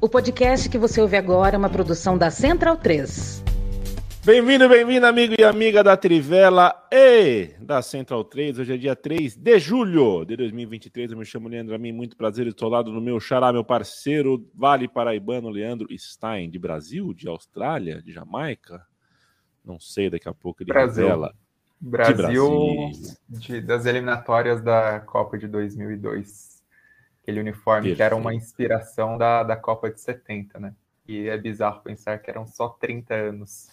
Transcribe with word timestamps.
O 0.00 0.08
podcast 0.08 0.68
que 0.68 0.78
você 0.78 1.00
ouve 1.00 1.16
agora 1.16 1.56
é 1.56 1.58
uma 1.58 1.68
produção 1.68 2.16
da 2.16 2.30
Central 2.30 2.76
3. 2.76 3.44
Bem-vindo, 4.24 4.68
bem-vindo, 4.68 5.06
amigo 5.06 5.34
e 5.38 5.44
amiga 5.44 5.82
da 5.82 5.96
Trivela 5.96 6.74
e 6.92 7.54
da 7.60 7.80
Central 7.82 8.22
3. 8.24 8.58
Hoje 8.58 8.74
é 8.74 8.76
dia 8.76 8.94
3 8.96 9.36
de 9.36 9.58
julho 9.58 10.24
de 10.24 10.36
2023. 10.36 11.12
Eu 11.12 11.18
me 11.18 11.24
chamo 11.24 11.48
Leandro 11.48 11.74
Amin, 11.74 11.92
muito 11.92 12.16
prazer. 12.16 12.46
Estou 12.46 12.66
ao 12.66 12.72
lado 12.72 12.92
do 12.92 13.00
meu 13.00 13.18
xará, 13.18 13.52
meu 13.52 13.64
parceiro, 13.64 14.46
Vale 14.54 14.88
Paraibano, 14.88 15.48
Leandro 15.48 15.88
Stein, 15.98 16.50
de 16.50 16.58
Brasil, 16.58 17.12
de 17.14 17.28
Austrália, 17.28 18.02
de 18.02 18.12
Jamaica. 18.12 18.82
Não 19.64 19.78
sei, 19.80 20.08
daqui 20.10 20.28
a 20.28 20.34
pouco 20.34 20.62
ele 20.62 20.72
Brasil. 20.72 21.04
revela. 21.04 21.34
Brasil, 21.80 22.14
De 22.14 22.22
Brasil. 22.22 22.90
de- 23.28 23.60
das 23.62 23.86
eliminatórias 23.86 24.60
da 24.62 25.00
Copa 25.00 25.38
de 25.38 25.48
2002. 25.48 26.59
Aquele 27.30 27.40
uniforme 27.40 27.94
que 27.94 28.02
era 28.02 28.16
uma 28.16 28.30
Perfeito. 28.30 28.44
inspiração 28.44 29.16
da, 29.16 29.44
da 29.44 29.56
Copa 29.56 29.90
de 29.90 30.00
70, 30.00 30.58
né? 30.58 30.74
E 31.06 31.28
é 31.28 31.38
bizarro 31.38 31.80
pensar 31.80 32.18
que 32.18 32.28
eram 32.28 32.46
só 32.46 32.68
30 32.68 33.14
anos 33.14 33.68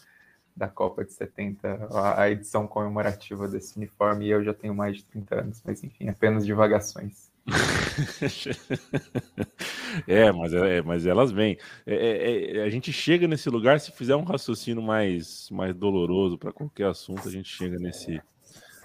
da 0.56 0.68
Copa 0.68 1.06
de 1.06 1.14
70, 1.14 1.88
a, 1.92 2.22
a 2.22 2.32
edição 2.32 2.68
comemorativa 2.68 3.48
desse 3.48 3.78
uniforme, 3.78 4.26
e 4.26 4.32
eu 4.32 4.44
já 4.44 4.54
tenho 4.54 4.74
mais 4.74 4.98
de 4.98 5.06
30 5.06 5.42
anos, 5.42 5.62
mas 5.64 5.84
enfim, 5.84 6.10
apenas 6.10 6.46
divagações. 6.46 7.32
é, 10.08 10.32
mas, 10.32 10.54
é, 10.54 10.82
mas 10.82 11.06
elas 11.06 11.32
vêm. 11.32 11.58
É, 11.86 11.96
é, 11.96 12.58
é, 12.58 12.64
a 12.64 12.70
gente 12.70 12.92
chega 12.92 13.28
nesse 13.28 13.50
lugar, 13.50 13.80
se 13.80 13.92
fizer 13.92 14.16
um 14.16 14.24
raciocínio 14.24 14.82
mais, 14.82 15.50
mais 15.52 15.76
doloroso 15.76 16.38
para 16.38 16.52
qualquer 16.52 16.88
assunto, 16.88 17.28
a 17.28 17.32
gente 17.32 17.50
chega 17.50 17.78
nesse. 17.78 18.22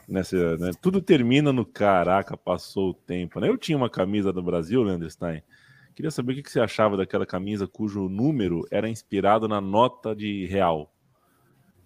Nessa, 0.08 0.56
né? 0.58 0.70
Tudo 0.80 1.00
termina 1.00 1.52
no 1.52 1.64
caraca, 1.64 2.36
passou 2.36 2.90
o 2.90 2.94
tempo. 2.94 3.40
Né? 3.40 3.48
Eu 3.48 3.56
tinha 3.56 3.76
uma 3.76 3.88
camisa 3.90 4.32
do 4.32 4.42
Brasil, 4.42 4.82
Leandro 4.82 5.08
Stein. 5.10 5.42
Queria 5.94 6.10
saber 6.10 6.32
o 6.32 6.42
que 6.42 6.50
você 6.50 6.60
achava 6.60 6.96
daquela 6.96 7.26
camisa 7.26 7.66
cujo 7.66 8.08
número 8.08 8.66
era 8.70 8.88
inspirado 8.88 9.46
na 9.46 9.60
nota 9.60 10.14
de 10.16 10.46
real. 10.46 10.92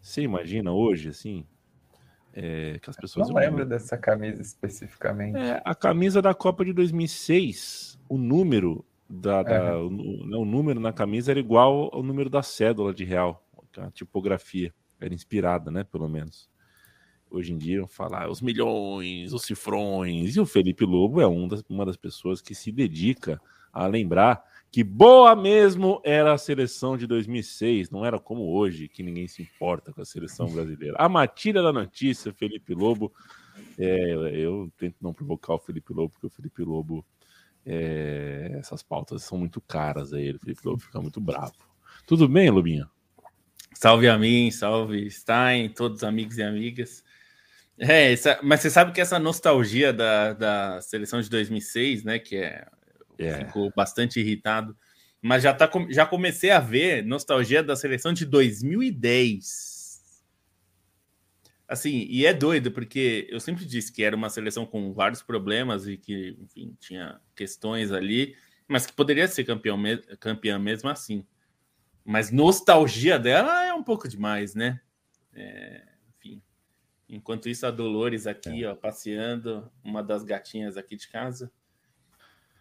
Você 0.01 0.23
imagina 0.23 0.73
hoje, 0.73 1.09
assim? 1.09 1.45
É, 2.33 2.79
que 2.81 2.91
as 2.91 2.97
pessoas 2.97 3.29
Não 3.29 3.37
lembro 3.37 3.65
dessa 3.67 3.97
camisa 3.97 4.41
especificamente. 4.43 5.37
é, 5.39 5.61
a 5.65 5.75
camisa 5.75 6.21
da 6.21 6.35
Copa 6.35 6.65
de 6.65 6.73
2006, 6.73 7.99
o 8.09 8.17
número 8.19 8.85
da, 9.09 9.43
da- 9.43 9.57
Aham. 9.73 9.87
o, 9.87 10.27
né, 10.27 10.37
o 10.37 10.45
número 10.45 10.79
na 10.79 10.93
camisa 10.93 11.31
era 11.33 11.41
igual 11.41 11.91
ao 11.93 12.03
número 12.03 12.29
da 12.29 12.43
cédula 12.43 12.93
de 12.93 13.05
real, 13.05 13.45
a 13.79 13.91
tipografia 13.91 14.73
era 15.01 15.15
inspirada, 15.15 15.71
né, 15.71 15.83
pelo 15.83 16.09
menos. 16.09 16.49
Hoje 17.31 17.53
em 17.53 17.59
dia, 17.59 17.87
falar 17.87 18.31
os 18.31 18.41
milhões, 18.41 19.33
os 19.33 19.43
cifrões, 19.43 20.37
e 20.37 20.41
o 20.41 20.47
Felipe 20.47 20.85
Lobo 20.85 21.21
é 21.21 21.27
um 21.27 21.49
das- 21.49 21.63
uma 21.69 21.85
das 21.85 21.97
pessoas 21.97 22.41
que 22.41 22.55
se 22.55 22.71
dedica 22.71 23.41
a 23.73 23.87
lembrar 23.87 24.43
que 24.71 24.83
boa 24.85 25.35
mesmo 25.35 26.01
era 26.05 26.33
a 26.33 26.39
seleção 26.39 26.97
de 26.97 27.07
2006, 27.07 27.91
não 27.91 28.05
era 28.05 28.19
como 28.19 28.53
hoje, 28.55 28.89
que 28.89 29.03
ninguém 29.03 29.27
se 29.27 29.43
importa 29.43 29.93
com 29.93 30.01
a 30.01 30.05
seleção 30.05 30.49
brasileira. 30.51 30.97
A 30.99 31.09
matilha 31.09 31.63
da 31.63 31.73
notícia, 31.73 32.33
Felipe 32.33 32.75
Lobo, 32.75 33.13
é, 33.79 34.15
eu 34.35 34.71
tento 34.77 34.97
não 35.01 35.13
provocar 35.13 35.55
o 35.55 35.59
Felipe 35.59 35.93
Lobo, 35.93 36.11
porque 36.11 36.27
o 36.27 36.31
Felipe 36.31 36.63
Lobo, 36.63 37.05
é, 37.65 38.57
essas 38.59 38.83
pautas 38.83 39.23
são 39.23 39.37
muito 39.39 39.61
caras 39.61 40.13
a 40.13 40.21
ele. 40.21 40.37
O 40.37 40.41
Felipe 40.41 40.61
Lobo 40.65 40.81
fica 40.81 41.01
muito 41.01 41.21
bravo. 41.21 41.55
Tudo 42.07 42.29
bem, 42.29 42.51
Lobinho? 42.51 42.89
Salve 43.75 44.09
a 44.09 44.19
mim, 44.19 44.51
salve 44.51 45.11
Stein, 45.11 45.69
todos 45.71 45.99
os 45.99 46.05
amigos 46.05 46.39
e 46.39 46.43
amigas. 46.43 47.05
É, 47.79 48.13
essa- 48.13 48.39
mas 48.43 48.61
você 48.61 48.71
sabe 48.71 48.93
que 48.93 49.01
essa 49.01 49.19
nostalgia 49.19 49.93
da, 49.93 50.33
da 50.33 50.81
seleção 50.81 51.21
de 51.21 51.29
2006, 51.29 52.05
né, 52.05 52.19
que 52.19 52.37
é, 52.37 52.67
É. 53.19 53.45
ficou 53.45 53.71
bastante 53.75 54.21
irritado, 54.21 54.77
mas 55.21 55.43
já, 55.43 55.53
tá, 55.53 55.71
já 55.91 56.07
comecei 56.07 56.51
a 56.51 56.61
ver 56.61 57.05
nostalgia 57.05 57.63
da 57.63 57.77
seleção 57.77 58.13
de 58.13 58.25
2010. 58.25 59.77
Assim, 61.69 62.07
e 62.09 62.25
é 62.25 62.33
doido, 62.33 62.71
porque 62.71 63.27
eu 63.29 63.41
sempre 63.41 63.65
disse 63.65 63.93
que 63.93 64.05
era 64.05 64.15
uma 64.15 64.31
seleção 64.31 64.65
com 64.65 64.93
vários 64.93 65.23
problemas 65.23 65.89
e 65.89 65.97
que, 65.97 66.37
enfim, 66.41 66.77
tinha 66.79 67.21
questões 67.35 67.91
ali, 67.91 68.37
mas 68.69 68.87
que 68.87 68.93
poderia 68.93 69.27
ser 69.27 69.45
campeão 69.45 69.77
campeã 70.21 70.59
mesmo 70.59 70.89
assim. 70.89 71.27
Mas 72.05 72.31
nostalgia 72.31 73.19
dela 73.19 73.67
é 73.67 73.75
um 73.75 73.83
pouco 73.83 74.09
demais, 74.09 74.55
né? 74.55 74.81
É. 75.35 75.83
Enquanto 77.09 77.49
isso, 77.49 77.67
a 77.67 77.71
Dolores 77.71 78.27
aqui, 78.27 78.65
ó, 78.65 78.75
passeando, 78.75 79.71
uma 79.85 80.03
das 80.03 80.25
gatinhas 80.25 80.77
aqui 80.77 80.97
de 80.97 81.09
casa, 81.09 81.51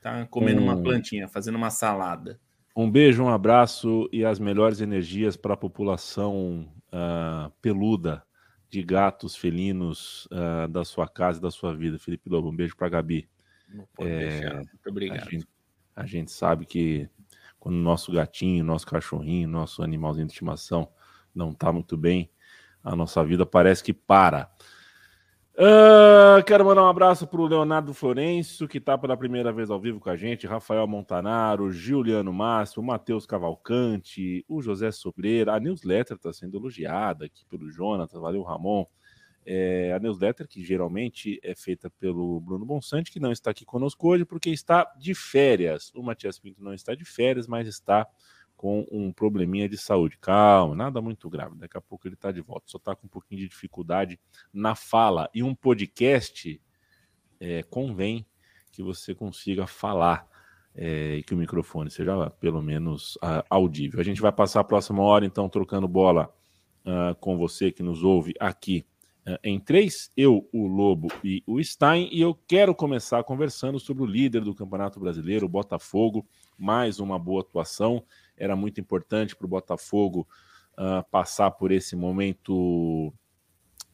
tá 0.02 0.26
comendo 0.28 0.62
uma 0.62 0.82
plantinha, 0.82 1.28
fazendo 1.28 1.56
uma 1.56 1.70
salada. 1.72 2.40
Um 2.76 2.92
beijo, 2.92 3.24
um 3.24 3.30
abraço 3.30 4.08
e 4.12 4.24
as 4.26 4.38
melhores 4.38 4.82
energias 4.82 5.36
para 5.38 5.54
a 5.54 5.58
população 5.58 6.72
ah, 6.92 7.50
peluda 7.62 8.24
de 8.70 8.84
gatos 8.84 9.36
felinos 9.36 10.28
ah, 10.32 10.68
da 10.68 10.84
sua 10.84 11.08
casa 11.08 11.40
e 11.40 11.42
da 11.42 11.50
sua 11.50 11.76
vida. 11.76 11.98
Felipe 11.98 12.30
Lobo, 12.30 12.50
um 12.50 12.56
beijo 12.56 12.76
para 12.76 12.90
Gabi. 12.90 13.28
Não 13.70 13.88
pode 13.96 14.10
É, 14.12 14.18
deixar. 14.30 14.56
Muito 14.58 14.70
A 14.86 14.90
obrigado. 14.90 15.30
gente, 15.32 15.48
a 15.96 16.06
gente 16.06 16.32
sabe 16.32 16.66
que 16.66 17.10
quando 17.60 17.76
o 17.78 17.82
nosso 17.82 18.12
gatinho, 18.12 18.64
nosso 18.64 18.86
cachorrinho, 18.86 19.48
nosso 19.50 19.82
animalzinho 19.82 20.28
de 20.28 20.34
estimação 20.34 20.88
não 21.34 21.52
está 21.52 21.72
muito 21.74 21.98
bem, 21.98 22.30
a 22.85 22.96
nossa 22.96 23.23
vida 23.25 23.46
parece 23.46 23.84
que 23.84 23.91
para. 23.91 24.50
Ah, 25.57 26.44
quero 26.46 26.66
mandar 26.66 26.84
um 26.84 26.88
abraço 26.88 27.25
para 27.25 27.41
o 27.41 27.47
Leonardo 27.47 27.94
Florencio, 27.94 28.68
que 28.68 28.78
está 28.78 28.97
pela 28.97 29.18
primeira 29.18 29.51
vez 29.51 29.72
ao 29.72 29.79
vivo 29.79 30.00
com 30.00 30.09
a 30.09 30.16
gente, 30.16 30.46
Rafael 30.46 30.85
Montanaro, 30.85 31.72
Giuliano 31.72 32.31
Márcio, 32.31 32.84
Matheus 32.84 33.25
Cavalcante, 33.25 34.46
o 34.47 34.62
José 34.62 34.91
Sobreira, 34.91 35.56
a 35.56 35.59
newsletter 35.59 36.18
está 36.18 36.31
sendo 36.31 36.57
elogiada 36.57 37.25
aqui 37.25 37.46
pelo 37.46 37.72
Jonathan, 37.72 38.19
valeu 38.19 38.44
Ramon. 38.44 38.85
É, 39.47 39.94
a 39.94 40.00
newsletter, 40.00 40.47
que 40.47 40.63
geralmente 40.63 41.40
é 41.44 41.56
feita 41.56 41.90
pelo 42.00 42.40
Bruno 42.40 42.66
Bonsante, 42.66 43.12
que 43.12 43.19
não 43.19 43.31
está 43.31 43.52
aqui 43.52 43.63
conosco 43.63 44.09
hoje, 44.09 44.25
porque 44.25 44.50
está 44.50 44.84
de 45.00 45.13
férias. 45.13 45.91
O 45.96 46.03
Matias 46.03 46.40
Pinto 46.40 46.63
não 46.63 46.73
está 46.73 46.96
de 46.96 47.06
férias, 47.06 47.47
mas 47.47 47.67
está 47.67 48.07
com 48.56 48.86
um 48.92 49.12
probleminha 49.12 49.68
de 49.68 49.78
saúde. 49.78 50.18
Calma, 50.20 50.76
nada 50.76 51.02
muito 51.02 51.30
grave. 51.30 51.58
Daqui 51.58 51.78
a 51.78 51.82
pouco 51.82 52.08
ele 52.08 52.16
está 52.16 52.32
de 52.32 52.42
volta. 52.42 52.66
Só 52.68 52.78
está 52.78 52.96
com 52.96 53.08
um 53.08 53.10
pouquinho 53.10 53.42
de 53.42 53.48
dificuldade 53.48 54.20
na 54.54 54.76
fala. 54.76 55.30
E 55.34 55.44
um 55.44 55.54
podcast 55.54 56.62
é, 57.40 57.64
convém 57.64 58.26
que 58.72 58.82
você 58.82 59.14
consiga 59.14 59.68
falar 59.68 60.28
é, 60.74 61.16
e 61.16 61.24
que 61.24 61.34
o 61.34 61.38
microfone 61.38 61.90
seja 61.90 62.30
pelo 62.32 62.62
menos 62.62 63.18
ah, 63.22 63.46
audível. 63.50 64.00
A 64.00 64.04
gente 64.04 64.22
vai 64.22 64.32
passar 64.32 64.60
a 64.60 64.66
próxima 64.66 65.02
hora, 65.02 65.26
então, 65.26 65.48
trocando 65.48 65.88
bola 65.88 66.34
ah, 66.86 67.16
com 67.20 67.38
você 67.38 67.72
que 67.72 67.82
nos 67.82 68.04
ouve 68.04 68.34
aqui 68.40 68.86
eh, 69.26 69.40
em 69.44 69.60
três, 69.60 70.12
eu, 70.16 70.48
o 70.54 70.68
Lobo 70.68 71.08
e 71.24 71.44
o 71.48 71.62
Stein, 71.64 72.10
e 72.12 72.22
eu 72.22 72.36
quero 72.48 72.76
começar 72.76 73.24
conversando 73.24 73.80
sobre 73.80 74.04
o 74.04 74.06
líder 74.06 74.42
do 74.42 74.54
Campeonato 74.54 75.00
Brasileiro, 75.00 75.48
o 75.48 75.50
Botafogo, 75.50 76.28
mais 76.58 77.00
uma 77.00 77.18
boa 77.18 77.42
atuação, 77.42 78.04
era 78.38 78.56
muito 78.56 78.79
importante 78.79 79.35
para 79.35 79.46
o 79.46 79.50
Botafogo 79.50 80.28
ah, 80.78 81.03
passar 81.09 81.51
por 81.51 81.72
esse 81.72 81.96
momento, 81.96 83.13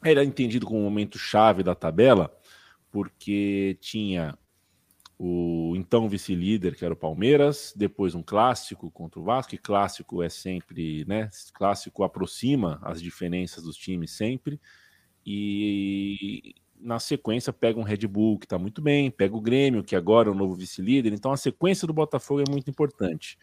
era 0.04 0.24
entendido 0.24 0.66
como 0.66 0.80
um 0.80 0.84
momento 0.84 1.18
chave 1.18 1.62
da 1.62 1.74
tabela, 1.74 2.34
porque 2.90 3.76
tinha 3.80 4.36
o 5.18 5.74
então 5.76 6.08
vice-líder, 6.08 6.74
que 6.74 6.84
era 6.84 6.94
o 6.94 6.96
Palmeiras, 6.96 7.72
depois 7.76 8.14
um 8.14 8.22
clássico 8.22 8.90
contra 8.90 9.20
o 9.20 9.22
Vasco, 9.22 9.54
e 9.54 9.58
clássico 9.58 10.22
é 10.22 10.28
sempre, 10.28 11.04
né, 11.06 11.30
clássico 11.54 12.02
aproxima 12.02 12.80
as 12.82 13.00
diferenças 13.00 13.62
dos 13.62 13.76
times 13.76 14.10
sempre, 14.10 14.60
e 15.24 16.54
na 16.82 16.98
sequência 16.98 17.52
pega 17.52 17.78
um 17.78 17.84
Red 17.84 18.06
Bull 18.08 18.38
que 18.38 18.46
está 18.46 18.58
muito 18.58 18.82
bem, 18.82 19.10
pega 19.10 19.36
o 19.36 19.40
Grêmio, 19.40 19.84
que 19.84 19.94
agora 19.94 20.28
é 20.28 20.32
o 20.32 20.34
novo 20.34 20.54
vice-líder. 20.54 21.12
Então 21.12 21.32
a 21.32 21.36
sequência 21.36 21.86
do 21.86 21.92
Botafogo 21.92 22.42
é 22.46 22.50
muito 22.50 22.68
importante. 22.68 23.38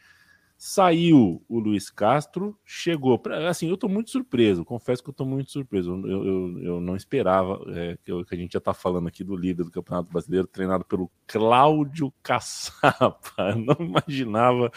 Saiu 0.61 1.41
o 1.47 1.57
Luiz 1.57 1.89
Castro, 1.89 2.53
chegou. 2.65 3.17
Pra, 3.17 3.47
assim, 3.49 3.69
eu 3.69 3.75
estou 3.75 3.89
muito 3.89 4.09
surpreso, 4.11 4.65
confesso 4.65 5.01
que 5.01 5.09
eu 5.09 5.13
estou 5.13 5.25
muito 5.25 5.49
surpreso. 5.49 5.91
Eu, 6.05 6.25
eu, 6.25 6.59
eu 6.63 6.81
não 6.81 6.97
esperava 6.97 7.61
é, 7.73 7.97
que, 8.03 8.11
eu- 8.11 8.25
que 8.25 8.35
a 8.35 8.37
gente 8.37 8.51
já 8.51 8.57
está 8.59 8.73
falando 8.73 9.07
aqui 9.07 9.23
do 9.23 9.37
líder 9.37 9.63
do 9.63 9.71
Campeonato 9.71 10.11
Brasileiro, 10.11 10.47
treinado 10.47 10.83
pelo 10.83 11.09
Cláudio 11.25 12.13
Caçapa. 12.21 13.51
Eu 13.51 13.57
não 13.57 13.77
imaginava 13.79 14.69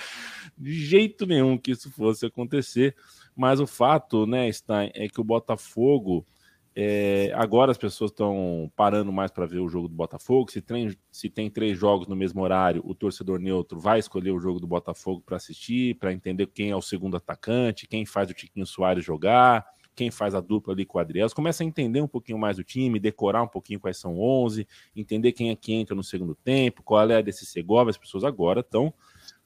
de 0.57 0.73
jeito 0.73 1.27
nenhum 1.27 1.59
que 1.59 1.73
isso 1.73 1.91
fosse 1.91 2.27
acontecer. 2.27 2.95
Mas 3.35 3.59
o 3.61 3.67
fato, 3.67 4.27
né, 4.27 4.51
Stein, 4.53 4.91
é 4.95 5.09
que 5.09 5.21
o 5.21 5.25
Botafogo. 5.25 6.25
É, 6.75 7.31
agora 7.35 7.71
as 7.71 7.77
pessoas 7.77 8.11
estão 8.11 8.73
parando 8.75 9.13
mais 9.13 9.31
para 9.31 9.45
ver 9.45 9.59
o 9.59 9.69
jogo 9.69 9.89
do 9.89 9.95
Botafogo. 9.95 10.51
Se 10.51 10.63
tem, 10.63 10.97
se 11.11 11.29
tem 11.29 11.51
três 11.51 11.77
jogos 11.79 12.09
no 12.09 12.17
mesmo 12.17 12.41
horário, 12.43 12.83
o 12.85 12.95
torcedor 12.95 13.39
neutro 13.39 13.79
vai 13.79 13.99
escolher 13.99 14.31
o 14.31 14.41
jogo 14.41 14.59
do 14.59 14.67
Botafogo 14.67 15.23
para 15.25 15.37
assistir, 15.37 15.97
para 15.97 16.13
entender 16.13 16.47
quem 16.47 16.71
é 16.71 16.77
o 16.77 16.81
segundo 16.81 17.17
atacante, 17.17 17.87
quem 17.87 18.07
faz 18.07 18.31
o 18.31 18.35
Tiquinho 18.35 18.67
Soares 18.67 19.05
jogar, 19.05 19.67
quem 19.95 20.11
faz 20.11 20.35
a 20.35 20.41
dupla 20.41 20.73
ali 20.73 20.87
com 20.87 20.97
o 20.97 21.01
Adriel. 21.01 21.29
Começa 21.35 21.63
a 21.63 21.67
entender 21.67 22.01
um 22.01 22.09
pouquinho 22.09 22.39
mais 22.39 22.59
o 22.59 22.65
time, 22.65 22.99
decorar 22.99 23.43
um 23.43 23.49
pouquinho 23.49 23.79
quais 23.79 23.99
são 23.99 24.19
11, 24.19 24.67
entender 24.97 25.33
quem 25.33 25.51
é 25.51 25.57
que 25.57 25.75
entra 25.75 25.95
no 25.95 26.03
segundo 26.03 26.35
tempo, 26.35 26.83
qual 26.83 27.11
é 27.11 27.17
a 27.17 27.21
desse 27.21 27.45
Segovia. 27.45 27.91
As 27.91 27.99
pessoas 27.99 28.25
agora 28.25 28.61
estão 28.61 28.95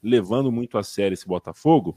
levando 0.00 0.52
muito 0.52 0.78
a 0.78 0.84
sério 0.84 1.14
esse 1.14 1.26
Botafogo, 1.26 1.96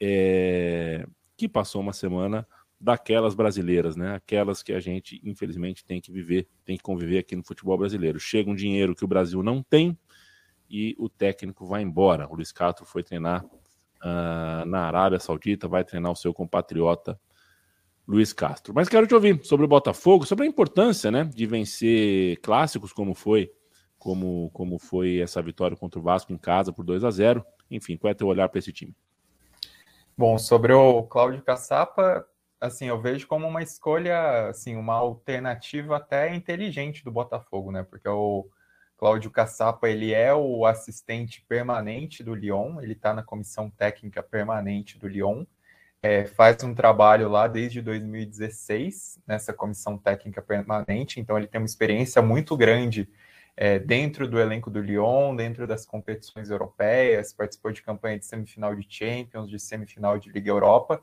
é, 0.00 1.06
que 1.36 1.46
passou 1.46 1.82
uma 1.82 1.92
semana 1.92 2.46
daquelas 2.84 3.34
brasileiras, 3.34 3.96
né? 3.96 4.14
Aquelas 4.14 4.62
que 4.62 4.70
a 4.70 4.78
gente, 4.78 5.18
infelizmente, 5.24 5.82
tem 5.82 6.02
que 6.02 6.12
viver, 6.12 6.46
tem 6.66 6.76
que 6.76 6.82
conviver 6.82 7.18
aqui 7.18 7.34
no 7.34 7.42
futebol 7.42 7.78
brasileiro. 7.78 8.20
Chega 8.20 8.50
um 8.50 8.54
dinheiro 8.54 8.94
que 8.94 9.04
o 9.04 9.08
Brasil 9.08 9.42
não 9.42 9.62
tem 9.62 9.98
e 10.68 10.94
o 10.98 11.08
técnico 11.08 11.64
vai 11.64 11.80
embora. 11.80 12.28
O 12.30 12.34
Luiz 12.34 12.52
Castro 12.52 12.84
foi 12.84 13.02
treinar 13.02 13.42
uh, 13.42 14.66
na 14.66 14.82
Arábia 14.82 15.18
Saudita, 15.18 15.66
vai 15.66 15.82
treinar 15.82 16.12
o 16.12 16.16
seu 16.16 16.34
compatriota 16.34 17.18
Luiz 18.06 18.34
Castro. 18.34 18.74
Mas 18.74 18.86
quero 18.86 19.06
te 19.06 19.14
ouvir 19.14 19.42
sobre 19.46 19.64
o 19.64 19.68
Botafogo, 19.68 20.26
sobre 20.26 20.44
a 20.44 20.48
importância, 20.48 21.10
né, 21.10 21.24
de 21.24 21.46
vencer 21.46 22.38
clássicos 22.42 22.92
como 22.92 23.14
foi, 23.14 23.50
como, 23.98 24.50
como 24.52 24.78
foi 24.78 25.20
essa 25.20 25.40
vitória 25.40 25.74
contra 25.74 25.98
o 25.98 26.02
Vasco 26.02 26.34
em 26.34 26.38
casa 26.38 26.70
por 26.70 26.84
2 26.84 27.02
a 27.02 27.10
0. 27.10 27.42
Enfim, 27.70 27.96
qual 27.96 28.10
é 28.10 28.14
teu 28.14 28.26
olhar 28.26 28.46
para 28.50 28.58
esse 28.58 28.74
time? 28.74 28.94
Bom, 30.14 30.36
sobre 30.36 30.74
o 30.74 31.04
Cláudio 31.04 31.40
Caçapa, 31.40 32.26
assim, 32.64 32.86
eu 32.86 33.00
vejo 33.00 33.26
como 33.26 33.46
uma 33.46 33.62
escolha, 33.62 34.48
assim, 34.48 34.76
uma 34.76 34.94
alternativa 34.94 35.96
até 35.96 36.34
inteligente 36.34 37.04
do 37.04 37.10
Botafogo, 37.10 37.70
né? 37.70 37.82
Porque 37.82 38.08
o 38.08 38.48
Cláudio 38.96 39.30
Caçapa, 39.30 39.88
ele 39.88 40.12
é 40.12 40.32
o 40.34 40.64
assistente 40.64 41.44
permanente 41.48 42.22
do 42.22 42.34
Lyon, 42.34 42.80
ele 42.80 42.92
está 42.92 43.12
na 43.12 43.22
comissão 43.22 43.70
técnica 43.70 44.22
permanente 44.22 44.98
do 44.98 45.08
Lyon, 45.08 45.44
é, 46.02 46.24
faz 46.26 46.62
um 46.62 46.74
trabalho 46.74 47.28
lá 47.28 47.46
desde 47.46 47.80
2016 47.82 49.20
nessa 49.26 49.52
comissão 49.52 49.98
técnica 49.98 50.42
permanente, 50.42 51.20
então 51.20 51.36
ele 51.36 51.46
tem 51.46 51.60
uma 51.60 51.66
experiência 51.66 52.20
muito 52.22 52.56
grande 52.56 53.08
é, 53.56 53.78
dentro 53.78 54.28
do 54.28 54.38
elenco 54.38 54.70
do 54.70 54.80
Lyon, 54.80 55.36
dentro 55.36 55.66
das 55.66 55.86
competições 55.86 56.50
europeias, 56.50 57.32
participou 57.32 57.72
de 57.72 57.82
campanha 57.82 58.18
de 58.18 58.26
semifinal 58.26 58.74
de 58.74 58.86
Champions, 58.88 59.48
de 59.48 59.58
semifinal 59.58 60.18
de 60.18 60.30
Liga 60.30 60.50
Europa. 60.50 61.02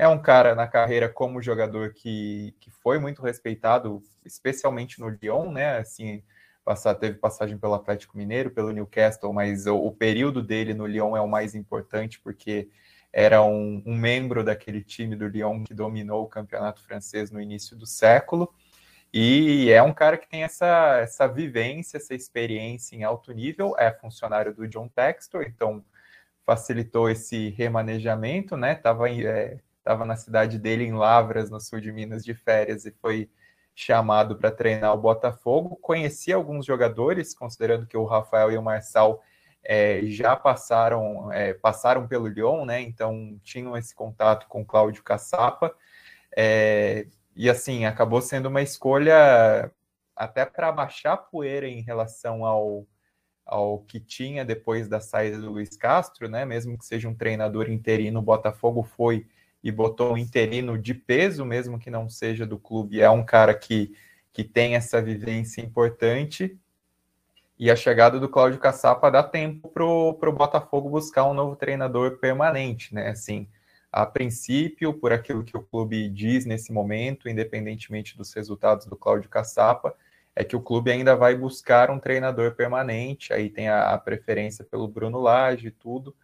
É 0.00 0.08
um 0.08 0.18
cara 0.18 0.54
na 0.54 0.66
carreira 0.66 1.10
como 1.10 1.42
jogador 1.42 1.92
que, 1.92 2.54
que 2.58 2.70
foi 2.70 2.98
muito 2.98 3.20
respeitado, 3.20 4.02
especialmente 4.24 4.98
no 4.98 5.10
Lyon, 5.10 5.52
né? 5.52 5.76
Assim, 5.76 6.22
passar, 6.64 6.94
teve 6.94 7.18
passagem 7.18 7.58
pelo 7.58 7.74
Atlético 7.74 8.16
Mineiro, 8.16 8.50
pelo 8.50 8.72
Newcastle, 8.72 9.30
mas 9.30 9.66
o, 9.66 9.76
o 9.76 9.92
período 9.92 10.42
dele 10.42 10.72
no 10.72 10.86
Lyon 10.86 11.14
é 11.14 11.20
o 11.20 11.28
mais 11.28 11.54
importante 11.54 12.18
porque 12.18 12.70
era 13.12 13.42
um, 13.42 13.82
um 13.84 13.94
membro 13.94 14.42
daquele 14.42 14.82
time 14.82 15.14
do 15.14 15.28
Lyon 15.28 15.64
que 15.64 15.74
dominou 15.74 16.22
o 16.24 16.28
campeonato 16.28 16.82
francês 16.82 17.30
no 17.30 17.38
início 17.38 17.76
do 17.76 17.84
século. 17.84 18.50
E 19.12 19.70
é 19.70 19.82
um 19.82 19.92
cara 19.92 20.16
que 20.16 20.26
tem 20.26 20.44
essa, 20.44 20.96
essa 21.02 21.28
vivência, 21.28 21.98
essa 21.98 22.14
experiência 22.14 22.96
em 22.96 23.04
alto 23.04 23.32
nível, 23.32 23.74
é 23.78 23.92
funcionário 23.92 24.54
do 24.54 24.66
John 24.66 24.88
Textor, 24.88 25.42
então 25.42 25.84
facilitou 26.46 27.10
esse 27.10 27.50
remanejamento, 27.50 28.56
né? 28.56 28.74
Tava, 28.74 29.10
é, 29.10 29.58
tava 29.82 30.04
na 30.04 30.16
cidade 30.16 30.58
dele, 30.58 30.84
em 30.84 30.92
Lavras, 30.92 31.50
no 31.50 31.60
sul 31.60 31.80
de 31.80 31.92
Minas, 31.92 32.24
de 32.24 32.34
férias, 32.34 32.84
e 32.84 32.90
foi 32.90 33.30
chamado 33.74 34.36
para 34.36 34.50
treinar 34.50 34.94
o 34.94 35.00
Botafogo. 35.00 35.76
Conheci 35.76 36.32
alguns 36.32 36.66
jogadores, 36.66 37.34
considerando 37.34 37.86
que 37.86 37.96
o 37.96 38.04
Rafael 38.04 38.52
e 38.52 38.58
o 38.58 38.62
Marçal 38.62 39.22
é, 39.64 40.00
já 40.04 40.36
passaram, 40.36 41.32
é, 41.32 41.54
passaram 41.54 42.06
pelo 42.06 42.26
Lyon, 42.26 42.64
né? 42.64 42.80
Então 42.80 43.38
tinham 43.42 43.76
esse 43.76 43.94
contato 43.94 44.46
com 44.48 44.64
Cláudio 44.64 45.02
Caçapa. 45.02 45.74
É, 46.36 47.06
e 47.34 47.48
assim, 47.48 47.84
acabou 47.84 48.20
sendo 48.20 48.46
uma 48.46 48.62
escolha 48.62 49.70
até 50.14 50.44
para 50.44 50.70
baixar 50.70 51.14
a 51.14 51.16
poeira 51.16 51.66
em 51.66 51.80
relação 51.80 52.44
ao, 52.44 52.86
ao 53.46 53.78
que 53.80 53.98
tinha 53.98 54.44
depois 54.44 54.88
da 54.88 55.00
saída 55.00 55.38
do 55.38 55.52
Luiz 55.52 55.76
Castro, 55.76 56.28
né? 56.28 56.44
Mesmo 56.44 56.76
que 56.76 56.84
seja 56.84 57.08
um 57.08 57.14
treinador 57.14 57.70
interino, 57.70 58.20
o 58.20 58.22
Botafogo 58.22 58.82
foi 58.82 59.26
e 59.62 59.70
botou 59.70 60.14
um 60.14 60.16
interino 60.16 60.78
de 60.78 60.94
peso, 60.94 61.44
mesmo 61.44 61.78
que 61.78 61.90
não 61.90 62.08
seja 62.08 62.46
do 62.46 62.58
clube. 62.58 63.00
É 63.00 63.10
um 63.10 63.24
cara 63.24 63.54
que, 63.54 63.94
que 64.32 64.42
tem 64.42 64.74
essa 64.74 65.00
vivência 65.00 65.60
importante. 65.60 66.58
E 67.58 67.70
a 67.70 67.76
chegada 67.76 68.18
do 68.18 68.28
Cláudio 68.28 68.58
Caçapa 68.58 69.10
dá 69.10 69.22
tempo 69.22 69.68
para 69.68 69.84
o 69.84 70.32
Botafogo 70.32 70.88
buscar 70.88 71.26
um 71.26 71.34
novo 71.34 71.56
treinador 71.56 72.18
permanente, 72.18 72.94
né? 72.94 73.08
Assim, 73.10 73.46
a 73.92 74.06
princípio, 74.06 74.94
por 74.94 75.12
aquilo 75.12 75.44
que 75.44 75.56
o 75.56 75.62
clube 75.62 76.08
diz 76.08 76.46
nesse 76.46 76.72
momento, 76.72 77.28
independentemente 77.28 78.16
dos 78.16 78.32
resultados 78.32 78.86
do 78.86 78.96
Cláudio 78.96 79.28
Caçapa, 79.28 79.94
é 80.34 80.44
que 80.44 80.56
o 80.56 80.60
clube 80.60 80.90
ainda 80.90 81.16
vai 81.16 81.34
buscar 81.34 81.90
um 81.90 81.98
treinador 81.98 82.54
permanente, 82.54 83.32
aí 83.32 83.50
tem 83.50 83.68
a, 83.68 83.92
a 83.92 83.98
preferência 83.98 84.64
pelo 84.64 84.88
Bruno 84.88 85.20
Lage 85.20 85.66
e 85.66 85.70
tudo, 85.72 86.14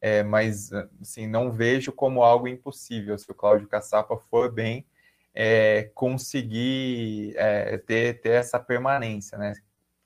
é, 0.00 0.22
mas 0.22 0.72
assim, 1.00 1.26
não 1.26 1.50
vejo 1.50 1.92
como 1.92 2.22
algo 2.22 2.48
impossível, 2.48 3.18
se 3.18 3.30
o 3.30 3.34
Cláudio 3.34 3.68
Caçapa 3.68 4.16
for 4.16 4.52
bem, 4.52 4.86
é, 5.34 5.90
conseguir 5.94 7.34
é, 7.36 7.78
ter, 7.78 8.20
ter 8.20 8.30
essa 8.30 8.58
permanência, 8.58 9.38
né? 9.38 9.54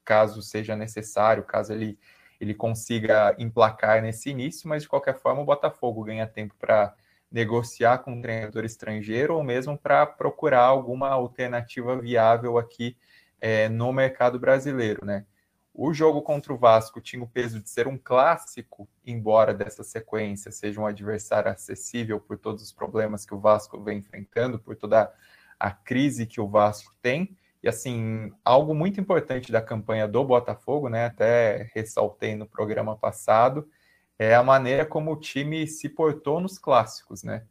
caso 0.05 0.43
seja 0.43 0.77
necessário, 0.77 1.44
caso 1.44 1.73
ele, 1.73 1.99
ele 2.41 2.55
consiga 2.55 3.35
emplacar 3.39 4.03
nesse 4.03 4.31
início, 4.31 4.69
mas 4.69 4.83
de 4.83 4.89
qualquer 4.89 5.15
forma 5.15 5.43
o 5.43 5.44
Botafogo 5.44 6.05
ganha 6.05 6.27
tempo 6.27 6.55
para 6.59 6.95
negociar 7.31 7.99
com 7.99 8.12
um 8.12 8.21
treinador 8.21 8.65
estrangeiro 8.65 9.35
ou 9.35 9.43
mesmo 9.43 9.79
para 9.79 10.05
procurar 10.05 10.65
alguma 10.65 11.09
alternativa 11.09 11.97
viável 11.99 12.59
aqui 12.59 12.97
é, 13.41 13.69
no 13.69 13.93
mercado 13.93 14.38
brasileiro, 14.38 15.05
né? 15.05 15.25
O 15.75 15.95
jogo 15.95 16.21
contra 16.21 16.53
o 16.53 16.59
Vasco 16.59 17.01
tinha 17.01 17.23
o 17.23 17.29
peso 17.29 17.61
de 17.61 17.71
ser 17.71 17.89
um 17.89 17.97
clássico, 17.97 18.87
embora 19.07 19.55
dessa 19.55 19.83
sequência 19.83 20.51
seja 20.51 20.81
um 20.81 20.87
adversário 20.87 21.51
acessível 21.51 22.21
por 22.21 22.39
todos 22.39 22.63
os 22.63 22.73
problemas 22.73 23.25
que 23.25 23.35
o 23.35 23.41
Vasco 23.41 23.83
vem 23.83 23.99
enfrentando, 23.99 24.59
por 24.59 24.77
toda 24.77 25.11
a 25.59 25.71
crise 25.71 26.27
que 26.27 26.41
o 26.41 26.49
Vasco 26.49 26.95
tem. 27.01 27.35
E 27.63 27.69
assim, 27.69 28.33
algo 28.45 28.75
muito 28.75 29.01
importante 29.01 29.51
da 29.51 29.63
campanha 29.63 30.07
do 30.07 30.23
Botafogo, 30.25 30.89
né? 30.89 31.07
Até 31.07 31.71
ressaltei 31.75 32.35
no 32.35 32.47
programa 32.47 32.97
passado, 32.97 33.69
é 34.19 34.35
a 34.35 34.43
maneira 34.43 34.85
como 34.85 35.13
o 35.13 35.21
time 35.21 35.67
se 35.67 35.89
portou 35.89 36.41
nos 36.41 36.59
clássicos, 36.59 37.23
né? 37.23 37.47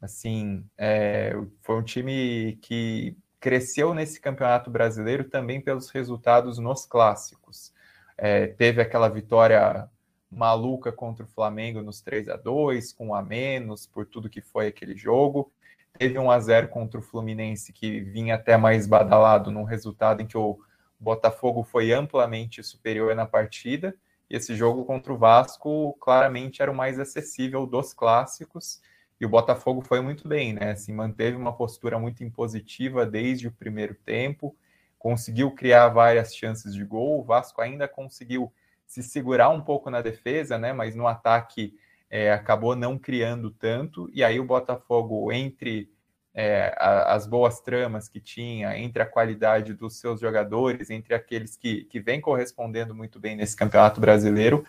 Assim, 0.00 0.64
é, 0.76 1.32
foi 1.62 1.76
um 1.76 1.82
time 1.82 2.58
que 2.62 3.16
cresceu 3.44 3.92
nesse 3.92 4.18
campeonato 4.18 4.70
brasileiro 4.70 5.24
também 5.24 5.60
pelos 5.60 5.90
resultados 5.90 6.56
nos 6.56 6.86
clássicos. 6.86 7.74
É, 8.16 8.46
teve 8.46 8.80
aquela 8.80 9.06
vitória 9.06 9.86
maluca 10.30 10.90
contra 10.90 11.26
o 11.26 11.28
Flamengo 11.28 11.82
nos 11.82 12.00
3 12.00 12.30
a 12.30 12.38
2 12.38 12.94
com 12.94 13.14
a 13.14 13.22
menos, 13.22 13.86
por 13.86 14.06
tudo 14.06 14.30
que 14.30 14.40
foi 14.40 14.68
aquele 14.68 14.96
jogo. 14.96 15.52
Teve 15.98 16.18
um 16.18 16.30
a 16.30 16.40
0 16.40 16.68
contra 16.68 16.98
o 16.98 17.02
Fluminense, 17.02 17.70
que 17.70 18.00
vinha 18.00 18.36
até 18.36 18.56
mais 18.56 18.86
badalado, 18.86 19.50
num 19.50 19.64
resultado 19.64 20.22
em 20.22 20.26
que 20.26 20.38
o 20.38 20.58
Botafogo 20.98 21.62
foi 21.62 21.92
amplamente 21.92 22.62
superior 22.62 23.14
na 23.14 23.26
partida 23.26 23.94
esse 24.28 24.54
jogo 24.54 24.84
contra 24.84 25.12
o 25.12 25.18
Vasco 25.18 25.96
claramente 26.00 26.62
era 26.62 26.70
o 26.70 26.74
mais 26.74 26.98
acessível 26.98 27.66
dos 27.66 27.92
clássicos. 27.92 28.80
E 29.24 29.26
o 29.26 29.30
Botafogo 29.30 29.80
foi 29.80 30.02
muito 30.02 30.28
bem, 30.28 30.52
né? 30.52 30.72
Assim, 30.72 30.92
manteve 30.92 31.34
uma 31.34 31.56
postura 31.56 31.98
muito 31.98 32.22
impositiva 32.22 33.06
desde 33.06 33.48
o 33.48 33.52
primeiro 33.52 33.94
tempo, 33.94 34.54
conseguiu 34.98 35.50
criar 35.52 35.88
várias 35.88 36.36
chances 36.36 36.74
de 36.74 36.84
gol. 36.84 37.20
O 37.20 37.24
Vasco 37.24 37.62
ainda 37.62 37.88
conseguiu 37.88 38.52
se 38.86 39.02
segurar 39.02 39.48
um 39.48 39.62
pouco 39.62 39.88
na 39.88 40.02
defesa, 40.02 40.58
né? 40.58 40.74
Mas 40.74 40.94
no 40.94 41.06
ataque 41.06 41.74
é, 42.10 42.30
acabou 42.30 42.76
não 42.76 42.98
criando 42.98 43.50
tanto. 43.50 44.10
E 44.12 44.22
aí 44.22 44.38
o 44.38 44.44
Botafogo, 44.44 45.32
entre 45.32 45.90
é, 46.34 46.74
a, 46.76 47.14
as 47.14 47.26
boas 47.26 47.60
tramas 47.60 48.08
que 48.08 48.20
tinha, 48.20 48.76
entre 48.76 49.00
a 49.02 49.06
qualidade 49.06 49.72
dos 49.72 49.98
seus 49.98 50.20
jogadores, 50.20 50.90
entre 50.90 51.14
aqueles 51.14 51.56
que, 51.56 51.84
que 51.84 52.00
vem 52.00 52.20
correspondendo 52.20 52.94
muito 52.94 53.20
bem 53.20 53.36
nesse 53.36 53.56
campeonato 53.56 54.00
brasileiro, 54.00 54.64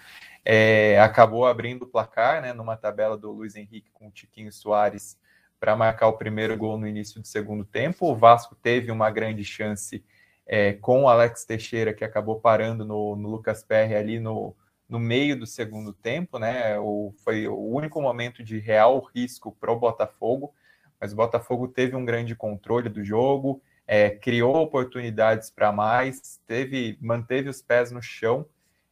é, 0.46 1.00
acabou 1.00 1.48
abrindo 1.48 1.84
o 1.84 1.88
placar, 1.88 2.42
né, 2.42 2.54
numa 2.54 2.78
tabela 2.78 3.18
do 3.18 3.32
Luiz 3.32 3.56
Henrique 3.56 3.90
com 3.92 4.08
o 4.08 4.12
Tiquinho 4.12 4.52
Soares 4.52 5.18
para 5.60 5.76
marcar 5.76 6.08
o 6.08 6.18
primeiro 6.18 6.56
gol 6.56 6.78
no 6.78 6.88
início 6.88 7.20
do 7.20 7.26
segundo 7.26 7.66
tempo. 7.66 8.12
O 8.12 8.16
Vasco 8.16 8.54
teve 8.56 8.92
uma 8.92 9.10
grande 9.10 9.44
chance 9.44 10.06
é, 10.46 10.74
com 10.74 11.04
o 11.04 11.10
Alex 11.10 11.46
Teixeira, 11.46 11.94
que 11.94 12.04
acabou 12.04 12.40
parando 12.40 12.86
no, 12.86 13.16
no 13.16 13.30
Lucas 13.30 13.64
Perry 13.64 13.96
ali 13.96 14.20
no, 14.20 14.56
no 14.88 15.00
meio 15.00 15.36
do 15.36 15.48
segundo 15.48 15.92
tempo, 15.92 16.38
né? 16.38 16.78
O, 16.78 17.12
foi 17.24 17.48
o 17.48 17.58
único 17.58 18.00
momento 18.00 18.44
de 18.44 18.60
real 18.60 19.00
risco 19.16 19.52
para 19.60 19.72
o 19.72 19.80
Botafogo 19.80 20.54
mas 21.00 21.14
o 21.14 21.16
Botafogo 21.16 21.68
teve 21.68 21.96
um 21.96 22.06
grande 22.06 22.36
controle 22.36 22.90
do 22.90 23.04
jogo, 23.04 23.62
é, 23.88 24.10
criou 24.10 24.56
oportunidades 24.56 25.50
para 25.50 25.72
mais, 25.72 26.40
teve, 26.48 26.98
manteve 27.02 27.50
os 27.50 27.62
pés 27.62 27.92
no 27.92 28.02
chão 28.02 28.46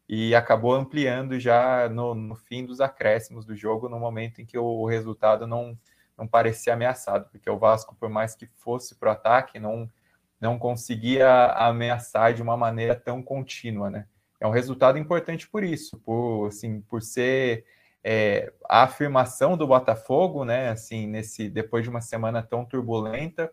e 0.07 0.35
acabou 0.35 0.73
ampliando 0.73 1.39
já 1.39 1.89
no, 1.89 2.13
no, 2.13 2.35
fim 2.35 2.65
dos 2.65 2.79
acréscimos 2.79 3.45
do 3.45 3.55
jogo, 3.55 3.89
no 3.89 3.99
momento 3.99 4.41
em 4.41 4.45
que 4.45 4.57
o 4.57 4.85
resultado 4.85 5.47
não, 5.47 5.77
não 6.17 6.27
parecia 6.27 6.73
ameaçado, 6.73 7.29
porque 7.31 7.49
o 7.49 7.57
Vasco, 7.57 7.95
por 7.95 8.09
mais 8.09 8.35
que 8.35 8.47
fosse 8.57 8.95
para 8.95 9.09
o 9.09 9.13
ataque, 9.13 9.59
não, 9.59 9.89
não 10.39 10.59
conseguia 10.59 11.47
ameaçar 11.53 12.33
de 12.33 12.41
uma 12.41 12.57
maneira 12.57 12.95
tão 12.95 13.23
contínua, 13.23 13.89
né? 13.89 14.05
é 14.43 14.47
um 14.47 14.51
resultado 14.51 14.97
importante 14.97 15.47
por 15.47 15.63
isso, 15.63 15.97
por, 15.99 16.47
assim, 16.47 16.81
por 16.81 17.01
ser 17.01 17.65
é, 18.03 18.51
a 18.67 18.83
afirmação 18.83 19.55
do 19.55 19.65
Botafogo, 19.65 20.43
né? 20.43 20.69
Assim, 20.69 21.07
nesse 21.07 21.49
depois 21.49 21.83
de 21.83 21.89
uma 21.89 22.01
semana 22.01 22.43
tão 22.43 22.65
turbulenta, 22.65 23.51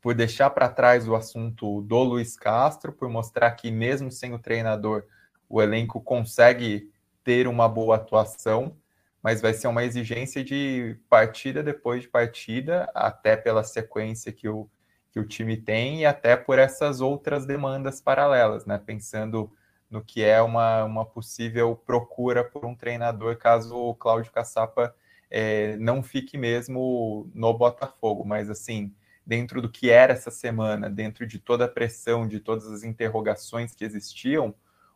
por 0.00 0.14
deixar 0.14 0.50
para 0.50 0.68
trás 0.68 1.06
o 1.08 1.14
assunto 1.14 1.82
do 1.82 2.02
Luiz 2.02 2.36
Castro, 2.36 2.92
por 2.92 3.08
mostrar 3.08 3.50
que 3.52 3.70
mesmo 3.70 4.10
sem 4.10 4.32
o 4.32 4.38
treinador, 4.38 5.04
o 5.48 5.60
elenco 5.60 6.00
consegue 6.00 6.90
ter 7.22 7.46
uma 7.46 7.68
boa 7.68 7.96
atuação, 7.96 8.76
mas 9.22 9.40
vai 9.40 9.52
ser 9.52 9.66
uma 9.66 9.84
exigência 9.84 10.44
de 10.44 10.96
partida 11.10 11.62
depois 11.62 12.02
de 12.02 12.08
partida, 12.08 12.88
até 12.94 13.36
pela 13.36 13.64
sequência 13.64 14.32
que 14.32 14.48
o, 14.48 14.70
que 15.10 15.18
o 15.18 15.26
time 15.26 15.56
tem 15.56 16.02
e 16.02 16.06
até 16.06 16.36
por 16.36 16.58
essas 16.58 17.00
outras 17.00 17.44
demandas 17.44 18.00
paralelas, 18.00 18.64
né? 18.64 18.78
Pensando 18.78 19.52
no 19.90 20.02
que 20.02 20.22
é 20.22 20.40
uma, 20.42 20.84
uma 20.84 21.04
possível 21.04 21.76
procura 21.76 22.44
por 22.44 22.64
um 22.64 22.74
treinador 22.74 23.36
caso 23.36 23.76
o 23.76 23.94
Cláudio 23.94 24.32
Caçapa 24.32 24.94
é, 25.30 25.76
não 25.76 26.02
fique 26.02 26.36
mesmo 26.36 27.30
no 27.34 27.52
Botafogo. 27.52 28.24
Mas, 28.24 28.50
assim, 28.50 28.92
dentro 29.24 29.60
do 29.60 29.68
que 29.70 29.90
era 29.90 30.12
essa 30.12 30.30
semana, 30.30 30.88
dentro 30.88 31.26
de 31.26 31.38
toda 31.38 31.64
a 31.64 31.68
pressão, 31.68 32.26
de 32.26 32.40
todas 32.40 32.66
as 32.66 32.82
interrogações 32.82 33.74
que 33.74 33.84
existiam, 33.84 34.54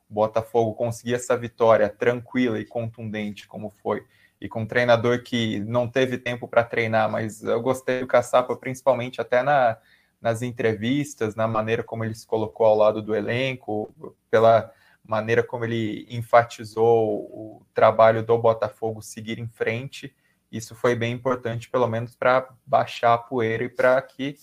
o 0.08 0.14
Botafogo 0.14 0.74
conseguir 0.74 1.14
essa 1.14 1.36
vitória 1.36 1.88
tranquila 1.88 2.58
e 2.58 2.64
contundente, 2.64 3.46
como 3.46 3.70
foi, 3.70 4.04
e 4.40 4.48
com 4.48 4.62
um 4.62 4.66
treinador 4.66 5.22
que 5.22 5.60
não 5.60 5.88
teve 5.88 6.18
tempo 6.18 6.48
para 6.48 6.64
treinar, 6.64 7.10
mas 7.10 7.42
eu 7.42 7.60
gostei 7.60 8.00
do 8.00 8.06
Caçapa, 8.06 8.56
principalmente 8.56 9.20
até 9.20 9.42
na, 9.42 9.76
nas 10.20 10.42
entrevistas, 10.42 11.34
na 11.34 11.46
maneira 11.46 11.82
como 11.82 12.04
ele 12.04 12.14
se 12.14 12.26
colocou 12.26 12.66
ao 12.66 12.76
lado 12.76 13.02
do 13.02 13.14
elenco, 13.14 13.92
pela 14.30 14.72
maneira 15.04 15.42
como 15.42 15.64
ele 15.64 16.06
enfatizou 16.08 17.24
o 17.24 17.66
trabalho 17.74 18.24
do 18.24 18.38
Botafogo 18.38 19.02
seguir 19.02 19.38
em 19.38 19.48
frente. 19.48 20.14
Isso 20.50 20.74
foi 20.74 20.94
bem 20.94 21.12
importante, 21.12 21.70
pelo 21.70 21.86
menos 21.86 22.14
para 22.14 22.48
baixar 22.66 23.14
a 23.14 23.18
poeira 23.18 23.64
e 23.64 23.68
para 23.68 24.00
que 24.02 24.36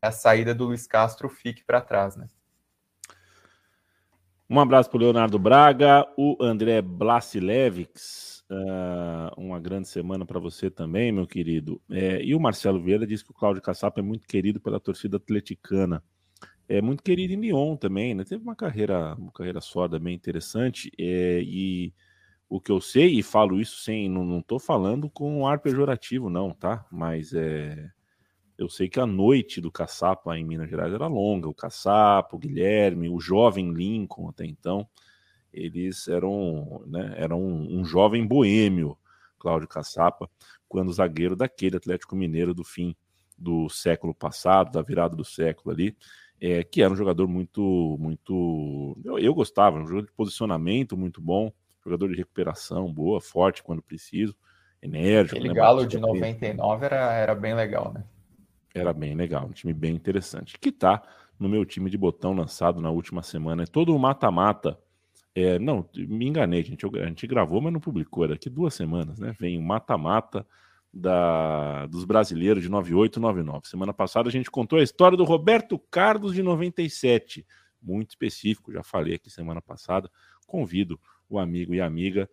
a 0.00 0.10
saída 0.10 0.54
do 0.54 0.66
Luiz 0.66 0.86
Castro 0.86 1.28
fique 1.28 1.64
para 1.64 1.80
trás, 1.80 2.16
né? 2.16 2.26
Um 4.50 4.58
abraço 4.58 4.88
para 4.88 4.96
o 4.96 5.00
Leonardo 5.00 5.38
Braga, 5.38 6.06
o 6.16 6.36
André 6.40 6.80
Blasilevics. 6.80 8.42
Uh, 8.50 9.28
uma 9.36 9.60
grande 9.60 9.88
semana 9.88 10.24
para 10.24 10.40
você 10.40 10.70
também, 10.70 11.12
meu 11.12 11.26
querido. 11.26 11.82
É, 11.90 12.22
e 12.22 12.34
o 12.34 12.40
Marcelo 12.40 12.82
Vieira 12.82 13.06
disse 13.06 13.22
que 13.22 13.30
o 13.30 13.34
Cláudio 13.34 13.60
Caçapa 13.60 14.00
é 14.00 14.02
muito 14.02 14.26
querido 14.26 14.58
pela 14.58 14.80
torcida 14.80 15.18
atleticana 15.18 16.02
é 16.68 16.82
muito 16.82 17.02
querido 17.02 17.32
em 17.32 17.40
Lyon 17.40 17.76
também, 17.76 18.14
né? 18.14 18.24
Teve 18.24 18.42
uma 18.42 18.54
carreira, 18.54 19.14
uma 19.14 19.32
carreira 19.32 19.60
sólida 19.60 19.98
bem 19.98 20.14
interessante. 20.14 20.92
É, 20.98 21.40
e 21.42 21.94
o 22.48 22.60
que 22.60 22.70
eu 22.70 22.80
sei, 22.80 23.18
e 23.18 23.22
falo 23.22 23.58
isso 23.60 23.82
sem, 23.82 24.08
não 24.08 24.38
estou 24.40 24.58
falando 24.58 25.08
com 25.08 25.40
um 25.40 25.46
ar 25.46 25.60
pejorativo, 25.60 26.28
não, 26.28 26.52
tá? 26.52 26.86
Mas 26.92 27.32
é, 27.32 27.90
eu 28.58 28.68
sei 28.68 28.88
que 28.88 29.00
a 29.00 29.06
noite 29.06 29.62
do 29.62 29.72
Caçapa 29.72 30.38
em 30.38 30.44
Minas 30.44 30.68
Gerais 30.68 30.92
era 30.92 31.06
longa. 31.06 31.48
O 31.48 31.54
Caçapa, 31.54 32.36
o 32.36 32.38
Guilherme, 32.38 33.08
o 33.08 33.18
jovem 33.18 33.72
Lincoln 33.72 34.28
até 34.28 34.44
então, 34.44 34.86
eles 35.50 36.06
eram, 36.06 36.82
né, 36.86 37.14
eram 37.16 37.40
um, 37.40 37.80
um 37.80 37.84
jovem 37.84 38.26
boêmio, 38.26 38.96
Cláudio 39.38 39.68
Caçapa, 39.68 40.28
quando 40.68 40.92
zagueiro 40.92 41.34
daquele 41.34 41.76
Atlético 41.76 42.14
Mineiro 42.14 42.52
do 42.52 42.64
fim 42.64 42.94
do 43.38 43.70
século 43.70 44.14
passado, 44.14 44.72
da 44.72 44.82
virada 44.82 45.16
do 45.16 45.24
século 45.24 45.72
ali 45.72 45.96
é, 46.40 46.62
que 46.62 46.82
era 46.82 46.92
um 46.92 46.96
jogador 46.96 47.26
muito, 47.26 47.96
muito. 47.98 48.96
Eu, 49.04 49.18
eu, 49.18 49.34
gostava, 49.34 49.78
um 49.78 49.86
jogador 49.86 50.06
de 50.06 50.12
posicionamento 50.12 50.96
muito 50.96 51.20
bom, 51.20 51.52
jogador 51.84 52.08
de 52.08 52.16
recuperação 52.16 52.92
boa, 52.92 53.20
forte 53.20 53.62
quando 53.62 53.82
preciso, 53.82 54.36
enérgico. 54.80 55.36
Aquele 55.36 55.52
né, 55.52 55.54
Galo 55.54 55.86
de 55.86 55.98
99 55.98 56.86
era, 56.86 57.12
era 57.14 57.34
bem 57.34 57.54
legal, 57.54 57.92
né? 57.92 58.04
Era 58.74 58.92
bem 58.92 59.14
legal, 59.14 59.46
um 59.46 59.52
time 59.52 59.72
bem 59.72 59.94
interessante. 59.94 60.58
Que 60.58 60.70
tá 60.70 61.02
no 61.38 61.48
meu 61.48 61.64
time 61.64 61.90
de 61.90 61.98
botão 61.98 62.32
lançado 62.32 62.80
na 62.80 62.90
última 62.90 63.22
semana. 63.22 63.64
É 63.64 63.66
todo 63.66 63.94
o 63.94 63.98
mata-mata. 63.98 64.78
É, 65.34 65.58
não, 65.58 65.88
me 65.96 66.26
enganei, 66.26 66.62
gente. 66.62 66.84
a 66.84 67.06
gente 67.06 67.26
gravou, 67.26 67.60
mas 67.60 67.72
não 67.72 67.80
publicou. 67.80 68.24
Era 68.24 68.34
daqui 68.34 68.50
duas 68.50 68.74
semanas, 68.74 69.18
né? 69.18 69.34
Vem 69.38 69.58
o 69.58 69.62
mata-mata 69.62 70.46
da, 70.92 71.86
dos 71.86 72.04
brasileiros 72.04 72.62
de 72.62 72.68
98 72.68 73.20
99. 73.20 73.68
Semana 73.68 73.92
passada 73.92 74.28
a 74.28 74.32
gente 74.32 74.50
contou 74.50 74.78
a 74.78 74.82
história 74.82 75.16
do 75.16 75.24
Roberto 75.24 75.78
Carlos 75.90 76.34
de 76.34 76.42
97, 76.42 77.46
muito 77.80 78.10
específico, 78.10 78.72
já 78.72 78.82
falei 78.82 79.14
aqui 79.14 79.30
semana 79.30 79.60
passada. 79.60 80.10
Convido 80.46 80.98
o 81.28 81.38
amigo 81.38 81.74
e 81.74 81.80
amiga 81.80 82.28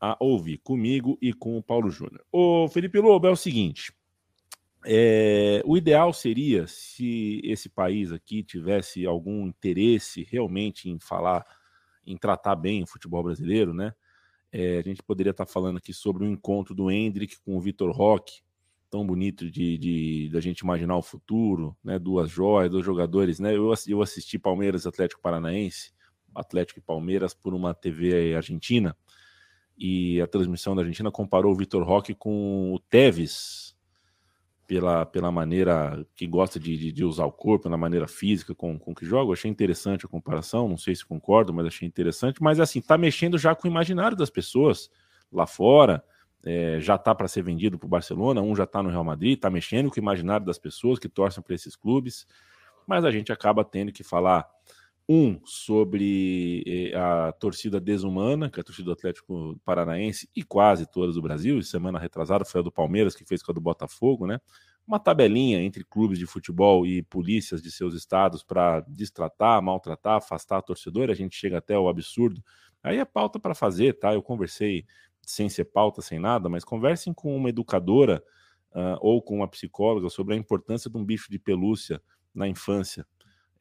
a 0.00 0.16
ouvir 0.20 0.58
comigo 0.58 1.18
e 1.20 1.32
com 1.32 1.56
o 1.56 1.62
Paulo 1.62 1.90
Júnior. 1.90 2.24
O 2.30 2.68
Felipe 2.68 2.98
Lobo 3.00 3.26
é 3.26 3.30
o 3.30 3.36
seguinte: 3.36 3.92
é, 4.84 5.62
o 5.64 5.76
ideal 5.76 6.12
seria 6.12 6.66
se 6.66 7.40
esse 7.42 7.68
país 7.70 8.12
aqui 8.12 8.42
tivesse 8.42 9.06
algum 9.06 9.46
interesse 9.46 10.26
realmente 10.30 10.90
em 10.90 10.98
falar, 10.98 11.44
em 12.06 12.16
tratar 12.16 12.54
bem 12.54 12.82
o 12.82 12.86
futebol 12.86 13.22
brasileiro, 13.22 13.72
né? 13.72 13.94
É, 14.56 14.78
a 14.78 14.82
gente 14.82 15.02
poderia 15.02 15.32
estar 15.32 15.46
falando 15.46 15.78
aqui 15.78 15.92
sobre 15.92 16.22
o 16.22 16.28
encontro 16.28 16.76
do 16.76 16.88
Hendrick 16.88 17.40
com 17.40 17.56
o 17.56 17.60
Vitor 17.60 17.90
Roque, 17.90 18.40
tão 18.88 19.04
bonito 19.04 19.50
de, 19.50 19.76
de, 19.76 20.28
de, 20.28 20.40
gente 20.40 20.60
imaginar 20.60 20.96
o 20.96 21.02
futuro, 21.02 21.76
né? 21.82 21.98
Duas 21.98 22.30
joias, 22.30 22.70
dois 22.70 22.86
jogadores, 22.86 23.40
né? 23.40 23.56
Eu, 23.56 23.74
eu 23.88 24.00
assisti 24.00 24.38
Palmeiras 24.38 24.86
Atlético 24.86 25.20
Paranaense, 25.20 25.92
Atlético 26.32 26.78
e 26.78 26.82
Palmeiras 26.82 27.34
por 27.34 27.52
uma 27.52 27.74
TV 27.74 28.36
argentina, 28.36 28.96
e 29.76 30.20
a 30.20 30.26
transmissão 30.28 30.76
da 30.76 30.82
Argentina 30.82 31.10
comparou 31.10 31.50
o 31.50 31.56
Vitor 31.56 31.82
Roque 31.82 32.14
com 32.14 32.72
o 32.72 32.78
Tevez, 32.78 33.73
pela, 34.66 35.04
pela 35.04 35.30
maneira 35.30 36.06
que 36.14 36.26
gosta 36.26 36.58
de, 36.58 36.76
de, 36.76 36.92
de, 36.92 37.04
usar 37.04 37.24
o 37.24 37.32
corpo, 37.32 37.68
na 37.68 37.76
maneira 37.76 38.06
física 38.06 38.54
com, 38.54 38.78
com 38.78 38.94
que 38.94 39.04
joga. 39.04 39.28
Eu 39.28 39.32
achei 39.32 39.50
interessante 39.50 40.06
a 40.06 40.08
comparação, 40.08 40.68
não 40.68 40.76
sei 40.76 40.94
se 40.94 41.04
concordo, 41.04 41.52
mas 41.52 41.66
achei 41.66 41.86
interessante. 41.86 42.42
Mas 42.42 42.60
assim, 42.60 42.80
tá 42.80 42.96
mexendo 42.96 43.38
já 43.38 43.54
com 43.54 43.68
o 43.68 43.70
imaginário 43.70 44.16
das 44.16 44.30
pessoas 44.30 44.90
lá 45.32 45.46
fora. 45.46 46.02
É, 46.46 46.78
já 46.78 46.98
tá 46.98 47.14
para 47.14 47.26
ser 47.26 47.42
vendido 47.42 47.78
para 47.78 47.86
o 47.86 47.88
Barcelona, 47.88 48.42
um 48.42 48.54
já 48.54 48.66
tá 48.66 48.82
no 48.82 48.90
Real 48.90 49.02
Madrid, 49.02 49.38
tá 49.38 49.48
mexendo 49.48 49.90
com 49.90 49.98
o 49.98 50.02
imaginário 50.02 50.44
das 50.44 50.58
pessoas 50.58 50.98
que 50.98 51.08
torcem 51.08 51.42
para 51.42 51.54
esses 51.54 51.74
clubes. 51.74 52.26
Mas 52.86 53.04
a 53.04 53.10
gente 53.10 53.32
acaba 53.32 53.64
tendo 53.64 53.90
que 53.90 54.04
falar 54.04 54.46
um 55.08 55.38
sobre 55.44 56.62
eh, 56.66 56.96
a 56.96 57.32
torcida 57.32 57.78
desumana, 57.78 58.50
que 58.50 58.58
é 58.58 58.62
a 58.62 58.64
torcida 58.64 58.86
do 58.86 58.92
Atlético 58.92 59.58
Paranaense 59.64 60.28
e 60.34 60.42
quase 60.42 60.90
todas 60.90 61.16
do 61.16 61.22
Brasil. 61.22 61.62
Semana 61.62 61.98
retrasada 61.98 62.44
foi 62.44 62.60
a 62.60 62.64
do 62.64 62.72
Palmeiras, 62.72 63.14
que 63.14 63.24
fez 63.24 63.42
com 63.42 63.52
a 63.52 63.54
do 63.54 63.60
Botafogo, 63.60 64.26
né? 64.26 64.40
Uma 64.86 64.98
tabelinha 64.98 65.60
entre 65.62 65.84
clubes 65.84 66.18
de 66.18 66.26
futebol 66.26 66.86
e 66.86 67.02
polícias 67.02 67.62
de 67.62 67.70
seus 67.70 67.94
estados 67.94 68.42
para 68.42 68.80
distratar, 68.88 69.62
maltratar, 69.62 70.16
afastar 70.16 70.58
a 70.58 70.62
torcedora. 70.62 71.12
A 71.12 71.16
gente 71.16 71.36
chega 71.36 71.58
até 71.58 71.78
o 71.78 71.88
absurdo. 71.88 72.42
Aí 72.82 72.98
é 72.98 73.04
pauta 73.04 73.38
para 73.38 73.54
fazer, 73.54 73.94
tá? 73.94 74.12
Eu 74.14 74.22
conversei 74.22 74.84
sem 75.22 75.48
ser 75.48 75.66
pauta, 75.66 76.02
sem 76.02 76.18
nada, 76.18 76.48
mas 76.48 76.64
conversem 76.64 77.14
com 77.14 77.34
uma 77.34 77.48
educadora 77.48 78.22
uh, 78.72 78.98
ou 79.00 79.22
com 79.22 79.36
uma 79.36 79.48
psicóloga 79.48 80.10
sobre 80.10 80.34
a 80.34 80.36
importância 80.36 80.90
de 80.90 80.96
um 80.98 81.04
bicho 81.04 81.30
de 81.30 81.38
pelúcia 81.38 82.00
na 82.34 82.46
infância 82.46 83.06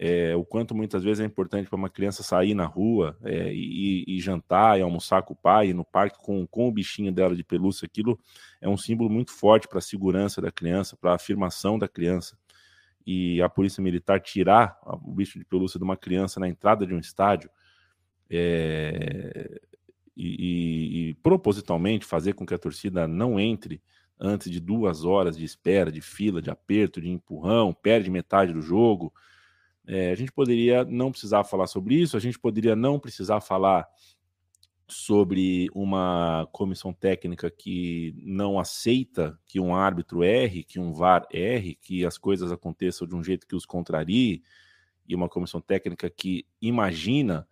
é, 0.06 0.36
o 0.36 0.44
quanto 0.44 0.76
muitas 0.76 1.02
vezes 1.02 1.22
é 1.22 1.26
importante 1.26 1.70
para 1.70 1.78
uma 1.78 1.90
criança 1.90 2.24
sair 2.24 2.54
na 2.54 2.66
rua 2.66 3.18
é, 3.24 3.54
e, 3.54 4.04
e, 4.06 4.20
jantar 4.20 4.78
e 4.78 4.82
almoçar 4.82 5.24
com 5.24 5.32
o 5.32 5.38
pai, 5.38 5.72
no 5.72 5.86
parque 5.86 6.18
com, 6.22 6.46
com 6.46 6.68
o 6.68 6.72
bichinho 6.74 7.10
dela 7.10 7.34
de 7.34 7.42
pelúcia, 7.42 7.86
aquilo 7.86 8.20
é 8.60 8.68
um 8.68 8.76
símbolo 8.76 9.10
muito 9.10 9.32
forte 9.32 9.66
para 9.66 9.78
a 9.78 9.82
segurança 9.82 10.42
da 10.42 10.52
criança, 10.52 10.98
para 10.98 11.12
a 11.12 11.16
afirmação 11.16 11.80
da 11.80 11.88
criança. 11.88 12.38
E 13.08 13.42
a 13.42 13.48
polícia 13.48 13.82
militar 13.82 14.20
tirar 14.20 14.78
o 14.84 15.14
bicho 15.14 15.40
de 15.40 15.46
pelúcia 15.46 15.78
de 15.78 15.86
uma 15.86 15.96
criança 15.96 16.38
na 16.38 16.50
entrada 16.50 16.86
de 16.86 16.94
um 16.94 17.00
estádio 17.00 17.50
é, 18.30 19.62
e, 20.18 20.28
e, 20.28 21.10
e 21.12 21.14
propositalmente 21.24 22.06
fazer 22.06 22.34
com 22.34 22.46
que 22.46 22.54
a 22.54 22.60
torcida 22.60 23.08
não 23.08 23.40
entre 23.40 23.82
antes 24.20 24.52
de 24.52 24.60
duas 24.60 25.06
horas 25.06 25.38
de 25.38 25.46
espera, 25.46 25.90
de 25.90 26.02
fila, 26.02 26.42
de 26.42 26.50
aperto, 26.50 27.00
de 27.00 27.10
empurrão, 27.10 27.74
perde 27.74 28.12
metade 28.12 28.52
do 28.52 28.62
jogo 28.62 29.14
é, 29.88 30.12
a 30.12 30.16
gente 30.16 30.32
poderia 30.32 30.86
não 30.86 31.12
precisar 31.12 31.44
falar 31.44 31.68
sobre 31.68 31.96
isso, 31.96 32.16
a 32.16 32.20
gente 32.20 32.40
poderia 32.40 32.76
não 32.76 33.00
precisar 33.00 33.42
falar 33.42 33.88
sobre 34.88 35.70
uma 35.74 36.48
comissão 36.52 36.94
técnica 36.94 37.50
que 37.50 38.14
não 38.18 38.60
aceita 38.60 39.38
que 39.46 39.60
um 39.60 39.76
árbitro 39.76 40.24
erre, 40.24 40.64
que 40.64 40.80
um 40.80 40.94
VAR 40.94 41.26
erre, 41.32 41.76
que 41.82 42.06
as 42.06 42.18
coisas 42.18 42.52
aconteçam 42.52 43.08
de 43.08 43.16
um 43.16 43.24
jeito 43.24 43.48
que 43.48 43.56
os 43.56 43.66
contrarie, 43.66 44.44
e 45.08 45.16
uma 45.16 45.28
comissão 45.28 45.60
técnica 45.60 46.10
que 46.10 46.46
imagina 46.62 47.46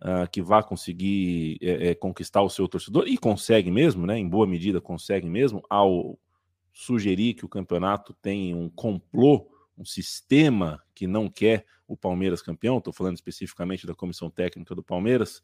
uh, 0.00 0.30
que 0.30 0.40
vai 0.40 0.62
conseguir 0.62 1.58
é, 1.60 1.88
é, 1.88 1.94
conquistar 1.94 2.42
o 2.42 2.48
seu 2.48 2.66
torcedor, 2.66 3.04
e 3.06 3.18
consegue 3.18 3.70
mesmo, 3.70 4.06
né, 4.06 4.18
em 4.18 4.28
boa 4.28 4.46
medida 4.46 4.80
consegue 4.80 5.28
mesmo, 5.28 5.62
ao 5.68 6.18
sugerir 6.72 7.34
que 7.34 7.44
o 7.44 7.48
campeonato 7.48 8.14
tem 8.14 8.54
um 8.54 8.68
complô 8.68 9.53
um 9.76 9.84
sistema 9.84 10.82
que 10.94 11.06
não 11.06 11.28
quer 11.28 11.64
o 11.86 11.96
Palmeiras 11.96 12.40
campeão, 12.40 12.78
estou 12.78 12.92
falando 12.92 13.16
especificamente 13.16 13.86
da 13.86 13.94
comissão 13.94 14.30
técnica 14.30 14.74
do 14.74 14.82
Palmeiras, 14.82 15.42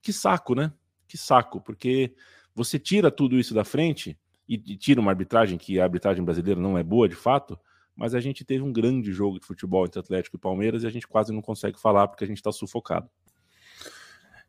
que 0.00 0.12
saco, 0.12 0.54
né? 0.54 0.72
Que 1.06 1.16
saco, 1.16 1.60
porque 1.60 2.14
você 2.54 2.78
tira 2.78 3.10
tudo 3.10 3.38
isso 3.38 3.54
da 3.54 3.64
frente 3.64 4.18
e, 4.48 4.58
tira 4.76 5.00
uma 5.00 5.10
arbitragem 5.10 5.58
que 5.58 5.80
a 5.80 5.84
arbitragem 5.84 6.24
brasileira 6.24 6.60
não 6.60 6.76
é 6.76 6.82
boa 6.82 7.08
de 7.08 7.14
fato, 7.14 7.58
mas 7.96 8.14
a 8.14 8.20
gente 8.20 8.44
teve 8.44 8.62
um 8.62 8.72
grande 8.72 9.12
jogo 9.12 9.38
de 9.38 9.46
futebol 9.46 9.84
entre 9.84 10.00
Atlético 10.00 10.36
e 10.36 10.38
Palmeiras 10.38 10.82
e 10.82 10.86
a 10.86 10.90
gente 10.90 11.06
quase 11.06 11.32
não 11.32 11.42
consegue 11.42 11.80
falar 11.80 12.08
porque 12.08 12.24
a 12.24 12.26
gente 12.26 12.38
está 12.38 12.52
sufocado. 12.52 13.08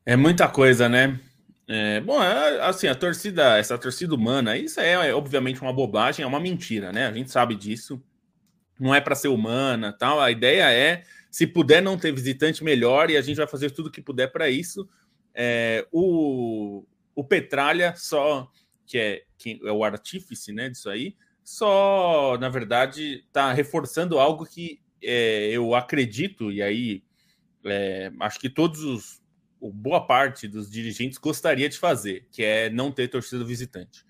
É 0.06 0.16
muita 0.16 0.48
coisa, 0.50 0.90
né? 0.90 1.20
É, 1.68 2.02
bom, 2.02 2.22
é, 2.22 2.62
assim, 2.62 2.88
a 2.88 2.96
torcida, 2.96 3.58
essa 3.58 3.78
torcida 3.78 4.14
humana, 4.14 4.58
isso 4.58 4.80
é, 4.82 5.10
é, 5.10 5.16
obviamente 5.16 5.62
uma 5.62 5.72
bobagem, 5.72 6.24
é 6.24 6.28
uma 6.28 6.40
mentira, 6.40 6.92
né? 6.92 7.08
A 7.08 7.14
gente 7.14 7.32
sabe 7.32 7.56
disso. 7.56 8.02
Não 8.84 8.94
é 8.94 9.00
para 9.00 9.16
ser 9.16 9.30
humana, 9.30 9.94
tal. 9.94 10.20
A 10.20 10.30
ideia 10.30 10.70
é, 10.70 11.06
se 11.32 11.48
puder 11.48 11.82
não 11.82 11.98
ter 11.98 12.12
visitante, 12.12 12.66
melhor, 12.66 13.10
e 13.10 13.16
a 13.16 13.22
gente 13.22 13.38
vai 13.38 13.48
fazer 13.48 13.72
tudo 13.72 13.90
que 13.90 14.02
puder 14.02 14.28
para 14.28 14.50
isso. 14.50 14.90
É, 15.34 15.88
o, 15.90 16.86
o 17.16 17.24
Petralha 17.24 17.96
só, 17.96 18.52
que 18.86 18.98
é, 18.98 19.24
que 19.38 19.58
é 19.64 19.72
o 19.72 19.86
artífice, 19.86 20.52
né, 20.52 20.70
disso 20.70 20.90
aí, 20.90 21.16
só, 21.46 22.38
na 22.38 22.50
verdade, 22.50 23.24
está 23.26 23.54
reforçando 23.54 24.20
algo 24.20 24.46
que 24.46 24.82
é, 25.02 25.48
eu 25.48 25.74
acredito, 25.76 26.52
e 26.52 26.62
aí 26.62 27.04
é, 27.64 28.12
acho 28.20 28.38
que 28.38 28.50
todos 28.50 28.84
os 28.84 29.24
boa 29.62 30.06
parte 30.06 30.46
dos 30.46 30.70
dirigentes 30.70 31.18
gostaria 31.18 31.70
de 31.70 31.80
fazer, 31.80 32.28
que 32.30 32.44
é 32.44 32.70
não 32.70 32.92
ter 32.92 33.08
torcida 33.08 33.46
visitante. 33.46 34.06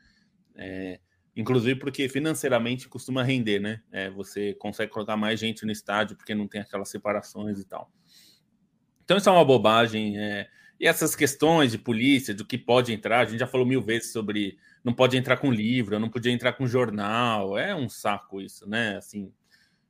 É, 0.56 1.00
inclusive 1.36 1.80
porque 1.80 2.08
financeiramente 2.08 2.88
costuma 2.88 3.24
render, 3.24 3.60
né? 3.60 3.82
É, 3.92 4.10
você 4.10 4.54
consegue 4.54 4.92
colocar 4.92 5.18
mais 5.18 5.40
gente 5.40 5.66
no 5.66 5.72
estádio 5.72 6.16
porque 6.16 6.36
não 6.36 6.48
tem 6.48 6.62
aquelas 6.62 6.90
separações 6.90 7.60
e 7.60 7.66
tal. 7.66 7.92
Então 9.04 9.18
isso 9.18 9.30
é 9.30 9.32
uma 9.32 9.46
bobagem. 9.46 10.18
É, 10.18 10.48
e 10.80 10.88
essas 10.88 11.16
questões 11.16 11.72
de 11.72 11.78
polícia, 11.78 12.34
do 12.34 12.46
que 12.46 12.58
pode 12.58 12.92
entrar, 12.94 13.22
a 13.22 13.26
gente 13.26 13.40
já 13.40 13.48
falou 13.48 13.66
mil 13.66 13.82
vezes 13.82 14.12
sobre 14.12 14.58
não 14.84 14.94
pode 14.94 15.16
entrar 15.16 15.38
com 15.38 15.52
livro, 15.52 16.00
não 16.00 16.10
podia 16.10 16.32
entrar 16.32 16.54
com 16.54 16.68
jornal, 16.68 17.58
é 17.58 17.74
um 17.74 17.88
saco 17.88 18.42
isso, 18.42 18.68
né? 18.70 18.98
Assim, 18.98 19.32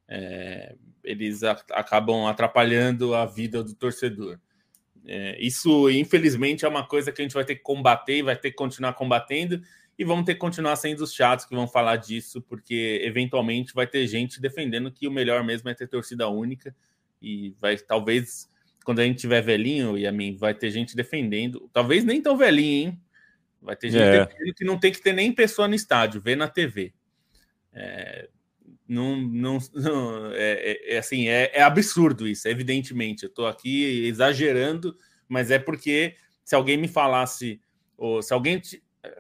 é, 0.08 0.76
eles 1.04 1.44
a, 1.44 1.52
acabam 1.72 2.28
atrapalhando 2.28 3.16
a 3.16 3.26
vida 3.26 3.64
do 3.64 3.74
torcedor. 3.74 4.40
É, 5.06 5.38
isso, 5.44 5.90
infelizmente, 5.90 6.64
é 6.64 6.68
uma 6.68 6.88
coisa 6.88 7.12
que 7.12 7.22
a 7.22 7.26
gente 7.26 7.34
vai 7.34 7.44
ter 7.44 7.56
que 7.56 7.64
combater 7.64 8.18
e 8.18 8.24
vai 8.24 8.36
ter 8.36 8.52
que 8.52 8.56
continuar 8.56 8.94
combatendo. 8.94 9.62
E 9.98 10.04
vamos 10.04 10.26
ter 10.26 10.34
que 10.34 10.40
continuar 10.40 10.76
sendo 10.76 11.02
os 11.04 11.14
chatos 11.14 11.46
que 11.46 11.56
vão 11.56 11.68
falar 11.68 11.98
disso, 11.98 12.42
porque 12.42 13.00
eventualmente 13.04 13.74
vai 13.74 13.86
ter 13.86 14.08
gente 14.08 14.42
defendendo 14.42 14.92
que 14.92 15.08
o 15.08 15.12
melhor 15.12 15.44
mesmo 15.44 15.70
é 15.70 15.74
ter 15.74 15.88
torcida 15.88 16.28
única. 16.28 16.76
E 17.22 17.56
vai, 17.62 17.78
talvez, 17.78 18.50
quando 18.84 19.00
a 19.00 19.04
gente 19.04 19.20
tiver 19.20 19.42
velhinho, 19.42 19.98
e 19.98 20.08
a 20.08 20.12
mim, 20.12 20.36
vai 20.36 20.54
ter 20.54 20.72
gente 20.72 20.96
defendendo, 20.96 21.70
talvez 21.72 22.04
nem 22.04 22.22
tão 22.22 22.36
velhinho, 22.36 22.90
hein? 22.90 23.02
Vai 23.62 23.76
ter 23.76 23.92
gente 23.92 24.02
é. 24.02 24.26
defendendo 24.26 24.56
que 24.56 24.66
não 24.66 24.80
tem 24.80 24.92
que 24.92 25.02
ter 25.02 25.14
nem 25.14 25.32
pessoa 25.32 25.68
no 25.68 25.76
estádio, 25.76 26.20
ver 26.20 26.36
na 26.36 26.48
TV. 26.48 26.94
É, 27.72 28.28
não, 28.88 29.16
não, 29.16 29.58
não 29.74 30.32
é, 30.34 30.72
é, 30.72 30.96
é, 30.96 30.98
assim, 30.98 31.28
é, 31.28 31.52
é, 31.54 31.62
absurdo 31.62 32.28
isso, 32.28 32.48
evidentemente. 32.48 33.24
Eu 33.24 33.30
estou 33.30 33.48
aqui 33.48 34.06
exagerando, 34.06 34.98
mas 35.28 35.50
é 35.50 35.60
porque 35.60 36.16
se 36.44 36.56
alguém 36.56 36.78
me 36.78 36.88
falasse, 36.88 37.62
ou 37.98 38.22
se 38.22 38.34
alguém 38.34 38.62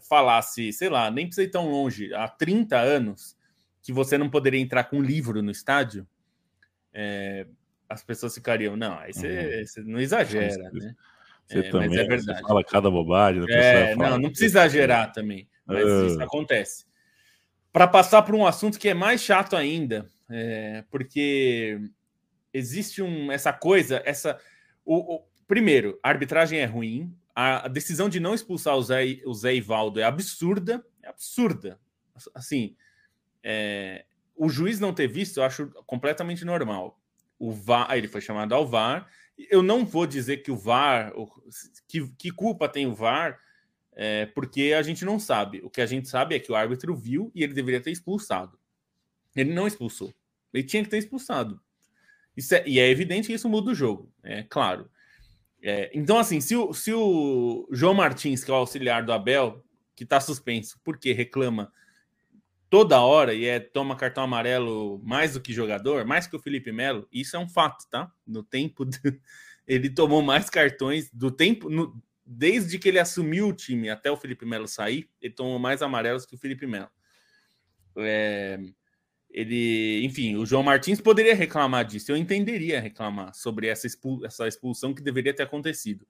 falasse, 0.01 0.71
sei 0.73 0.89
lá, 0.89 1.09
nem 1.11 1.25
precisa 1.25 1.45
ir 1.45 1.51
tão 1.51 1.69
longe, 1.69 2.13
há 2.13 2.27
30 2.27 2.77
anos, 2.77 3.37
que 3.81 3.91
você 3.91 4.17
não 4.17 4.29
poderia 4.29 4.59
entrar 4.59 4.85
com 4.85 4.97
um 4.97 5.01
livro 5.01 5.41
no 5.41 5.51
estádio, 5.51 6.07
é, 6.93 7.45
as 7.89 8.03
pessoas 8.03 8.33
ficariam, 8.33 8.75
não, 8.75 8.97
aí 8.97 9.13
você, 9.13 9.65
uhum. 9.77 9.83
não 9.85 9.99
exagera, 9.99 10.71
né? 10.71 10.95
Você 11.45 11.59
é, 11.59 11.69
também 11.69 11.99
é 11.99 12.05
verdade. 12.05 12.41
fala 12.41 12.63
cada 12.63 12.89
bobagem. 12.89 13.43
É, 13.49 13.95
não, 13.95 14.17
não 14.17 14.29
precisa 14.29 14.45
exagerar 14.45 15.11
também, 15.11 15.47
mas 15.65 15.83
uh... 15.83 16.07
isso 16.07 16.21
acontece 16.23 16.85
para 17.73 17.87
passar 17.87 18.21
por 18.21 18.35
um 18.35 18.45
assunto 18.45 18.79
que 18.79 18.87
é 18.87 18.93
mais 18.93 19.19
chato 19.19 19.55
ainda, 19.55 20.05
é, 20.29 20.83
porque 20.91 21.81
existe 22.53 23.01
um, 23.01 23.31
essa 23.31 23.51
coisa, 23.51 23.99
essa. 24.05 24.39
O, 24.85 25.15
o, 25.15 25.23
primeiro, 25.47 25.99
a 26.03 26.09
arbitragem 26.09 26.59
é 26.59 26.65
ruim, 26.65 27.11
a, 27.35 27.67
decisão 27.67 28.07
de 28.07 28.19
não 28.19 28.33
expulsar 28.33 28.75
o 28.77 28.81
Zé, 28.81 29.21
o 29.25 29.33
Zé 29.33 29.55
Ivaldo 29.55 29.99
é 29.99 30.03
absurda, 30.03 30.85
é 31.01 31.09
absurda. 31.09 31.79
Assim, 32.33 32.75
é, 33.41 34.05
o 34.35 34.49
juiz 34.49 34.79
não 34.79 34.93
ter 34.93 35.07
visto, 35.07 35.37
eu 35.37 35.43
acho 35.43 35.67
completamente 35.85 36.45
normal. 36.45 36.99
O 37.39 37.51
VAR, 37.51 37.95
ele 37.97 38.07
foi 38.07 38.21
chamado 38.21 38.53
ao 38.53 38.67
VAR. 38.67 39.09
Eu 39.49 39.63
não 39.63 39.85
vou 39.85 40.05
dizer 40.05 40.37
que 40.37 40.51
o 40.51 40.55
VAR, 40.55 41.11
que, 41.87 42.07
que 42.17 42.31
culpa 42.31 42.69
tem 42.69 42.85
o 42.85 42.93
VAR, 42.93 43.39
é, 43.95 44.27
porque 44.27 44.73
a 44.77 44.81
gente 44.81 45.03
não 45.03 45.19
sabe. 45.19 45.61
O 45.63 45.69
que 45.69 45.81
a 45.81 45.85
gente 45.85 46.07
sabe 46.07 46.35
é 46.35 46.39
que 46.39 46.51
o 46.51 46.55
árbitro 46.55 46.95
viu 46.95 47.31
e 47.33 47.43
ele 47.43 47.53
deveria 47.53 47.81
ter 47.81 47.91
expulsado. 47.91 48.57
Ele 49.35 49.53
não 49.53 49.67
expulsou. 49.67 50.13
Ele 50.53 50.63
tinha 50.63 50.83
que 50.83 50.89
ter 50.89 50.97
expulsado. 50.97 51.59
É, 52.51 52.67
e 52.67 52.79
é 52.79 52.89
evidente 52.89 53.27
que 53.27 53.33
isso 53.33 53.49
muda 53.49 53.71
o 53.71 53.75
jogo, 53.75 54.11
é 54.23 54.43
claro. 54.43 54.89
É, 55.65 55.89
então, 55.93 56.17
assim, 56.17 56.41
se 56.41 56.57
o, 56.57 56.73
se 56.73 56.93
o 56.93 57.65
João 57.71 57.93
Martins, 57.93 58.43
que 58.43 58.51
é 58.51 58.53
o 58.53 58.57
auxiliar 58.57 59.05
do 59.05 59.13
Abel, 59.13 59.63
que 59.95 60.03
está 60.03 60.19
suspenso 60.19 60.77
porque 60.83 61.13
reclama 61.13 61.71
toda 62.69 62.99
hora 62.99 63.33
e 63.33 63.45
é 63.45 63.61
toma 63.61 63.95
cartão 63.95 64.25
amarelo 64.25 64.99
mais 65.05 65.33
do 65.33 65.41
que 65.41 65.53
jogador, 65.53 66.03
mais 66.05 66.27
que 66.27 66.35
o 66.35 66.39
Felipe 66.39 66.71
Melo, 66.71 67.07
isso 67.09 67.37
é 67.37 67.39
um 67.39 67.47
fato, 67.47 67.87
tá? 67.89 68.11
No 68.27 68.43
tempo 68.43 68.83
de, 68.83 68.99
ele 69.65 69.89
tomou 69.89 70.21
mais 70.21 70.49
cartões 70.49 71.09
do 71.13 71.31
tempo 71.31 71.69
no, 71.69 71.95
desde 72.25 72.77
que 72.77 72.89
ele 72.89 72.99
assumiu 72.99 73.47
o 73.47 73.53
time 73.53 73.89
até 73.89 74.11
o 74.11 74.17
Felipe 74.17 74.45
Melo 74.45 74.67
sair, 74.67 75.09
ele 75.21 75.33
tomou 75.33 75.59
mais 75.59 75.81
amarelos 75.81 76.25
que 76.25 76.35
o 76.35 76.37
Felipe 76.37 76.67
Melo. 76.67 76.89
É, 77.97 78.59
ele, 79.33 80.05
enfim, 80.05 80.35
o 80.35 80.45
João 80.45 80.61
Martins 80.61 81.01
poderia 81.01 81.35
reclamar 81.35 81.83
disso, 81.85 82.11
eu 82.11 82.17
entenderia 82.17 82.79
reclamar 82.79 83.33
sobre 83.33 83.67
essa, 83.67 83.87
expul 83.87 84.23
essa 84.25 84.47
expulsão 84.47 84.93
que 84.93 85.01
deveria 85.01 85.33
ter 85.33 85.43
acontecido. 85.43 86.07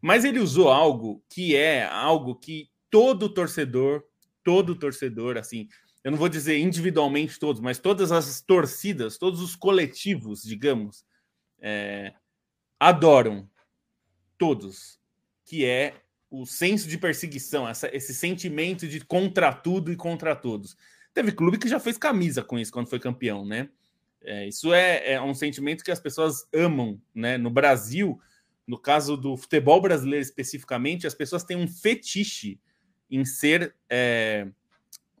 Mas 0.00 0.24
ele 0.24 0.38
usou 0.38 0.68
algo 0.68 1.24
que 1.30 1.56
é 1.56 1.84
algo 1.84 2.34
que 2.34 2.68
todo 2.90 3.32
torcedor, 3.32 4.04
todo 4.44 4.78
torcedor, 4.78 5.38
assim, 5.38 5.68
eu 6.04 6.10
não 6.10 6.18
vou 6.18 6.28
dizer 6.28 6.58
individualmente 6.58 7.38
todos, 7.38 7.60
mas 7.60 7.78
todas 7.78 8.12
as 8.12 8.40
torcidas, 8.40 9.16
todos 9.16 9.40
os 9.40 9.56
coletivos, 9.56 10.42
digamos, 10.42 11.04
é, 11.60 12.12
adoram. 12.78 13.48
Todos 14.36 15.00
que 15.44 15.64
é 15.64 15.94
o 16.30 16.44
senso 16.46 16.88
de 16.88 16.98
perseguição, 16.98 17.68
essa, 17.68 17.94
esse 17.94 18.14
sentimento 18.14 18.88
de 18.88 19.00
contra 19.00 19.52
tudo 19.52 19.92
e 19.92 19.96
contra 19.96 20.34
todos. 20.34 20.76
Teve 21.14 21.32
clube 21.32 21.58
que 21.58 21.68
já 21.68 21.78
fez 21.78 21.98
camisa 21.98 22.42
com 22.42 22.58
isso 22.58 22.72
quando 22.72 22.88
foi 22.88 22.98
campeão, 22.98 23.44
né? 23.44 23.68
É, 24.24 24.46
isso 24.46 24.72
é, 24.72 25.12
é, 25.12 25.20
um 25.20 25.34
sentimento 25.34 25.84
que 25.84 25.90
as 25.90 26.00
pessoas 26.00 26.46
amam, 26.54 27.00
né? 27.14 27.36
No 27.36 27.50
Brasil, 27.50 28.20
no 28.66 28.78
caso 28.78 29.16
do 29.16 29.36
futebol 29.36 29.80
brasileiro 29.80 30.22
especificamente, 30.22 31.06
as 31.06 31.14
pessoas 31.14 31.44
têm 31.44 31.56
um 31.56 31.68
fetiche 31.68 32.60
em 33.10 33.24
ser 33.24 33.74
é, 33.90 34.46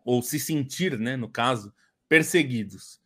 ou 0.04 0.22
se 0.22 0.38
sentir, 0.38 0.98
né? 0.98 1.16
No 1.16 1.28
caso, 1.28 1.74
perseguidos. 2.08 3.00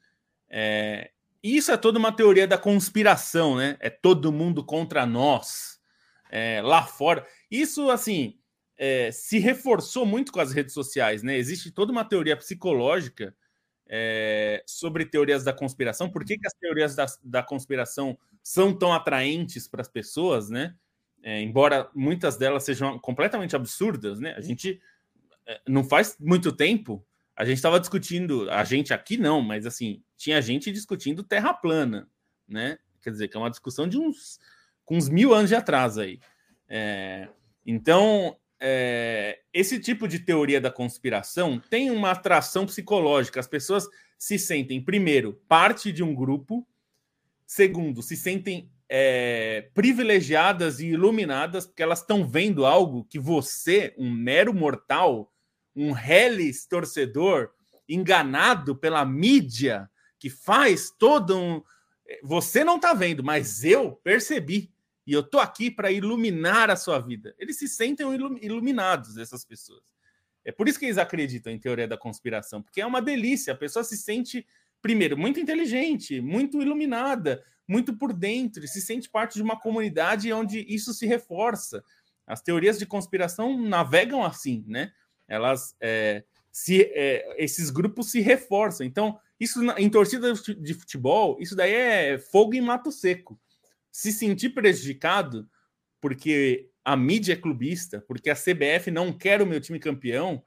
É, 0.49 1.11
isso 1.43 1.73
é 1.73 1.77
toda 1.77 1.99
uma 1.99 2.13
teoria 2.13 2.47
da 2.47 2.59
conspiração, 2.59 3.57
né? 3.57 3.77
É 3.81 3.91
todo 3.91 4.33
mundo 4.33 4.65
contra 4.65 5.07
nós 5.07 5.81
é, 6.31 6.61
lá 6.63 6.85
fora. 6.85 7.27
Isso, 7.51 7.91
assim, 7.91 8.39
é, 8.77 9.11
se 9.11 9.39
reforçou 9.39 10.05
muito 10.05 10.33
com 10.33 10.41
as 10.41 10.53
redes 10.53 10.75
sociais, 10.75 11.23
né? 11.23 11.37
Existe 11.37 11.71
toda 11.71 11.93
uma 11.93 12.05
teoria 12.05 12.37
psicológica 12.37 13.35
é, 13.89 14.63
sobre 14.67 15.05
teorias 15.07 15.45
da 15.45 15.53
conspiração. 15.53 16.11
Por 16.11 16.25
que, 16.25 16.39
que 16.39 16.47
as 16.47 16.55
teorias 16.55 16.95
da, 16.95 17.07
da 17.23 17.43
conspiração 17.43 18.19
são 18.43 18.73
tão 18.77 18.93
atraentes 18.93 19.67
para 19.69 19.81
as 19.81 19.89
pessoas, 19.89 20.51
né? 20.51 20.75
É, 21.23 21.41
embora 21.41 21.91
muitas 21.95 22.37
delas 22.37 22.65
sejam 22.65 22.99
completamente 22.99 23.57
absurdas, 23.57 24.21
né? 24.21 24.35
A 24.37 24.41
gente 24.41 24.81
não 25.67 25.85
faz 25.85 26.17
muito 26.19 26.53
tempo 26.53 27.05
a 27.37 27.45
gente 27.45 27.59
estava 27.59 27.79
discutindo, 27.79 28.51
a 28.51 28.65
gente 28.65 28.95
aqui 28.95 29.19
não, 29.19 29.43
mas 29.43 29.67
assim, 29.67 30.03
tinha 30.17 30.41
gente 30.41 30.73
discutindo 30.73 31.23
terra 31.23 31.53
plana, 31.53 32.09
né? 32.49 32.79
Quer 33.03 33.11
dizer, 33.11 33.29
que 33.29 33.37
é 33.37 33.41
uma 33.41 33.51
discussão 33.51 33.87
de 33.87 33.99
uns 33.99 34.41
com 34.87 34.97
uns 34.97 35.11
mil 35.11 35.35
anos 35.35 35.51
de 35.51 35.55
atraso 35.55 36.01
aí. 36.01 36.19
Então, 37.65 38.37
é, 38.61 39.41
esse 39.53 39.79
tipo 39.79 40.09
de 40.09 40.19
teoria 40.19 40.61
da 40.61 40.71
conspiração 40.71 41.61
tem 41.71 41.91
uma 41.91 42.11
atração 42.11 42.67
psicológica. 42.67 43.41
As 43.41 43.47
pessoas 43.47 43.87
se 44.19 44.39
sentem, 44.39 44.83
primeiro, 44.83 45.35
parte 45.49 45.93
de 45.93 46.03
um 46.03 46.15
grupo, 46.15 46.67
segundo, 47.47 48.03
se 48.03 48.17
sentem 48.17 48.71
é, 48.89 49.69
privilegiadas 49.75 50.81
e 50.81 50.87
iluminadas 50.87 51.67
porque 51.67 51.83
elas 51.83 52.01
estão 52.01 52.27
vendo 52.27 52.65
algo 52.65 53.05
que 53.05 53.19
você, 53.19 53.95
um 53.99 54.11
mero 54.11 54.55
mortal, 54.55 55.33
um 55.75 55.93
reles 55.93 56.67
torcedor, 56.67 57.51
enganado 57.89 58.75
pela 58.75 59.05
mídia, 59.05 59.91
que 60.19 60.31
faz 60.31 60.91
todo 60.91 61.37
um. 61.37 61.63
Você 62.23 62.65
não 62.65 62.77
está 62.77 62.95
vendo, 62.95 63.23
mas 63.23 63.65
eu 63.65 63.93
percebi. 63.93 64.73
E 65.07 65.13
eu 65.13 65.23
tô 65.23 65.39
aqui 65.39 65.71
para 65.71 65.93
iluminar 65.93 66.71
a 66.71 66.77
sua 66.77 66.99
vida. 66.99 67.35
Eles 67.39 67.59
se 67.59 67.69
sentem 67.69 68.07
iluminados, 68.43 69.17
essas 69.17 69.45
pessoas. 69.45 69.83
É 70.45 70.51
por 70.51 70.69
isso 70.69 70.79
que 70.79 70.87
eles 70.87 70.99
acreditam 70.99 71.53
em 71.53 71.59
teoria 71.59 71.87
da 71.87 71.97
conspiração, 71.97 72.63
porque 72.63 72.81
é 72.81 72.87
uma 72.87 73.01
delícia. 73.01 73.53
A 73.53 73.57
pessoa 73.57 73.85
se 73.85 73.97
sente, 73.97 74.47
primeiro, 74.83 75.17
muito 75.17 75.39
inteligente, 75.39 76.21
muito 76.21 76.61
iluminada, 76.61 77.45
muito 77.69 77.97
por 77.97 78.13
dentro, 78.13 78.67
se 78.67 78.81
sente 78.81 79.11
parte 79.11 79.35
de 79.35 79.43
uma 79.43 79.59
comunidade 79.59 80.33
onde 80.33 80.65
isso 80.69 80.93
se 80.95 81.07
reforça. 81.07 81.83
As 82.27 82.41
teorias 82.41 82.79
de 82.79 82.87
conspiração 82.87 83.61
navegam 83.61 84.25
assim, 84.25 84.65
né? 84.67 84.93
Elas 85.29 85.75
é, 85.81 86.25
se 86.51 86.83
é, 86.95 87.43
esses 87.43 87.71
grupos 87.71 88.11
se 88.11 88.21
reforçam. 88.21 88.87
Então, 88.87 89.19
isso 89.39 89.61
em 89.77 89.91
torcida 89.91 90.33
de 90.33 90.75
futebol, 90.75 91.37
isso 91.41 91.55
daí 91.55 91.73
é 91.73 92.19
fogo 92.19 92.55
em 92.55 92.61
mato 92.61 92.91
seco. 92.91 93.39
Se 93.97 94.13
sentir 94.13 94.51
prejudicado 94.51 95.49
porque 96.03 96.69
a 96.85 96.95
mídia 96.95 97.33
é 97.33 97.37
clubista, 97.37 97.99
porque 98.07 98.29
a 98.29 98.35
CBF 98.35 98.91
não 98.91 99.11
quer 99.11 99.41
o 99.41 99.47
meu 99.47 99.59
time 99.59 99.79
campeão, 99.79 100.45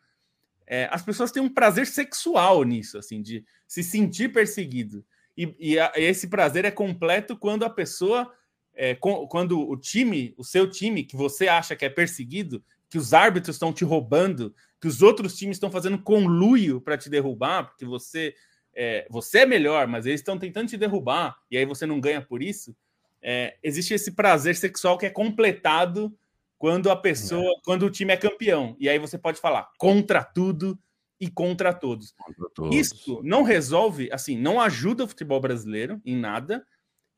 é, 0.68 0.88
as 0.92 1.02
pessoas 1.02 1.32
têm 1.32 1.42
um 1.42 1.52
prazer 1.52 1.88
sexual 1.88 2.64
nisso, 2.64 3.00
assim, 3.00 3.24
de 3.24 3.44
se 3.68 3.82
sentir 3.82 4.32
perseguido. 4.32 5.04
E, 5.36 5.56
e 5.60 5.80
a, 5.80 5.92
esse 5.96 6.28
prazer 6.28 6.64
é 6.64 6.70
completo 6.70 7.36
quando 7.36 7.66
a 7.66 7.72
pessoa, 7.72 8.32
é, 8.76 8.94
com, 8.94 9.26
quando 9.26 9.60
o 9.68 9.76
time, 9.76 10.32
o 10.38 10.44
seu 10.44 10.70
time, 10.70 11.04
que 11.04 11.16
você 11.16 11.48
acha 11.48 11.76
que 11.76 11.86
é 11.86 11.90
perseguido, 11.90 12.64
que 12.88 13.00
os 13.00 13.16
árbitros 13.16 13.56
estão 13.56 13.74
te 13.74 13.84
roubando, 13.84 14.54
que 14.80 14.88
os 14.88 15.02
outros 15.02 15.36
times 15.36 15.56
estão 15.56 15.72
fazendo 15.72 15.98
conluio 16.04 16.80
para 16.80 17.00
te 17.00 17.10
derrubar, 17.10 17.64
porque 17.64 17.84
você 17.84 18.36
é, 18.76 19.08
você 19.10 19.40
é 19.40 19.46
melhor, 19.48 19.88
mas 19.88 20.06
eles 20.06 20.20
estão 20.20 20.38
tentando 20.38 20.70
te 20.70 20.78
derrubar, 20.78 21.36
e 21.50 21.58
aí 21.58 21.66
você 21.66 21.88
não 21.88 22.00
ganha 22.00 22.22
por 22.22 22.44
isso. 22.44 22.78
É, 23.22 23.58
existe 23.62 23.94
esse 23.94 24.12
prazer 24.12 24.56
sexual 24.56 24.98
que 24.98 25.06
é 25.06 25.10
completado 25.10 26.16
quando 26.58 26.90
a 26.90 26.96
pessoa, 26.96 27.52
é. 27.52 27.62
quando 27.64 27.84
o 27.84 27.90
time 27.90 28.14
é 28.14 28.18
campeão. 28.18 28.76
E 28.80 28.90
aí 28.90 29.00
você 29.00 29.18
pode 29.18 29.40
falar 29.40 29.70
contra 29.78 30.24
tudo 30.24 30.78
e 31.20 31.30
contra 31.30 31.74
todos. 31.74 32.14
Contra 32.18 32.50
todos. 32.50 32.76
Isso 32.76 33.22
não 33.24 33.44
resolve, 33.44 34.10
assim, 34.12 34.38
não 34.38 34.60
ajuda 34.60 35.04
o 35.04 35.08
futebol 35.08 35.40
brasileiro 35.40 36.02
em 36.06 36.16
nada, 36.16 36.66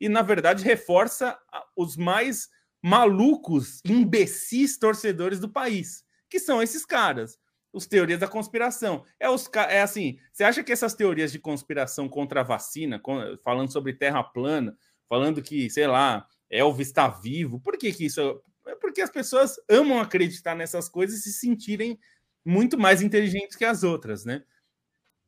e 0.00 0.08
na 0.08 0.22
verdade 0.22 0.64
reforça 0.64 1.38
os 1.76 1.96
mais 1.96 2.48
malucos, 2.82 3.80
imbecis 3.84 4.76
torcedores 4.76 5.38
do 5.38 5.48
país, 5.48 6.04
que 6.28 6.40
são 6.40 6.60
esses 6.60 6.84
caras 6.84 7.38
os 7.72 7.86
teorias 7.86 8.20
da 8.20 8.28
conspiração. 8.28 9.04
É, 9.18 9.28
os, 9.30 9.48
é 9.68 9.80
assim, 9.80 10.18
você 10.32 10.44
acha 10.44 10.62
que 10.62 10.72
essas 10.72 10.94
teorias 10.94 11.32
de 11.32 11.38
conspiração 11.38 12.08
contra 12.08 12.40
a 12.40 12.44
vacina, 12.44 13.00
falando 13.42 13.72
sobre 13.72 13.94
terra 13.94 14.22
plana, 14.22 14.76
falando 15.12 15.42
que, 15.42 15.68
sei 15.68 15.86
lá, 15.86 16.26
Elvis 16.48 16.86
está 16.86 17.06
vivo, 17.06 17.60
por 17.60 17.76
que, 17.76 17.92
que 17.92 18.06
isso... 18.06 18.42
É 18.66 18.74
porque 18.74 19.02
as 19.02 19.10
pessoas 19.10 19.56
amam 19.68 20.00
acreditar 20.00 20.54
nessas 20.54 20.88
coisas 20.88 21.18
e 21.18 21.22
se 21.24 21.34
sentirem 21.34 22.00
muito 22.42 22.78
mais 22.78 23.02
inteligentes 23.02 23.54
que 23.54 23.64
as 23.66 23.82
outras, 23.82 24.24
né? 24.24 24.42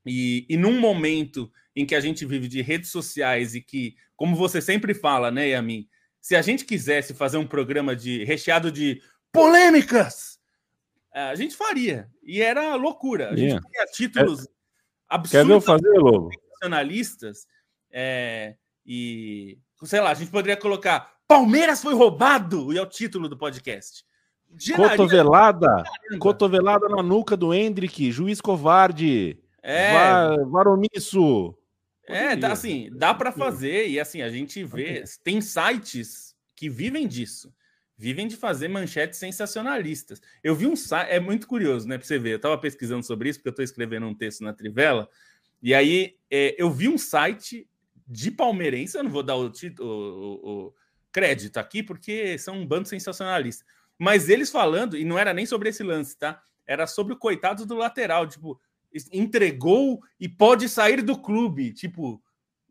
E, 0.07 0.47
e 0.49 0.57
num 0.57 0.81
momento 0.81 1.53
em 1.77 1.85
que 1.85 1.95
a 1.95 2.01
gente 2.01 2.25
vive 2.25 2.49
de 2.49 2.63
redes 2.63 2.91
sociais 2.91 3.55
e 3.55 3.61
que, 3.61 3.95
como 4.17 4.35
você 4.35 4.59
sempre 4.59 4.95
fala, 4.95 5.31
né, 5.31 5.49
Yamin, 5.49 5.87
se 6.19 6.35
a 6.35 6.41
gente 6.41 6.65
quisesse 6.65 7.13
fazer 7.13 7.37
um 7.37 7.47
programa 7.47 7.95
de 7.95 8.25
recheado 8.25 8.73
de 8.73 9.03
polêmicas, 9.31 10.41
é, 11.13 11.25
a 11.25 11.35
gente 11.35 11.55
faria. 11.55 12.11
E 12.23 12.41
era 12.41 12.75
loucura. 12.75 13.33
A 13.33 13.37
gente 13.37 13.61
tinha 13.61 13.85
títulos 13.93 14.49
absurdos. 15.07 15.31
Quer 15.31 15.47
ver 15.47 15.53
eu 15.53 15.61
fazer, 15.61 15.99
Lobo? 15.99 16.31
Nacionalistas. 16.55 17.47
É, 17.93 18.57
e, 18.87 19.59
sei 19.85 20.01
lá, 20.01 20.11
a 20.11 20.15
gente 20.15 20.31
poderia 20.31 20.57
colocar 20.57 21.15
Palmeiras 21.27 21.83
foi 21.83 21.95
roubado, 21.95 22.73
e 22.73 22.79
é 22.79 22.83
o 22.83 22.87
título 22.87 23.29
do 23.29 23.37
podcast. 23.37 24.05
Geraria... 24.57 24.91
Cotovelada, 24.91 25.85
cotovelada 26.19 26.89
na 26.89 27.03
nuca 27.03 27.37
do 27.37 27.53
Hendrick, 27.53 28.13
juiz 28.13 28.41
covarde, 28.41 29.39
é. 29.63 29.93
É, 32.07 32.37
dá, 32.37 32.53
assim, 32.53 32.91
dá 32.93 33.15
para 33.15 33.33
fazer, 33.33 33.89
e 33.89 33.99
assim, 33.99 34.21
a 34.21 34.29
gente 34.29 34.63
vê, 34.63 35.03
tem 35.25 35.41
sites 35.41 36.37
que 36.55 36.69
vivem 36.69 37.09
disso 37.09 37.53
vivem 37.97 38.27
de 38.27 38.37
fazer 38.37 38.69
manchetes 38.69 39.19
sensacionalistas. 39.19 40.21
Eu 40.43 40.55
vi 40.55 40.67
um 40.67 40.77
site, 40.77 41.11
é 41.11 41.21
muito 41.21 41.47
curioso, 41.47 41.87
né? 41.87 41.97
Para 41.97 42.07
você 42.07 42.19
ver, 42.19 42.33
eu 42.33 42.37
estava 42.37 42.59
pesquisando 42.59 43.05
sobre 43.05 43.29
isso, 43.29 43.39
porque 43.39 43.49
eu 43.49 43.53
estou 43.53 43.65
escrevendo 43.65 44.07
um 44.07 44.15
texto 44.15 44.43
na 44.43 44.53
Trivela, 44.53 45.09
e 45.63 45.75
aí 45.75 46.17
é, 46.31 46.55
eu 46.59 46.71
vi 46.71 46.89
um 46.89 46.99
site 46.99 47.69
de 48.07 48.31
palmeirense, 48.31 48.97
eu 48.97 49.05
não 49.05 49.11
vou 49.11 49.23
dar 49.23 49.37
o, 49.37 49.51
o, 49.81 49.85
o 50.67 50.75
crédito 51.13 51.59
aqui, 51.59 51.83
porque 51.83 52.39
são 52.39 52.57
um 52.57 52.67
bando 52.67 52.89
sensacionalista. 52.89 53.65
Mas 53.99 54.29
eles 54.29 54.51
falando, 54.51 54.97
e 54.97 55.05
não 55.05 55.19
era 55.19 55.33
nem 55.33 55.47
sobre 55.47 55.69
esse 55.69 55.83
lance, 55.83 56.19
tá? 56.19 56.43
Era 56.67 56.87
sobre 56.87 57.15
o 57.15 57.19
coitado 57.19 57.65
do 57.65 57.75
lateral, 57.75 58.27
tipo, 58.27 58.61
entregou 59.13 60.01
e 60.19 60.29
pode 60.29 60.69
sair 60.69 61.03
do 61.03 61.21
clube, 61.21 61.73
tipo, 61.73 62.23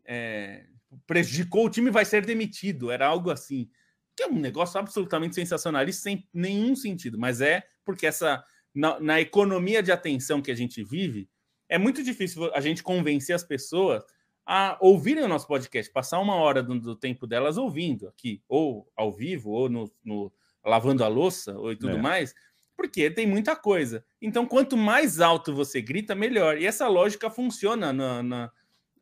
é, 0.04 0.66
prejudicou 1.06 1.66
o 1.66 1.70
time 1.70 1.90
vai 1.90 2.04
ser 2.04 2.24
demitido, 2.24 2.90
era 2.90 3.06
algo 3.06 3.30
assim 3.30 3.68
que 4.16 4.22
é 4.22 4.28
um 4.28 4.38
negócio 4.38 4.78
absolutamente 4.78 5.34
sensacionalista, 5.34 6.02
sem 6.02 6.28
nenhum 6.32 6.76
sentido, 6.76 7.18
mas 7.18 7.40
é 7.40 7.64
porque 7.84 8.06
essa 8.06 8.44
na, 8.74 8.98
na, 9.00 9.20
economia 9.20 9.82
de 9.82 9.92
atenção 9.92 10.40
que 10.40 10.50
a 10.50 10.54
gente 10.54 10.82
vive, 10.82 11.28
é 11.68 11.78
muito 11.78 12.02
difícil 12.02 12.52
a 12.54 12.60
gente 12.60 12.82
convencer 12.82 13.34
as 13.34 13.42
pessoas 13.42 14.04
a 14.46 14.76
ouvirem 14.80 15.24
o 15.24 15.28
nosso 15.28 15.46
podcast, 15.46 15.90
passar 15.90 16.20
uma 16.20 16.34
hora 16.34 16.62
do, 16.62 16.78
do 16.78 16.94
tempo 16.94 17.26
delas 17.26 17.56
ouvindo 17.56 18.08
aqui, 18.08 18.42
ou 18.48 18.90
ao 18.94 19.12
vivo, 19.12 19.50
ou 19.50 19.68
no, 19.68 19.90
no 20.04 20.32
lavando 20.64 21.02
a 21.02 21.08
louça, 21.08 21.56
ou 21.56 21.72
e 21.72 21.76
tudo 21.76 21.96
é. 21.96 22.00
mais, 22.00 22.34
porque 22.76 23.10
tem 23.10 23.26
muita 23.26 23.56
coisa. 23.56 24.04
Então, 24.20 24.46
quanto 24.46 24.76
mais 24.76 25.20
alto 25.20 25.54
você 25.54 25.80
grita, 25.80 26.14
melhor. 26.14 26.58
E 26.58 26.66
essa 26.66 26.88
lógica 26.88 27.30
funciona 27.30 27.92
na, 27.92 28.22
na 28.22 28.52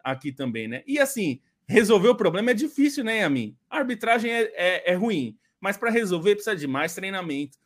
aqui 0.02 0.32
também, 0.32 0.68
né? 0.68 0.82
E 0.86 0.98
assim, 0.98 1.40
resolver 1.66 2.08
o 2.08 2.16
problema 2.16 2.50
é 2.50 2.54
difícil, 2.54 3.02
né, 3.02 3.18
Yamin? 3.18 3.56
A 3.68 3.78
arbitragem 3.78 4.30
é, 4.30 4.42
é, 4.54 4.92
é 4.92 4.94
ruim, 4.94 5.36
mas 5.60 5.76
para 5.76 5.90
resolver 5.90 6.34
precisa 6.34 6.56
de 6.56 6.66
mais 6.66 6.94
treinamento, 6.94 7.58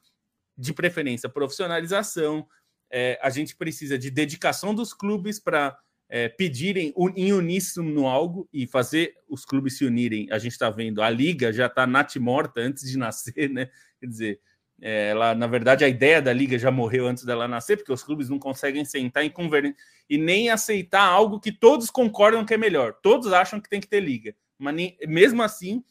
de 0.57 0.73
preferência 0.73 1.29
profissionalização. 1.29 2.47
É, 2.91 3.19
a 3.21 3.31
gente 3.31 3.57
precisa 3.57 3.99
de 3.99 4.11
dedicação 4.11 4.75
dos 4.75 4.95
clubes 4.95 5.41
para 5.41 5.77
é, 6.09 6.29
pedirem 6.29 6.95
em 7.17 7.33
uníssono 7.33 8.07
algo 8.07 8.49
e 8.53 8.67
fazer 8.67 9.15
os 9.29 9.45
clubes 9.45 9.77
se 9.77 9.85
unirem. 9.85 10.29
A 10.31 10.39
gente 10.39 10.53
está 10.53 10.71
vendo, 10.71 11.03
a 11.03 11.11
liga 11.11 11.53
já 11.53 11.67
está 11.67 11.87
natimorta 11.87 12.61
antes 12.61 12.89
de 12.89 12.97
nascer, 12.97 13.51
né? 13.51 13.69
Quer 14.01 14.07
dizer, 14.07 14.41
é, 14.81 15.11
ela, 15.11 15.35
na 15.35 15.47
verdade, 15.47 15.85
a 15.85 15.89
ideia 15.89 16.21
da 16.21 16.33
liga 16.33 16.59
já 16.59 16.71
morreu 16.71 17.07
antes 17.07 17.25
dela 17.25 17.49
nascer, 17.49 17.77
porque 17.77 17.93
os 17.93 18.03
clubes 18.03 18.29
não 18.29 18.39
conseguem 18.39 18.85
sentar 18.85 19.25
e 19.25 19.31
conversar 19.31 19.75
e 20.09 20.19
nem 20.19 20.51
aceitar 20.51 21.03
algo 21.03 21.41
que 21.41 21.51
todos 21.51 21.91
concordam 21.91 22.45
que 22.45 22.55
é 22.55 22.59
melhor. 22.59 22.95
Todos 23.03 23.33
acham 23.33 23.61
que 23.61 23.69
tem 23.69 23.81
que 23.81 23.89
ter 23.89 24.01
liga, 24.01 24.35
mas 24.59 24.75
nem, 24.75 24.97
mesmo 25.07 25.43
assim 25.43 25.83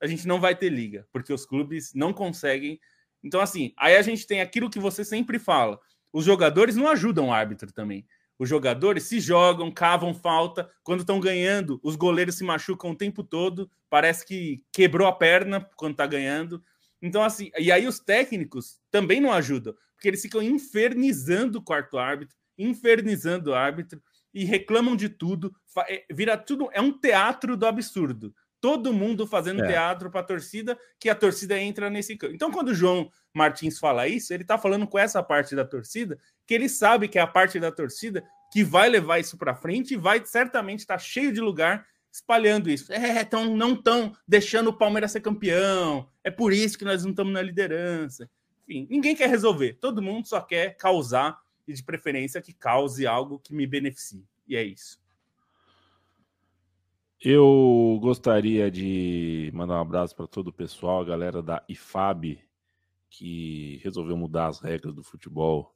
a 0.00 0.06
gente 0.06 0.28
não 0.28 0.40
vai 0.40 0.54
ter 0.54 0.68
liga, 0.68 1.06
porque 1.10 1.32
os 1.32 1.46
clubes 1.46 1.92
não 1.94 2.12
conseguem. 2.12 2.78
Então, 3.22 3.40
assim, 3.40 3.72
aí 3.76 3.96
a 3.96 4.02
gente 4.02 4.26
tem 4.26 4.40
aquilo 4.42 4.68
que 4.68 4.78
você 4.78 5.04
sempre 5.04 5.38
fala: 5.38 5.80
os 6.12 6.24
jogadores 6.24 6.76
não 6.76 6.88
ajudam 6.88 7.28
o 7.28 7.32
árbitro 7.32 7.72
também. 7.72 8.06
Os 8.38 8.48
jogadores 8.48 9.04
se 9.04 9.20
jogam, 9.20 9.70
cavam 9.70 10.12
falta. 10.12 10.68
Quando 10.82 11.00
estão 11.00 11.20
ganhando, 11.20 11.80
os 11.82 11.96
goleiros 11.96 12.36
se 12.36 12.44
machucam 12.44 12.90
o 12.90 12.96
tempo 12.96 13.22
todo. 13.22 13.70
Parece 13.88 14.26
que 14.26 14.62
quebrou 14.72 15.06
a 15.06 15.12
perna 15.12 15.68
quando 15.76 15.92
está 15.92 16.06
ganhando. 16.06 16.62
Então, 17.00 17.22
assim, 17.22 17.50
e 17.58 17.70
aí 17.70 17.86
os 17.86 18.00
técnicos 18.00 18.78
também 18.90 19.20
não 19.20 19.30
ajudam, 19.30 19.74
porque 19.94 20.08
eles 20.08 20.22
ficam 20.22 20.42
infernizando 20.42 21.58
o 21.58 21.62
quarto 21.62 21.98
árbitro, 21.98 22.34
infernizando 22.56 23.50
o 23.50 23.54
árbitro 23.54 24.02
e 24.32 24.44
reclamam 24.44 24.96
de 24.96 25.08
tudo. 25.08 25.54
É, 25.86 26.04
vira 26.10 26.36
tudo, 26.36 26.68
é 26.72 26.80
um 26.80 26.92
teatro 26.92 27.56
do 27.56 27.66
absurdo. 27.66 28.34
Todo 28.64 28.94
mundo 28.94 29.26
fazendo 29.26 29.62
é. 29.62 29.66
teatro 29.66 30.10
para 30.10 30.20
a 30.20 30.24
torcida, 30.24 30.78
que 30.98 31.10
a 31.10 31.14
torcida 31.14 31.60
entra 31.60 31.90
nesse 31.90 32.16
campo. 32.16 32.34
Então, 32.34 32.50
quando 32.50 32.68
o 32.68 32.74
João 32.74 33.10
Martins 33.34 33.78
fala 33.78 34.08
isso, 34.08 34.32
ele 34.32 34.42
está 34.42 34.56
falando 34.56 34.86
com 34.86 34.98
essa 34.98 35.22
parte 35.22 35.54
da 35.54 35.66
torcida, 35.66 36.18
que 36.46 36.54
ele 36.54 36.66
sabe 36.66 37.06
que 37.06 37.18
é 37.18 37.20
a 37.20 37.26
parte 37.26 37.60
da 37.60 37.70
torcida 37.70 38.24
que 38.50 38.64
vai 38.64 38.88
levar 38.88 39.18
isso 39.18 39.36
para 39.36 39.54
frente 39.54 39.92
e 39.92 39.98
vai 39.98 40.24
certamente 40.24 40.78
estar 40.78 40.94
tá 40.94 40.98
cheio 40.98 41.30
de 41.30 41.42
lugar 41.42 41.86
espalhando 42.10 42.70
isso. 42.70 42.90
É, 42.90 43.22
tão, 43.22 43.54
não 43.54 43.74
estão 43.74 44.16
deixando 44.26 44.68
o 44.68 44.78
Palmeiras 44.78 45.12
ser 45.12 45.20
campeão. 45.20 46.08
É 46.22 46.30
por 46.30 46.50
isso 46.50 46.78
que 46.78 46.86
nós 46.86 47.04
não 47.04 47.10
estamos 47.10 47.34
na 47.34 47.42
liderança. 47.42 48.30
Enfim, 48.62 48.86
ninguém 48.88 49.14
quer 49.14 49.28
resolver. 49.28 49.74
Todo 49.78 50.00
mundo 50.00 50.26
só 50.26 50.40
quer 50.40 50.74
causar 50.78 51.38
e 51.68 51.74
de 51.74 51.84
preferência 51.84 52.40
que 52.40 52.54
cause 52.54 53.06
algo 53.06 53.38
que 53.38 53.54
me 53.54 53.66
beneficie. 53.66 54.24
E 54.48 54.56
é 54.56 54.62
isso. 54.62 55.03
Eu 57.26 57.98
gostaria 58.02 58.70
de 58.70 59.50
mandar 59.54 59.78
um 59.78 59.80
abraço 59.80 60.14
para 60.14 60.26
todo 60.26 60.48
o 60.48 60.52
pessoal, 60.52 61.00
a 61.00 61.04
galera 61.06 61.42
da 61.42 61.64
IFAB, 61.66 62.38
que 63.08 63.80
resolveu 63.82 64.14
mudar 64.14 64.48
as 64.48 64.60
regras 64.60 64.94
do 64.94 65.02
futebol, 65.02 65.74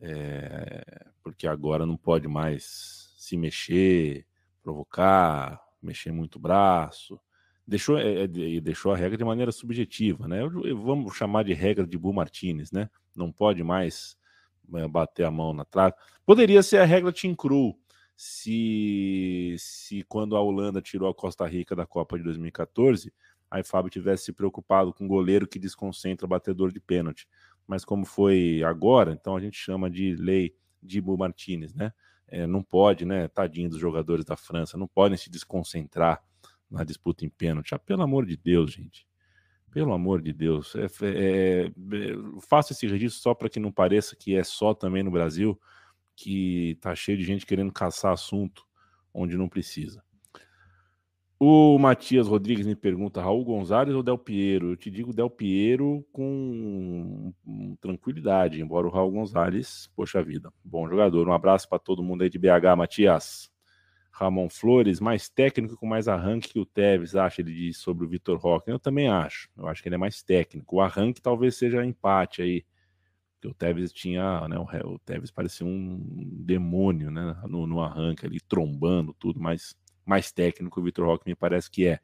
é, 0.00 0.84
porque 1.20 1.48
agora 1.48 1.84
não 1.84 1.96
pode 1.96 2.28
mais 2.28 3.12
se 3.18 3.36
mexer, 3.36 4.24
provocar, 4.62 5.60
mexer 5.82 6.12
muito 6.12 6.36
o 6.36 6.40
braço. 6.40 7.18
Deixou, 7.66 7.98
é, 7.98 8.28
deixou 8.28 8.92
a 8.92 8.96
regra 8.96 9.18
de 9.18 9.24
maneira 9.24 9.50
subjetiva, 9.50 10.28
né? 10.28 10.48
Vamos 10.76 11.16
chamar 11.16 11.42
de 11.42 11.54
regra 11.54 11.84
de 11.84 11.98
Bull 11.98 12.12
Martinez, 12.12 12.70
né? 12.70 12.88
Não 13.16 13.32
pode 13.32 13.64
mais 13.64 14.16
bater 14.92 15.24
a 15.24 15.30
mão 15.30 15.52
na 15.52 15.64
trave. 15.64 15.96
Poderia 16.24 16.62
ser 16.62 16.78
a 16.78 16.84
regra 16.84 17.12
Team 17.12 17.34
Crew, 17.34 17.76
se, 18.16 19.56
se 19.58 20.02
quando 20.04 20.36
a 20.36 20.40
Holanda 20.40 20.80
tirou 20.80 21.08
a 21.08 21.14
Costa 21.14 21.46
Rica 21.46 21.74
da 21.74 21.86
Copa 21.86 22.16
de 22.16 22.24
2014, 22.24 23.12
a 23.50 23.62
Fábio 23.62 23.90
tivesse 23.90 24.24
se 24.24 24.32
preocupado 24.32 24.92
com 24.92 25.06
goleiro 25.06 25.46
que 25.46 25.58
desconcentra 25.58 26.26
batedor 26.26 26.72
de 26.72 26.80
pênalti. 26.80 27.28
Mas 27.66 27.84
como 27.84 28.04
foi 28.04 28.62
agora, 28.64 29.12
então 29.12 29.36
a 29.36 29.40
gente 29.40 29.56
chama 29.56 29.90
de 29.90 30.14
lei 30.16 30.54
de 30.82 31.00
Bull 31.00 31.16
Martinez, 31.16 31.74
né? 31.74 31.92
É, 32.26 32.46
não 32.46 32.62
pode, 32.62 33.04
né? 33.04 33.28
Tadinho 33.28 33.70
dos 33.70 33.78
jogadores 33.78 34.24
da 34.24 34.36
França, 34.36 34.76
não 34.76 34.86
podem 34.86 35.16
se 35.16 35.30
desconcentrar 35.30 36.22
na 36.70 36.84
disputa 36.84 37.24
em 37.24 37.28
pênalti. 37.28 37.74
Ah, 37.74 37.78
pelo 37.78 38.02
amor 38.02 38.26
de 38.26 38.36
Deus, 38.36 38.72
gente. 38.72 39.06
Pelo 39.70 39.92
amor 39.92 40.20
de 40.20 40.32
Deus. 40.32 40.74
É, 40.76 40.86
é, 41.02 41.66
é, 41.66 41.70
faça 42.48 42.72
esse 42.72 42.86
registro 42.86 43.20
só 43.20 43.34
para 43.34 43.48
que 43.48 43.60
não 43.60 43.72
pareça 43.72 44.16
que 44.16 44.34
é 44.36 44.44
só 44.44 44.74
também 44.74 45.02
no 45.02 45.10
Brasil, 45.10 45.58
que 46.14 46.78
tá 46.80 46.94
cheio 46.94 47.18
de 47.18 47.24
gente 47.24 47.46
querendo 47.46 47.72
caçar 47.72 48.12
assunto 48.12 48.64
onde 49.12 49.36
não 49.36 49.48
precisa. 49.48 50.02
O 51.38 51.78
Matias 51.78 52.26
Rodrigues 52.26 52.66
me 52.66 52.76
pergunta: 52.76 53.20
Raul 53.20 53.44
Gonzalez 53.44 53.94
ou 53.94 54.02
Del 54.02 54.16
Piero? 54.16 54.70
Eu 54.70 54.76
te 54.76 54.90
digo 54.90 55.12
Del 55.12 55.28
Piero 55.28 56.06
com 56.12 57.32
tranquilidade, 57.80 58.60
embora 58.60 58.86
o 58.86 58.90
Raul 58.90 59.10
Gonzalez, 59.10 59.90
poxa 59.94 60.22
vida, 60.22 60.52
bom 60.64 60.88
jogador. 60.88 61.28
Um 61.28 61.32
abraço 61.32 61.68
para 61.68 61.78
todo 61.78 62.02
mundo 62.02 62.22
aí 62.22 62.30
de 62.30 62.38
BH, 62.38 62.76
Matias. 62.76 63.52
Ramon 64.10 64.48
Flores, 64.48 65.00
mais 65.00 65.28
técnico 65.28 65.76
com 65.76 65.86
mais 65.86 66.06
arranque 66.06 66.50
que 66.50 66.60
o 66.60 66.64
Tevez, 66.64 67.16
acha 67.16 67.42
ele 67.42 67.52
diz 67.52 67.78
sobre 67.78 68.06
o 68.06 68.08
Vitor 68.08 68.38
Roque. 68.38 68.70
Eu 68.70 68.78
também 68.78 69.08
acho. 69.08 69.50
Eu 69.56 69.66
acho 69.66 69.82
que 69.82 69.88
ele 69.88 69.96
é 69.96 69.98
mais 69.98 70.22
técnico. 70.22 70.76
O 70.76 70.80
arranque 70.80 71.20
talvez 71.20 71.56
seja 71.56 71.84
empate 71.84 72.40
aí. 72.40 72.64
O 73.46 73.54
Tevez 73.54 73.92
tinha, 73.92 74.46
né, 74.48 74.56
o, 74.58 74.98
Tevez 75.00 75.30
parecia 75.30 75.66
um 75.66 76.00
demônio, 76.44 77.10
né, 77.10 77.36
no, 77.46 77.66
no 77.66 77.80
arranque 77.80 78.26
ali, 78.26 78.40
trombando 78.40 79.14
tudo, 79.14 79.40
mas 79.40 79.76
mais 80.04 80.30
técnico, 80.30 80.80
o 80.80 80.82
Vitor 80.82 81.06
Roque 81.06 81.28
me 81.28 81.34
parece 81.34 81.70
que 81.70 81.86
é. 81.86 81.98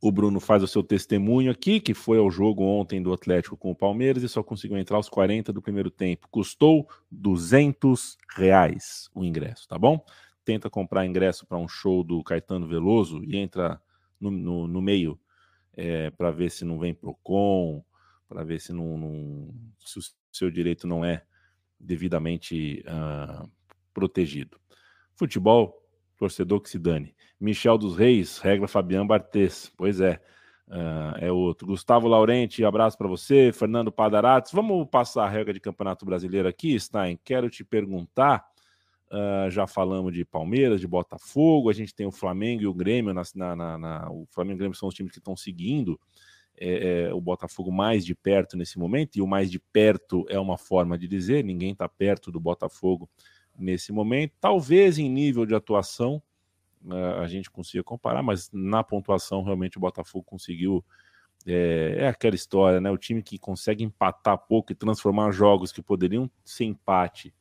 O 0.00 0.12
Bruno 0.12 0.38
faz 0.38 0.62
o 0.62 0.66
seu 0.66 0.82
testemunho 0.82 1.50
aqui, 1.50 1.80
que 1.80 1.94
foi 1.94 2.18
ao 2.18 2.30
jogo 2.30 2.62
ontem 2.62 3.02
do 3.02 3.12
Atlético 3.12 3.56
com 3.56 3.70
o 3.70 3.74
Palmeiras 3.74 4.22
e 4.22 4.28
só 4.28 4.42
conseguiu 4.42 4.76
entrar 4.76 4.98
aos 4.98 5.08
40 5.08 5.50
do 5.50 5.62
primeiro 5.62 5.90
tempo. 5.90 6.28
Custou 6.30 6.86
200 7.10 8.18
reais 8.36 9.08
o 9.14 9.24
ingresso, 9.24 9.66
tá 9.66 9.78
bom? 9.78 10.04
Tenta 10.44 10.68
comprar 10.68 11.06
ingresso 11.06 11.46
para 11.46 11.56
um 11.56 11.66
show 11.66 12.04
do 12.04 12.22
Caetano 12.22 12.66
Veloso 12.66 13.24
e 13.24 13.38
entra 13.38 13.80
no, 14.20 14.30
no, 14.30 14.68
no 14.68 14.82
meio 14.82 15.18
é, 15.72 16.10
para 16.10 16.30
ver 16.30 16.50
se 16.50 16.66
não 16.66 16.78
vem 16.78 16.92
Procon, 16.92 17.82
para 18.28 18.44
ver 18.44 18.60
se, 18.60 18.72
não, 18.72 18.96
não, 18.96 19.54
se 19.78 19.98
o 19.98 20.02
seu 20.32 20.50
direito 20.50 20.86
não 20.86 21.04
é 21.04 21.24
devidamente 21.78 22.84
uh, 22.86 23.50
protegido. 23.92 24.58
Futebol 25.14 25.80
torcedor 26.16 26.60
que 26.60 26.70
se 26.70 26.78
dane. 26.78 27.14
Michel 27.40 27.76
dos 27.76 27.96
Reis, 27.96 28.38
regra 28.38 28.66
Fabiano 28.66 29.06
Bartes. 29.06 29.72
Pois 29.76 30.00
é, 30.00 30.20
uh, 30.68 31.18
é 31.18 31.30
outro. 31.30 31.66
Gustavo 31.66 32.08
Laurenti, 32.08 32.64
abraço 32.64 32.96
para 32.96 33.08
você. 33.08 33.52
Fernando 33.52 33.92
Padarates, 33.92 34.52
vamos 34.52 34.88
passar 34.88 35.24
a 35.24 35.28
regra 35.28 35.52
de 35.52 35.60
Campeonato 35.60 36.04
Brasileiro 36.04 36.48
aqui, 36.48 36.78
Stein. 36.78 37.18
Quero 37.24 37.50
te 37.50 37.64
perguntar. 37.64 38.44
Uh, 39.10 39.48
já 39.50 39.66
falamos 39.66 40.12
de 40.12 40.24
Palmeiras, 40.24 40.80
de 40.80 40.88
Botafogo, 40.88 41.70
a 41.70 41.72
gente 41.72 41.94
tem 41.94 42.04
o 42.04 42.10
Flamengo 42.10 42.62
e 42.62 42.66
o 42.66 42.74
Grêmio. 42.74 43.14
Na, 43.14 43.22
na, 43.54 43.78
na 43.78 44.10
o 44.10 44.26
Flamengo 44.30 44.54
e 44.54 44.56
o 44.56 44.58
Grêmio 44.58 44.76
são 44.76 44.88
os 44.88 44.94
times 44.94 45.12
que 45.12 45.18
estão 45.18 45.36
seguindo 45.36 46.00
é, 46.56 47.06
é, 47.08 47.14
o 47.14 47.20
Botafogo 47.20 47.72
mais 47.72 48.04
de 48.04 48.14
perto 48.14 48.56
nesse 48.56 48.78
momento, 48.78 49.16
e 49.16 49.22
o 49.22 49.26
mais 49.26 49.50
de 49.50 49.58
perto 49.58 50.24
é 50.28 50.38
uma 50.38 50.56
forma 50.56 50.96
de 50.96 51.08
dizer, 51.08 51.44
ninguém 51.44 51.72
está 51.72 51.88
perto 51.88 52.30
do 52.30 52.38
Botafogo 52.38 53.08
nesse 53.58 53.92
momento. 53.92 54.32
Talvez 54.40 54.98
em 54.98 55.08
nível 55.08 55.46
de 55.46 55.54
atuação 55.54 56.22
uh, 56.84 57.20
a 57.20 57.26
gente 57.26 57.50
consiga 57.50 57.82
comparar, 57.82 58.22
mas 58.22 58.50
na 58.52 58.82
pontuação 58.82 59.42
realmente 59.42 59.78
o 59.78 59.80
Botafogo 59.80 60.24
conseguiu. 60.24 60.84
É, 61.46 61.96
é, 61.98 62.08
aquela 62.08 62.34
história, 62.34 62.80
né? 62.80 62.90
O 62.90 62.96
time 62.96 63.22
que 63.22 63.38
consegue 63.38 63.84
empatar 63.84 64.38
pouco 64.38 64.72
e 64.72 64.74
transformar 64.74 65.30
jogos 65.30 65.72
que 65.72 65.82
poderiam 65.82 66.30
ser 66.42 66.64
empate 66.64 67.34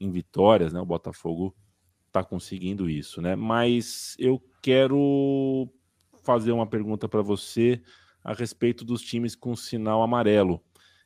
em 0.00 0.10
vitórias, 0.10 0.72
né? 0.72 0.80
O 0.80 0.86
Botafogo 0.86 1.54
está 2.06 2.24
conseguindo 2.24 2.88
isso, 2.88 3.20
né? 3.20 3.36
Mas 3.36 4.16
eu 4.18 4.42
quero 4.62 5.68
fazer 6.22 6.52
uma 6.52 6.66
pergunta 6.66 7.06
para 7.06 7.20
você 7.20 7.82
a 8.24 8.32
respeito 8.32 8.84
dos 8.84 9.02
times 9.02 9.36
com 9.36 9.54
sinal 9.54 10.02
amarelo 10.02 10.60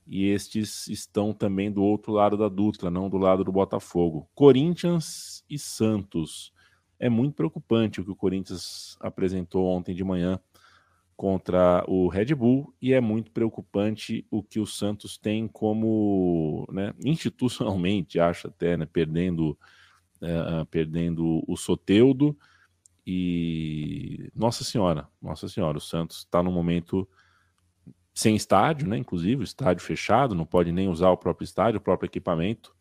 e 0.09 0.27
estes 0.27 0.87
estão 0.89 1.35
também 1.35 1.71
do 1.71 1.83
outro 1.83 2.13
lado 2.13 2.37
da 2.37 2.49
Dutra, 2.49 2.91
não 2.91 3.11
do 3.11 3.19
lado 3.19 3.45
do 3.45 3.53
Botafogo. 3.53 4.27
Corinthians 4.35 5.45
e 5.51 5.59
Santos. 5.59 6.53
É 6.99 7.11
muito 7.11 7.35
preocupante 7.35 8.01
o 8.01 8.05
que 8.05 8.11
o 8.11 8.17
Corinthians 8.17 8.97
apresentou 9.01 9.67
ontem 9.67 9.95
de 9.95 10.03
manhã 10.03 10.41
contra 11.15 11.85
o 11.87 12.09
Red 12.09 12.35
Bull 12.35 12.75
e 12.81 12.95
é 12.95 13.01
muito 13.01 13.31
preocupante 13.31 14.27
o 14.31 14.43
que 14.43 14.59
o 14.59 14.67
Santos 14.67 15.19
tem 15.19 15.47
como, 15.47 16.67
né, 16.73 16.95
institucionalmente, 17.05 18.19
acho 18.19 18.47
até, 18.47 18.77
né, 18.77 18.87
perdendo, 18.87 19.59
uh, 20.23 20.65
perdendo 20.71 21.45
o 21.47 21.57
Soteudo 21.57 22.37
e 23.11 24.31
Nossa 24.35 24.63
Senhora, 24.63 25.09
Nossa 25.23 25.49
Senhora, 25.49 25.79
o 25.79 25.81
Santos 25.81 26.19
está 26.19 26.43
no 26.43 26.53
momento 26.53 27.09
sem 28.13 28.37
estádio, 28.37 28.87
né? 28.87 28.99
Inclusive, 28.99 29.43
estádio 29.43 29.83
fechado, 29.83 30.35
não 30.35 30.45
pode 30.45 30.71
nem 30.71 30.91
usar 30.91 31.09
o 31.09 31.17
próprio 31.17 31.47
estádio, 31.47 31.79
o 31.79 31.83
próprio 31.83 32.07
equipamento. 32.07 32.77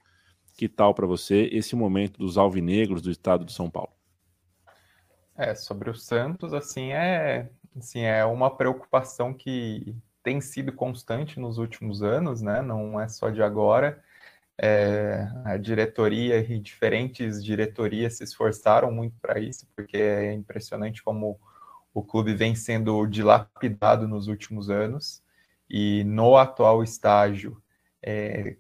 Que 0.57 0.67
tal 0.67 0.93
para 0.93 1.07
você 1.07 1.47
esse 1.53 1.77
momento 1.77 2.17
dos 2.17 2.37
alvinegros 2.37 3.01
do 3.01 3.09
estado 3.09 3.45
de 3.45 3.53
São 3.53 3.69
Paulo? 3.69 3.93
É, 5.33 5.55
sobre 5.55 5.89
o 5.89 5.95
Santos, 5.95 6.53
assim, 6.53 6.91
é, 6.91 7.49
assim, 7.77 8.01
é 8.01 8.25
uma 8.25 8.53
preocupação 8.53 9.33
que 9.33 9.95
tem 10.21 10.41
sido 10.41 10.73
constante 10.73 11.39
nos 11.39 11.57
últimos 11.57 12.03
anos, 12.03 12.41
né? 12.41 12.61
Não 12.61 12.99
é 12.99 13.07
só 13.07 13.29
de 13.29 13.41
agora. 13.41 14.03
É, 14.59 15.27
a 15.45 15.57
diretoria 15.57 16.39
e 16.39 16.59
diferentes 16.59 17.43
diretorias 17.43 18.17
se 18.17 18.23
esforçaram 18.23 18.91
muito 18.91 19.15
para 19.21 19.39
isso, 19.39 19.67
porque 19.75 19.97
é 19.97 20.33
impressionante 20.33 21.03
como 21.03 21.39
o 21.93 22.03
clube 22.03 22.33
vem 22.33 22.55
sendo 22.55 23.05
dilapidado 23.05 24.07
nos 24.07 24.27
últimos 24.27 24.69
anos. 24.69 25.23
E 25.69 26.03
no 26.05 26.37
atual 26.37 26.83
estágio, 26.83 27.61
é, 28.01 28.55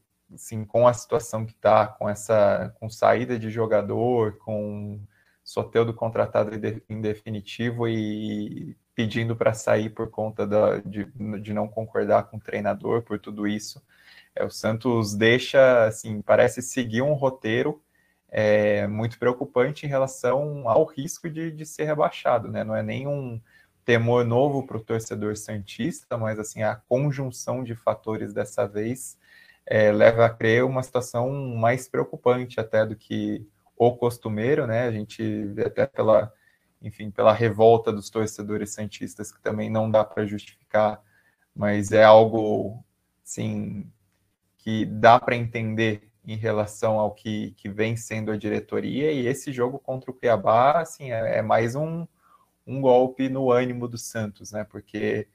com 0.67 0.87
a 0.87 0.93
situação 0.93 1.45
que 1.45 1.53
está, 1.53 1.87
com 1.87 2.09
essa 2.09 2.75
com 2.79 2.89
saída 2.89 3.39
de 3.39 3.49
jogador, 3.49 4.37
com 4.39 4.99
Soteldo 5.47 5.93
contratado 5.93 6.51
em 6.89 6.99
definitivo 6.99 7.87
e 7.87 8.75
pedindo 8.93 9.33
para 9.33 9.53
sair 9.53 9.89
por 9.89 10.09
conta 10.09 10.45
da, 10.45 10.79
de, 10.79 11.05
de 11.41 11.53
não 11.53 11.69
concordar 11.69 12.23
com 12.23 12.35
o 12.35 12.41
treinador, 12.41 13.01
por 13.03 13.17
tudo 13.17 13.47
isso. 13.47 13.81
É, 14.37 14.45
o 14.45 14.51
Santos 14.51 15.15
deixa, 15.15 15.85
assim, 15.85 16.21
parece 16.21 16.61
seguir 16.61 17.01
um 17.01 17.13
roteiro 17.13 17.81
é, 18.29 18.85
muito 18.87 19.17
preocupante 19.17 19.85
em 19.85 19.89
relação 19.89 20.69
ao 20.69 20.85
risco 20.85 21.29
de, 21.29 21.51
de 21.51 21.65
ser 21.65 21.85
rebaixado, 21.85 22.47
né? 22.47 22.63
Não 22.63 22.75
é 22.75 22.83
nenhum 22.83 23.41
temor 23.83 24.25
novo 24.25 24.67
para 24.67 24.77
o 24.77 24.83
torcedor 24.83 25.35
santista, 25.37 26.17
mas 26.17 26.37
assim 26.37 26.61
a 26.61 26.75
conjunção 26.75 27.63
de 27.63 27.73
fatores 27.73 28.33
dessa 28.33 28.67
vez 28.67 29.17
é, 29.65 29.91
leva 29.91 30.25
a 30.25 30.29
crer 30.29 30.63
uma 30.65 30.83
situação 30.83 31.31
mais 31.55 31.87
preocupante 31.87 32.59
até 32.59 32.85
do 32.85 32.95
que 32.95 33.47
o 33.75 33.95
costumeiro, 33.95 34.67
né? 34.67 34.83
A 34.87 34.91
gente 34.91 35.45
vê 35.47 35.65
até 35.65 35.87
pela, 35.87 36.31
enfim, 36.81 37.09
pela 37.09 37.33
revolta 37.33 37.91
dos 37.91 38.09
torcedores 38.09 38.71
santistas 38.73 39.31
que 39.31 39.41
também 39.41 39.69
não 39.69 39.89
dá 39.89 40.03
para 40.03 40.25
justificar, 40.25 41.01
mas 41.55 41.91
é 41.91 42.03
algo, 42.03 42.83
sim, 43.23 43.89
que 44.67 44.83
dá 44.83 45.17
para 45.17 45.33
entender 45.33 46.09
em 46.25 46.35
relação 46.35 46.99
ao 46.99 47.11
que, 47.11 47.51
que 47.51 47.69
vem 47.69 47.95
sendo 47.95 48.31
a 48.31 48.35
diretoria 48.35 49.13
e 49.13 49.25
esse 49.25 49.53
jogo 49.53 49.79
contra 49.79 50.11
o 50.11 50.13
Cuiabá, 50.13 50.81
assim, 50.81 51.09
é, 51.09 51.37
é 51.37 51.41
mais 51.41 51.73
um 51.73 52.05
um 52.67 52.81
golpe 52.81 53.29
no 53.29 53.49
ânimo 53.49 53.87
do 53.87 53.97
Santos, 53.97 54.51
né? 54.51 54.65
Porque 54.65 55.25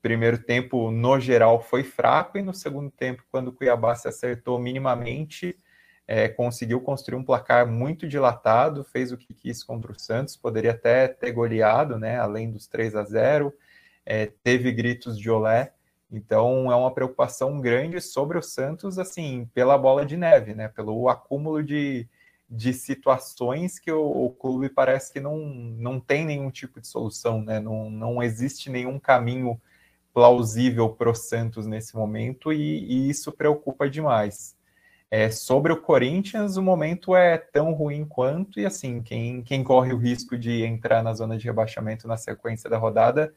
primeiro 0.00 0.38
tempo, 0.38 0.90
no 0.90 1.20
geral, 1.20 1.60
foi 1.60 1.82
fraco, 1.84 2.38
e 2.38 2.42
no 2.42 2.54
segundo 2.54 2.90
tempo, 2.90 3.22
quando 3.30 3.48
o 3.48 3.52
Cuiabá 3.52 3.94
se 3.94 4.08
acertou 4.08 4.58
minimamente, 4.58 5.54
é, 6.08 6.26
conseguiu 6.30 6.80
construir 6.80 7.18
um 7.18 7.24
placar 7.24 7.66
muito 7.66 8.08
dilatado, 8.08 8.84
fez 8.84 9.12
o 9.12 9.18
que 9.18 9.34
quis 9.34 9.62
contra 9.62 9.92
o 9.92 10.00
Santos, 10.00 10.34
poderia 10.34 10.70
até 10.70 11.08
ter 11.08 11.32
goleado, 11.32 11.98
né? 11.98 12.18
Além 12.18 12.50
dos 12.50 12.66
3 12.66 12.96
a 12.96 13.04
0 13.04 13.52
é, 14.06 14.32
teve 14.42 14.72
gritos 14.72 15.18
de 15.18 15.28
olé. 15.28 15.74
Então 16.12 16.70
é 16.70 16.76
uma 16.76 16.92
preocupação 16.92 17.58
grande 17.58 17.98
sobre 18.00 18.36
o 18.36 18.42
Santos, 18.42 18.98
assim, 18.98 19.48
pela 19.54 19.78
bola 19.78 20.04
de 20.04 20.16
neve, 20.16 20.54
né? 20.54 20.68
Pelo 20.68 21.08
acúmulo 21.08 21.62
de, 21.62 22.06
de 22.48 22.74
situações 22.74 23.78
que 23.78 23.90
o, 23.90 24.26
o, 24.26 24.30
clube 24.30 24.68
parece 24.68 25.10
que 25.10 25.20
não, 25.20 25.38
não 25.38 25.98
tem 25.98 26.26
nenhum 26.26 26.50
tipo 26.50 26.80
de 26.82 26.86
solução, 26.86 27.42
né? 27.42 27.58
Não, 27.58 27.88
não 27.88 28.22
existe 28.22 28.68
nenhum 28.68 28.98
caminho 28.98 29.58
plausível 30.12 30.90
para 30.90 31.08
o 31.10 31.14
Santos 31.14 31.66
nesse 31.66 31.96
momento 31.96 32.52
e, 32.52 32.84
e 32.84 33.08
isso 33.08 33.32
preocupa 33.32 33.88
demais. 33.88 34.54
É, 35.10 35.30
sobre 35.30 35.72
o 35.72 35.80
Corinthians, 35.80 36.56
o 36.56 36.62
momento 36.62 37.14
é 37.14 37.36
tão 37.38 37.72
ruim 37.72 38.04
quanto, 38.04 38.58
e 38.58 38.64
assim, 38.66 39.02
quem, 39.02 39.42
quem 39.42 39.62
corre 39.62 39.92
o 39.92 39.98
risco 39.98 40.38
de 40.38 40.62
entrar 40.62 41.02
na 41.02 41.12
zona 41.12 41.36
de 41.36 41.44
rebaixamento 41.44 42.08
na 42.08 42.16
sequência 42.16 42.68
da 42.68 42.78
rodada 42.78 43.32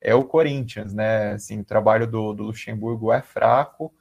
é 0.00 0.14
o 0.14 0.24
Corinthians, 0.24 0.94
né? 0.94 1.32
Assim, 1.32 1.60
o 1.60 1.64
trabalho 1.64 2.06
do, 2.06 2.32
do 2.32 2.44
Luxemburgo 2.44 3.12
é 3.12 3.20
fraco, 3.22 3.92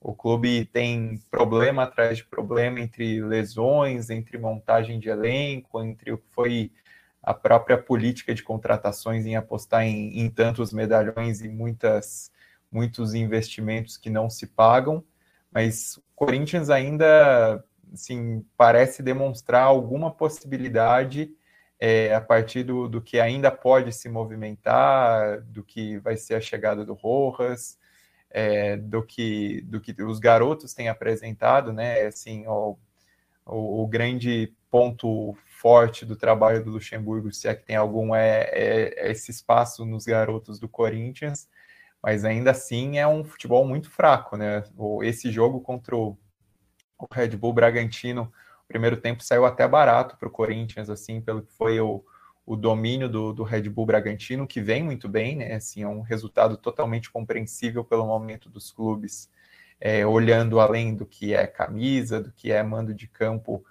o 0.00 0.14
clube 0.14 0.66
tem 0.66 1.18
problema 1.30 1.84
atrás 1.84 2.18
de 2.18 2.24
problema 2.24 2.80
entre 2.80 3.22
lesões, 3.22 4.10
entre 4.10 4.36
montagem 4.36 4.98
de 4.98 5.08
elenco, 5.08 5.82
entre 5.82 6.12
o 6.12 6.18
que 6.18 6.28
foi 6.30 6.70
a 7.22 7.32
própria 7.32 7.78
política 7.78 8.34
de 8.34 8.42
contratações 8.42 9.24
em 9.24 9.34
apostar 9.34 9.82
em, 9.82 10.20
em 10.20 10.28
tantos 10.28 10.74
medalhões 10.74 11.40
e 11.40 11.48
muitas, 11.48 12.30
muitos 12.70 13.14
investimentos 13.14 13.96
que 13.96 14.10
não 14.10 14.28
se 14.28 14.46
pagam. 14.46 15.02
Mas 15.50 15.96
o 15.96 16.02
Corinthians 16.14 16.68
ainda 16.68 17.64
assim, 17.90 18.44
parece 18.58 19.02
demonstrar 19.02 19.62
alguma 19.62 20.10
possibilidade 20.10 21.34
é, 21.86 22.14
a 22.14 22.20
partir 22.20 22.62
do, 22.62 22.88
do 22.88 23.02
que 23.02 23.20
ainda 23.20 23.50
pode 23.50 23.92
se 23.92 24.08
movimentar, 24.08 25.42
do 25.42 25.62
que 25.62 25.98
vai 25.98 26.16
ser 26.16 26.36
a 26.36 26.40
chegada 26.40 26.82
do 26.82 26.94
Rojas, 26.94 27.78
é, 28.30 28.78
do, 28.78 29.02
que, 29.02 29.60
do 29.66 29.78
que 29.78 29.94
os 30.02 30.18
garotos 30.18 30.72
têm 30.72 30.88
apresentado, 30.88 31.74
né? 31.74 32.06
Assim, 32.06 32.46
o, 32.46 32.78
o, 33.44 33.82
o, 33.82 33.86
grande 33.86 34.50
ponto 34.70 35.36
forte 35.60 36.06
do 36.06 36.16
trabalho 36.16 36.64
do 36.64 36.70
Luxemburgo, 36.70 37.30
se 37.30 37.48
é 37.48 37.54
que 37.54 37.66
tem 37.66 37.76
algum, 37.76 38.14
é, 38.14 38.48
é, 38.50 39.08
é 39.08 39.10
esse 39.12 39.30
espaço 39.30 39.84
nos 39.84 40.06
garotos 40.06 40.58
do 40.58 40.66
Corinthians, 40.66 41.50
mas 42.02 42.24
ainda 42.24 42.52
assim 42.52 42.96
é 42.96 43.06
um 43.06 43.22
futebol 43.22 43.66
muito 43.66 43.90
fraco, 43.90 44.38
né? 44.38 44.64
Esse 45.02 45.30
jogo 45.30 45.60
contra 45.60 45.94
o, 45.94 46.16
Red 47.12 47.36
Bull 47.36 47.52
Bragantino, 47.52 48.32
primeiro 48.68 48.96
tempo 48.96 49.22
saiu 49.22 49.44
até 49.44 49.66
barato 49.66 50.16
para 50.16 50.28
o 50.28 50.30
Corinthians, 50.30 50.90
assim, 50.90 51.20
pelo 51.20 51.42
que 51.42 51.52
foi 51.52 51.80
o, 51.80 52.04
o 52.46 52.56
domínio 52.56 53.08
do, 53.08 53.32
do, 53.32 53.42
Red 53.42 53.68
Bull 53.68 53.86
Bragantino, 53.86 54.46
que 54.46 54.60
vem 54.60 54.82
muito 54.82 55.08
bem, 55.08 55.36
né? 55.36 55.54
Assim, 55.54 55.82
é 55.82 55.88
um 55.88 56.00
resultado 56.00 56.56
totalmente 56.56 57.10
compreensível 57.10 57.84
pelo 57.84 58.06
momento 58.06 58.48
dos 58.48 58.70
clubes, 58.70 59.30
é, 59.80 60.06
olhando 60.06 60.60
além 60.60 60.94
do 60.94 61.06
que 61.06 61.34
é 61.34 61.46
camisa, 61.46 62.20
do 62.20 62.32
que 62.32 62.52
é 62.52 62.62
mando 62.62 62.94
de 62.94 63.06
campo 63.06 63.64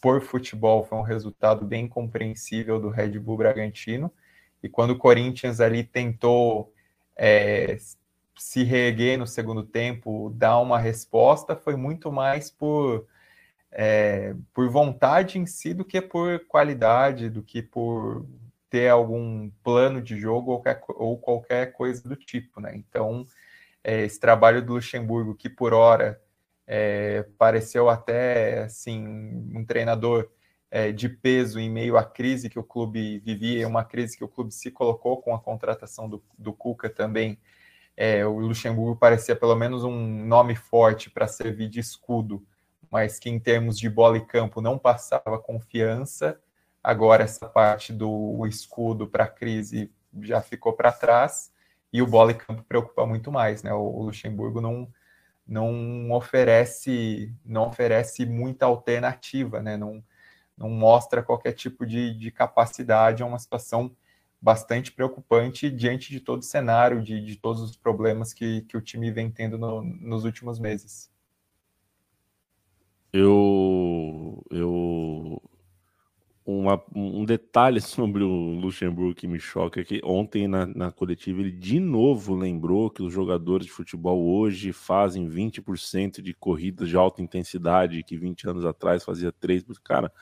por 0.00 0.20
futebol, 0.20 0.84
foi 0.84 0.98
um 0.98 1.02
resultado 1.02 1.64
bem 1.64 1.88
compreensível 1.88 2.78
do 2.80 2.90
Red 2.90 3.18
Bull 3.18 3.38
Bragantino. 3.38 4.12
E 4.62 4.68
quando 4.68 4.90
o 4.90 4.98
Corinthians 4.98 5.60
ali 5.60 5.82
tentou 5.82 6.72
é, 7.16 7.76
se 8.36 8.62
reerguer 8.62 9.18
no 9.18 9.26
segundo 9.26 9.62
tempo, 9.62 10.30
dar 10.34 10.58
uma 10.58 10.78
resposta, 10.78 11.56
foi 11.56 11.76
muito 11.76 12.12
mais 12.12 12.50
por 12.50 13.06
é, 13.78 14.34
por 14.54 14.70
vontade 14.70 15.38
em 15.38 15.44
si 15.44 15.74
do 15.74 15.84
que 15.84 16.00
por 16.00 16.46
qualidade, 16.46 17.28
do 17.28 17.42
que 17.42 17.60
por 17.60 18.26
ter 18.70 18.88
algum 18.88 19.50
plano 19.62 20.00
de 20.00 20.18
jogo 20.18 20.52
ou 20.52 20.62
qualquer, 20.62 20.82
ou 20.88 21.18
qualquer 21.18 21.72
coisa 21.72 22.08
do 22.08 22.16
tipo, 22.16 22.58
né? 22.58 22.74
Então, 22.74 23.26
é, 23.84 24.02
esse 24.06 24.18
trabalho 24.18 24.64
do 24.64 24.72
Luxemburgo, 24.72 25.34
que 25.34 25.50
por 25.50 25.74
hora 25.74 26.18
é, 26.66 27.24
pareceu 27.36 27.90
até 27.90 28.62
assim 28.62 29.06
um 29.54 29.62
treinador 29.62 30.30
é, 30.70 30.90
de 30.90 31.10
peso 31.10 31.60
em 31.60 31.70
meio 31.70 31.98
à 31.98 32.04
crise 32.04 32.48
que 32.48 32.58
o 32.58 32.64
clube 32.64 33.18
vivia, 33.18 33.68
uma 33.68 33.84
crise 33.84 34.16
que 34.16 34.24
o 34.24 34.28
clube 34.28 34.54
se 34.54 34.70
colocou 34.70 35.20
com 35.20 35.34
a 35.34 35.38
contratação 35.38 36.08
do, 36.08 36.24
do 36.38 36.52
Cuca 36.54 36.88
também. 36.88 37.38
É, 37.94 38.24
o 38.26 38.38
Luxemburgo 38.38 38.98
parecia 38.98 39.36
pelo 39.36 39.54
menos 39.54 39.84
um 39.84 40.24
nome 40.26 40.56
forte 40.56 41.10
para 41.10 41.28
servir 41.28 41.68
de 41.68 41.80
escudo 41.80 42.42
mas 42.90 43.18
que 43.18 43.30
em 43.30 43.38
termos 43.38 43.78
de 43.78 43.88
bola 43.88 44.16
e 44.18 44.24
campo 44.24 44.60
não 44.60 44.78
passava 44.78 45.38
confiança. 45.38 46.40
Agora 46.82 47.24
essa 47.24 47.48
parte 47.48 47.92
do 47.92 48.46
escudo 48.46 49.06
para 49.08 49.24
a 49.24 49.28
crise 49.28 49.90
já 50.22 50.40
ficou 50.40 50.72
para 50.72 50.92
trás 50.92 51.52
e 51.92 52.02
o 52.02 52.06
bola 52.06 52.32
e 52.32 52.34
campo 52.34 52.62
preocupa 52.64 53.06
muito 53.06 53.32
mais, 53.32 53.62
né? 53.62 53.72
O 53.72 54.02
Luxemburgo 54.02 54.60
não 54.60 54.88
não 55.46 56.10
oferece 56.12 57.32
não 57.44 57.68
oferece 57.68 58.26
muita 58.26 58.66
alternativa, 58.66 59.62
né? 59.62 59.76
Não 59.76 60.02
não 60.56 60.70
mostra 60.70 61.22
qualquer 61.22 61.52
tipo 61.52 61.84
de, 61.86 62.14
de 62.14 62.30
capacidade, 62.30 63.22
é 63.22 63.26
uma 63.26 63.38
situação 63.38 63.94
bastante 64.40 64.92
preocupante 64.92 65.70
diante 65.70 66.10
de 66.10 66.20
todo 66.20 66.40
o 66.40 66.44
cenário, 66.44 67.02
de, 67.02 67.24
de 67.24 67.36
todos 67.36 67.60
os 67.62 67.76
problemas 67.76 68.32
que, 68.32 68.62
que 68.62 68.76
o 68.76 68.80
time 68.80 69.10
vem 69.10 69.30
tendo 69.30 69.58
no, 69.58 69.82
nos 69.82 70.24
últimos 70.24 70.58
meses. 70.58 71.10
Eu, 73.12 74.42
eu 74.50 75.42
uma, 76.46 76.80
um 76.94 77.24
detalhe 77.24 77.80
sobre 77.82 78.22
o 78.22 78.54
Luxemburgo 78.60 79.14
que 79.14 79.26
me 79.26 79.40
choca 79.40 79.80
é 79.80 79.84
que 79.84 80.00
ontem 80.04 80.46
na, 80.46 80.66
na 80.66 80.92
coletiva 80.92 81.40
ele 81.40 81.50
de 81.50 81.80
novo 81.80 82.34
lembrou 82.34 82.88
que 82.88 83.02
os 83.02 83.12
jogadores 83.12 83.66
de 83.66 83.72
futebol 83.72 84.24
hoje 84.24 84.72
fazem 84.72 85.28
20% 85.28 86.22
de 86.22 86.32
corridas 86.32 86.88
de 86.88 86.96
alta 86.96 87.20
intensidade 87.20 88.02
que 88.04 88.16
20 88.16 88.48
anos 88.48 88.64
atrás 88.64 89.02
fazia 89.04 89.32
3%. 89.32 89.64
Cara, 89.82 90.12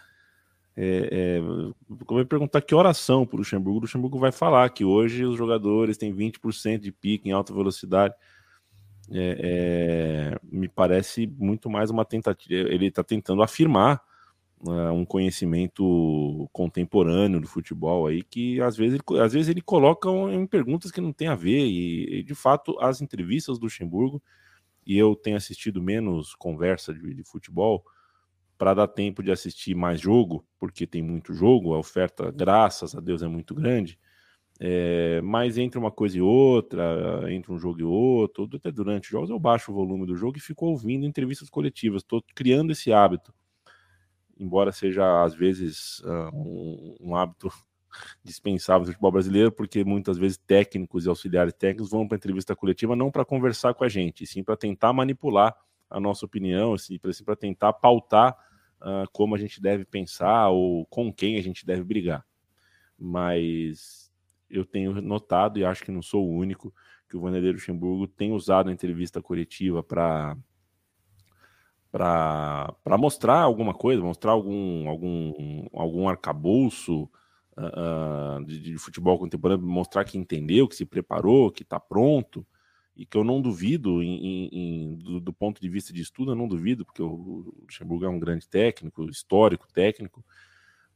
é, 0.77 1.09
é, 1.13 1.39
eu 1.39 1.75
vou 1.89 2.25
perguntar 2.25 2.61
que 2.63 2.75
oração 2.75 3.27
para 3.27 3.37
o 3.37 3.39
Luxemburgo. 3.39 3.79
O 3.79 3.83
Luxemburgo 3.83 4.19
vai 4.19 4.33
falar 4.33 4.69
que 4.71 4.85
hoje 4.85 5.25
os 5.25 5.37
jogadores 5.37 5.99
têm 5.99 6.13
20% 6.13 6.79
de 6.79 6.91
pique 6.91 7.29
em 7.29 7.33
alta 7.33 7.53
velocidade 7.53 8.15
é, 9.13 10.33
é, 10.33 10.39
me 10.43 10.69
parece 10.69 11.27
muito 11.27 11.69
mais 11.69 11.91
uma 11.91 12.05
tentativa. 12.05 12.55
Ele 12.55 12.87
está 12.87 13.03
tentando 13.03 13.43
afirmar 13.43 14.03
uh, 14.67 14.93
um 14.93 15.05
conhecimento 15.05 16.49
contemporâneo 16.53 17.41
do 17.41 17.47
futebol 17.47 18.07
aí 18.07 18.23
que 18.23 18.61
às 18.61 18.77
vezes 18.77 18.99
ele, 18.99 19.21
às 19.21 19.33
vezes 19.33 19.49
ele 19.49 19.61
coloca 19.61 20.09
em 20.09 20.47
perguntas 20.47 20.91
que 20.91 21.01
não 21.01 21.13
tem 21.13 21.29
a 21.29 21.35
ver 21.35 21.65
e, 21.65 22.21
e 22.21 22.23
de 22.23 22.35
fato 22.35 22.79
as 22.81 23.01
entrevistas 23.01 23.59
do 23.59 23.65
Luxemburgo 23.65 24.23
e 24.87 24.99
eu 24.99 25.15
tenho 25.15 25.37
assistido 25.37 25.83
menos 25.83 26.35
conversa 26.35 26.93
de, 26.93 27.15
de 27.15 27.25
futebol 27.25 27.85
para 28.57 28.75
dar 28.75 28.89
tempo 28.89 29.23
de 29.23 29.31
assistir 29.31 29.75
mais 29.75 30.01
jogo 30.01 30.47
porque 30.59 30.87
tem 30.87 31.03
muito 31.03 31.35
jogo 31.35 31.75
a 31.75 31.79
oferta 31.79 32.31
graças 32.31 32.95
a 32.95 33.01
Deus 33.01 33.23
é 33.23 33.29
muito 33.29 33.55
grande 33.55 33.99
é, 34.61 35.21
mas 35.23 35.59
entre 35.59 35.79
uma 35.79 35.91
coisa 35.91 36.17
e 36.17 36.23
outra, 36.23 37.25
entre 37.33 37.53
um 37.53 37.59
jogo 37.59 37.81
e 37.81 37.85
outro, 37.85 38.49
até 38.55 38.71
durante 38.71 39.11
jogos, 39.11 39.31
eu 39.31 39.39
baixo 39.39 39.73
o 39.73 39.75
volume 39.75 40.07
do 40.07 40.15
jogo 40.15 40.39
e 40.39 40.41
fico 40.41 40.67
ouvindo 40.67 41.07
entrevistas 41.07 41.51
coletivas. 41.51 42.03
Estou 42.03 42.23
criando 42.35 42.71
esse 42.71 42.93
hábito, 42.93 43.35
embora 44.39 44.71
seja 44.71 45.25
às 45.25 45.35
vezes 45.35 45.99
uh, 46.01 46.31
um, 46.35 46.97
um, 47.01 47.17
hábito 47.17 47.51
dispensável 48.23 48.81
no 48.81 48.87
futebol 48.87 49.11
brasileiro, 49.11 49.51
porque 49.51 49.85
muitas 49.85 50.17
vezes 50.19 50.39
técnicos 50.39 51.05
e 51.05 51.09
auxiliares 51.09 51.53
técnicos 51.53 51.91
vão 51.91 52.07
para 52.07 52.17
entrevista 52.17 52.55
coletiva 52.55 52.95
não 52.95 53.11
para 53.11 53.25
conversar 53.25 53.75
com 53.75 53.83
a 53.83 53.89
gente, 53.89 54.25
sim 54.25 54.45
para 54.45 54.57
tentar 54.57 54.93
manipular 54.93 55.57
a 55.91 56.01
nossa 56.01 56.25
opinião, 56.25 56.75
assim, 56.75 56.99
para 57.25 57.37
tentar 57.37 57.73
pautar 57.73 58.37
uh, 58.81 59.09
como 59.13 59.35
a 59.35 59.39
gente 59.39 59.61
deve 59.61 59.85
pensar 59.85 60.49
ou 60.49 60.87
com 60.87 61.13
quem 61.13 61.37
a 61.39 61.43
gente 61.43 61.67
deve 61.67 61.85
brigar. 61.85 62.25
Mas 62.99 64.04
eu 64.49 64.65
tenho 64.65 65.01
notado, 65.01 65.59
e 65.59 65.65
acho 65.65 65.85
que 65.85 65.91
não 65.91 66.03
sou 66.03 66.27
o 66.27 66.37
único, 66.37 66.75
que 67.09 67.17
o 67.17 67.21
Vanderlei 67.21 67.53
Luxemburgo 67.53 68.07
tem 68.07 68.33
usado 68.33 68.71
a 68.71 68.73
entrevista 68.73 69.23
coletiva 69.23 69.83
para 69.83 70.37
para 71.95 72.99
mostrar 72.99 73.39
alguma 73.39 73.73
coisa, 73.73 74.03
mostrar 74.03 74.33
algum, 74.33 74.89
algum, 74.89 75.69
algum 75.73 76.09
arcabouço 76.09 77.09
uh, 77.57 78.45
de, 78.45 78.59
de, 78.59 78.79
futebol 78.79 79.17
contemporâneo, 79.17 79.65
mostrar 79.65 80.05
que 80.05 80.19
entendeu, 80.19 80.67
que 80.67 80.75
se 80.75 80.85
preparou, 80.85 81.53
que 81.53 81.63
está 81.63 81.79
pronto, 81.79 82.45
e 82.97 83.07
que 83.07 83.17
eu 83.17 83.23
não 83.23 83.41
duvido, 83.41 84.03
em, 84.03 84.49
em, 84.53 84.97
do, 84.97 85.21
do, 85.21 85.33
ponto 85.33 85.61
de 85.61 85.69
vista 85.69 85.93
de 85.93 86.01
estudo, 86.01 86.33
eu 86.33 86.37
não 86.37 86.49
duvido, 86.49 86.85
porque 86.85 87.03
o 87.03 87.55
Luxemburgo 87.63 88.05
é 88.05 88.09
um 88.09 88.19
grande 88.19 88.49
técnico, 88.49 89.05
histórico 89.09 89.69
técnico, 89.73 90.25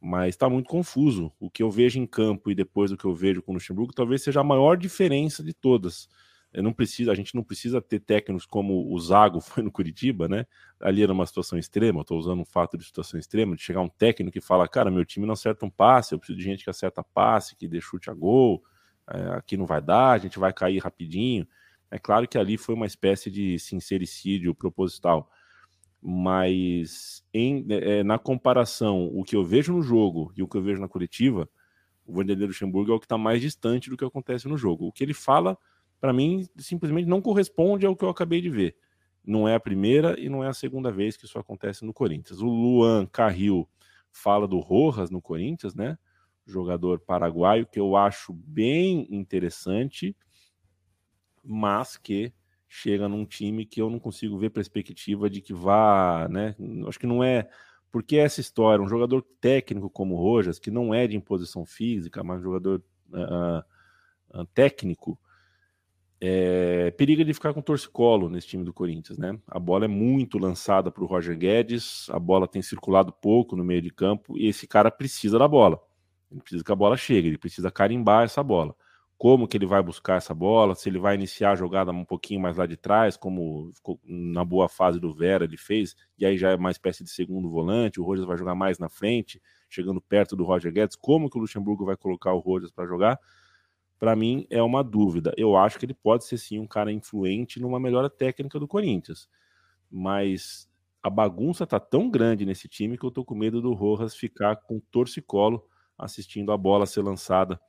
mas 0.01 0.29
está 0.29 0.49
muito 0.49 0.69
confuso. 0.69 1.31
O 1.39 1.49
que 1.49 1.63
eu 1.63 1.69
vejo 1.69 1.99
em 1.99 2.07
campo 2.07 2.49
e 2.51 2.55
depois 2.55 2.91
o 2.91 2.97
que 2.97 3.05
eu 3.05 3.13
vejo 3.13 3.41
com 3.41 3.51
o 3.51 3.55
Luxemburgo 3.55 3.93
talvez 3.93 4.23
seja 4.23 4.41
a 4.41 4.43
maior 4.43 4.77
diferença 4.77 5.43
de 5.43 5.53
todas. 5.53 6.07
Eu 6.51 6.63
não 6.63 6.73
precisa, 6.73 7.11
a 7.11 7.15
gente 7.15 7.35
não 7.35 7.43
precisa 7.43 7.79
ter 7.79 7.99
técnicos 7.99 8.45
como 8.45 8.91
o 8.91 8.99
Zago 8.99 9.39
foi 9.41 9.61
no 9.61 9.71
Curitiba, 9.71 10.27
né? 10.27 10.45
Ali 10.81 11.03
era 11.03 11.13
uma 11.13 11.25
situação 11.25 11.59
extrema, 11.59 12.01
estou 12.01 12.17
usando 12.17 12.41
um 12.41 12.45
fato 12.45 12.77
de 12.77 12.83
situação 12.83 13.19
extrema, 13.19 13.55
de 13.55 13.61
chegar 13.61 13.81
um 13.81 13.89
técnico 13.89 14.37
e 14.37 14.41
falar, 14.41 14.67
cara, 14.67 14.89
meu 14.89 15.05
time 15.05 15.25
não 15.25 15.33
acerta 15.33 15.65
um 15.65 15.69
passe, 15.69 16.13
eu 16.13 16.19
preciso 16.19 16.37
de 16.37 16.43
gente 16.43 16.63
que 16.63 16.69
acerta 16.69 17.03
passe, 17.03 17.55
que 17.55 17.67
dê 17.67 17.79
chute 17.79 18.09
a 18.09 18.13
gol, 18.13 18.63
é, 19.11 19.37
aqui 19.37 19.57
não 19.57 19.65
vai 19.65 19.81
dar, 19.81 20.11
a 20.11 20.17
gente 20.17 20.39
vai 20.39 20.51
cair 20.51 20.79
rapidinho. 20.79 21.47
É 21.91 21.99
claro 21.99 22.27
que 22.27 22.37
ali 22.37 22.57
foi 22.57 22.75
uma 22.75 22.85
espécie 22.85 23.29
de 23.29 23.57
sincericídio 23.59 24.53
proposital. 24.55 25.29
Mas 26.01 27.23
em, 27.33 27.65
é, 27.69 28.03
na 28.03 28.17
comparação, 28.17 29.07
o 29.13 29.23
que 29.23 29.35
eu 29.35 29.43
vejo 29.43 29.73
no 29.73 29.81
jogo 29.81 30.31
e 30.35 30.41
o 30.41 30.47
que 30.47 30.57
eu 30.57 30.61
vejo 30.61 30.79
na 30.79 30.87
coletiva, 30.87 31.49
o 32.05 32.13
Vanderlei 32.13 32.47
Luxemburgo 32.47 32.91
é 32.91 32.95
o 32.95 32.99
que 32.99 33.05
está 33.05 33.17
mais 33.17 33.41
distante 33.41 33.89
do 33.89 33.97
que 33.97 34.05
acontece 34.05 34.47
no 34.47 34.57
jogo. 34.57 34.87
O 34.87 34.91
que 34.91 35.03
ele 35.03 35.13
fala, 35.13 35.57
para 35.99 36.13
mim, 36.13 36.47
simplesmente 36.57 37.07
não 37.07 37.21
corresponde 37.21 37.85
ao 37.85 37.95
que 37.95 38.03
eu 38.03 38.09
acabei 38.09 38.41
de 38.41 38.49
ver. 38.49 38.75
Não 39.23 39.47
é 39.47 39.55
a 39.55 39.59
primeira 39.59 40.19
e 40.19 40.29
não 40.29 40.43
é 40.43 40.47
a 40.47 40.53
segunda 40.53 40.91
vez 40.91 41.17
que 41.17 41.25
isso 41.25 41.37
acontece 41.37 41.85
no 41.85 41.93
Corinthians. 41.93 42.41
O 42.41 42.47
Luan 42.47 43.05
Carril 43.05 43.69
fala 44.11 44.47
do 44.47 44.59
Rojas 44.59 45.11
no 45.11 45.21
Corinthians, 45.21 45.75
né? 45.75 45.97
Jogador 46.45 46.99
paraguaio 46.99 47.67
que 47.67 47.79
eu 47.79 47.95
acho 47.95 48.33
bem 48.33 49.05
interessante, 49.11 50.15
mas 51.43 51.95
que 51.95 52.33
chega 52.69 53.09
num 53.09 53.25
time 53.25 53.65
que 53.65 53.81
eu 53.81 53.89
não 53.89 53.99
consigo 53.99 54.37
ver 54.37 54.51
perspectiva 54.51 55.27
de 55.27 55.41
que 55.41 55.53
vá, 55.53 56.27
né? 56.29 56.55
Acho 56.87 56.99
que 56.99 57.07
não 57.07 57.23
é 57.23 57.49
porque 57.91 58.17
essa 58.17 58.39
história, 58.39 58.83
um 58.83 58.87
jogador 58.87 59.25
técnico 59.41 59.89
como 59.89 60.13
o 60.13 60.17
Rojas, 60.17 60.59
que 60.59 60.69
não 60.69 60.93
é 60.93 61.07
de 61.07 61.17
imposição 61.17 61.65
física, 61.65 62.23
mas 62.23 62.39
um 62.39 62.43
jogador 62.43 62.83
uh, 63.11 64.39
uh, 64.39 64.45
técnico, 64.53 65.19
é, 66.21 66.91
periga 66.91 67.23
de 67.25 67.33
ficar 67.33 67.53
com 67.53 67.61
torcicolo 67.61 68.29
nesse 68.29 68.47
time 68.47 68.63
do 68.63 68.73
Corinthians, 68.73 69.17
né? 69.17 69.39
A 69.47 69.57
bola 69.57 69.85
é 69.85 69.87
muito 69.87 70.37
lançada 70.37 70.91
para 70.91 71.03
o 71.03 71.07
Roger 71.07 71.35
Guedes, 71.35 72.07
a 72.11 72.19
bola 72.19 72.47
tem 72.47 72.61
circulado 72.61 73.11
pouco 73.11 73.55
no 73.55 73.63
meio 73.63 73.81
de 73.81 73.89
campo 73.89 74.37
e 74.37 74.47
esse 74.47 74.67
cara 74.67 74.91
precisa 74.91 75.39
da 75.39 75.47
bola. 75.47 75.81
Ele 76.29 76.41
precisa 76.41 76.63
que 76.63 76.71
a 76.71 76.75
bola 76.75 76.97
chegue, 76.97 77.29
ele 77.29 77.37
precisa 77.37 77.71
carimbar 77.71 78.25
essa 78.25 78.43
bola. 78.43 78.75
Como 79.19 79.47
que 79.47 79.57
ele 79.57 79.67
vai 79.67 79.83
buscar 79.83 80.15
essa 80.15 80.33
bola? 80.33 80.73
Se 80.73 80.89
ele 80.89 80.97
vai 80.97 81.13
iniciar 81.13 81.51
a 81.51 81.55
jogada 81.55 81.91
um 81.91 82.05
pouquinho 82.05 82.39
mais 82.39 82.57
lá 82.57 82.65
de 82.65 82.77
trás, 82.77 83.17
como 83.17 83.71
na 84.03 84.45
boa 84.45 84.69
fase 84.69 84.99
do 84.99 85.13
Vera 85.13 85.43
ele 85.43 85.57
fez, 85.57 85.95
e 86.17 86.25
aí 86.25 86.37
já 86.37 86.51
é 86.51 86.55
uma 86.55 86.71
espécie 86.71 87.03
de 87.03 87.09
segundo 87.11 87.49
volante, 87.49 87.99
o 87.99 88.03
Rogers 88.03 88.25
vai 88.25 88.37
jogar 88.37 88.55
mais 88.55 88.79
na 88.79 88.89
frente, 88.89 89.41
chegando 89.69 90.01
perto 90.01 90.35
do 90.35 90.45
Roger 90.45 90.71
Guedes. 90.71 90.95
Como 90.95 91.29
que 91.29 91.37
o 91.37 91.41
Luxemburgo 91.41 91.85
vai 91.85 91.97
colocar 91.97 92.33
o 92.33 92.39
Rogers 92.39 92.71
para 92.71 92.87
jogar? 92.87 93.19
para 93.99 94.15
mim 94.15 94.47
é 94.49 94.63
uma 94.63 94.81
dúvida. 94.81 95.33
Eu 95.35 95.57
acho 95.57 95.77
que 95.77 95.85
ele 95.85 95.93
pode 95.93 96.23
ser 96.25 96.37
sim 96.37 96.57
um 96.57 96.65
cara 96.65 96.91
influente 96.91 97.59
numa 97.59 97.79
melhora 97.79 98.09
técnica 98.09 98.57
do 98.57 98.67
Corinthians. 98.67 99.29
Mas 99.91 100.69
a 101.03 101.09
bagunça 101.09 101.67
tá 101.67 101.79
tão 101.79 102.09
grande 102.09 102.45
nesse 102.45 102.69
time 102.69 102.97
que 102.97 103.05
eu 103.05 103.11
tô 103.11 103.25
com 103.25 103.35
medo 103.35 103.61
do 103.61 103.73
Rojas 103.73 104.15
ficar 104.15 104.55
com 104.55 104.79
torcicolo 104.79 105.67
assistindo 105.97 106.53
a 106.53 106.57
bola 106.57 106.85
ser 106.85 107.01
lançada 107.01 107.59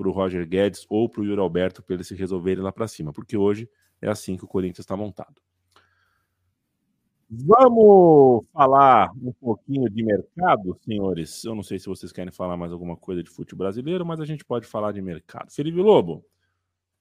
para 0.00 0.08
o 0.08 0.12
Roger 0.12 0.48
Guedes 0.48 0.86
ou 0.88 1.10
para 1.10 1.20
o 1.20 1.24
Yuri 1.24 1.38
Alberto 1.38 1.82
para 1.82 1.94
eles 1.94 2.08
se 2.08 2.14
resolverem 2.14 2.64
lá 2.64 2.72
para 2.72 2.88
cima, 2.88 3.12
porque 3.12 3.36
hoje 3.36 3.68
é 4.00 4.08
assim 4.08 4.34
que 4.34 4.44
o 4.44 4.48
Corinthians 4.48 4.78
está 4.78 4.96
montado. 4.96 5.42
Vamos 7.28 8.46
falar 8.50 9.12
um 9.22 9.30
pouquinho 9.32 9.90
de 9.90 10.02
mercado, 10.02 10.74
senhores. 10.82 11.44
Eu 11.44 11.54
não 11.54 11.62
sei 11.62 11.78
se 11.78 11.86
vocês 11.86 12.10
querem 12.10 12.32
falar 12.32 12.56
mais 12.56 12.72
alguma 12.72 12.96
coisa 12.96 13.22
de 13.22 13.28
futebol 13.28 13.66
brasileiro, 13.66 14.06
mas 14.06 14.20
a 14.20 14.24
gente 14.24 14.42
pode 14.42 14.66
falar 14.66 14.92
de 14.92 15.02
mercado. 15.02 15.52
Felipe 15.52 15.78
Lobo, 15.78 16.24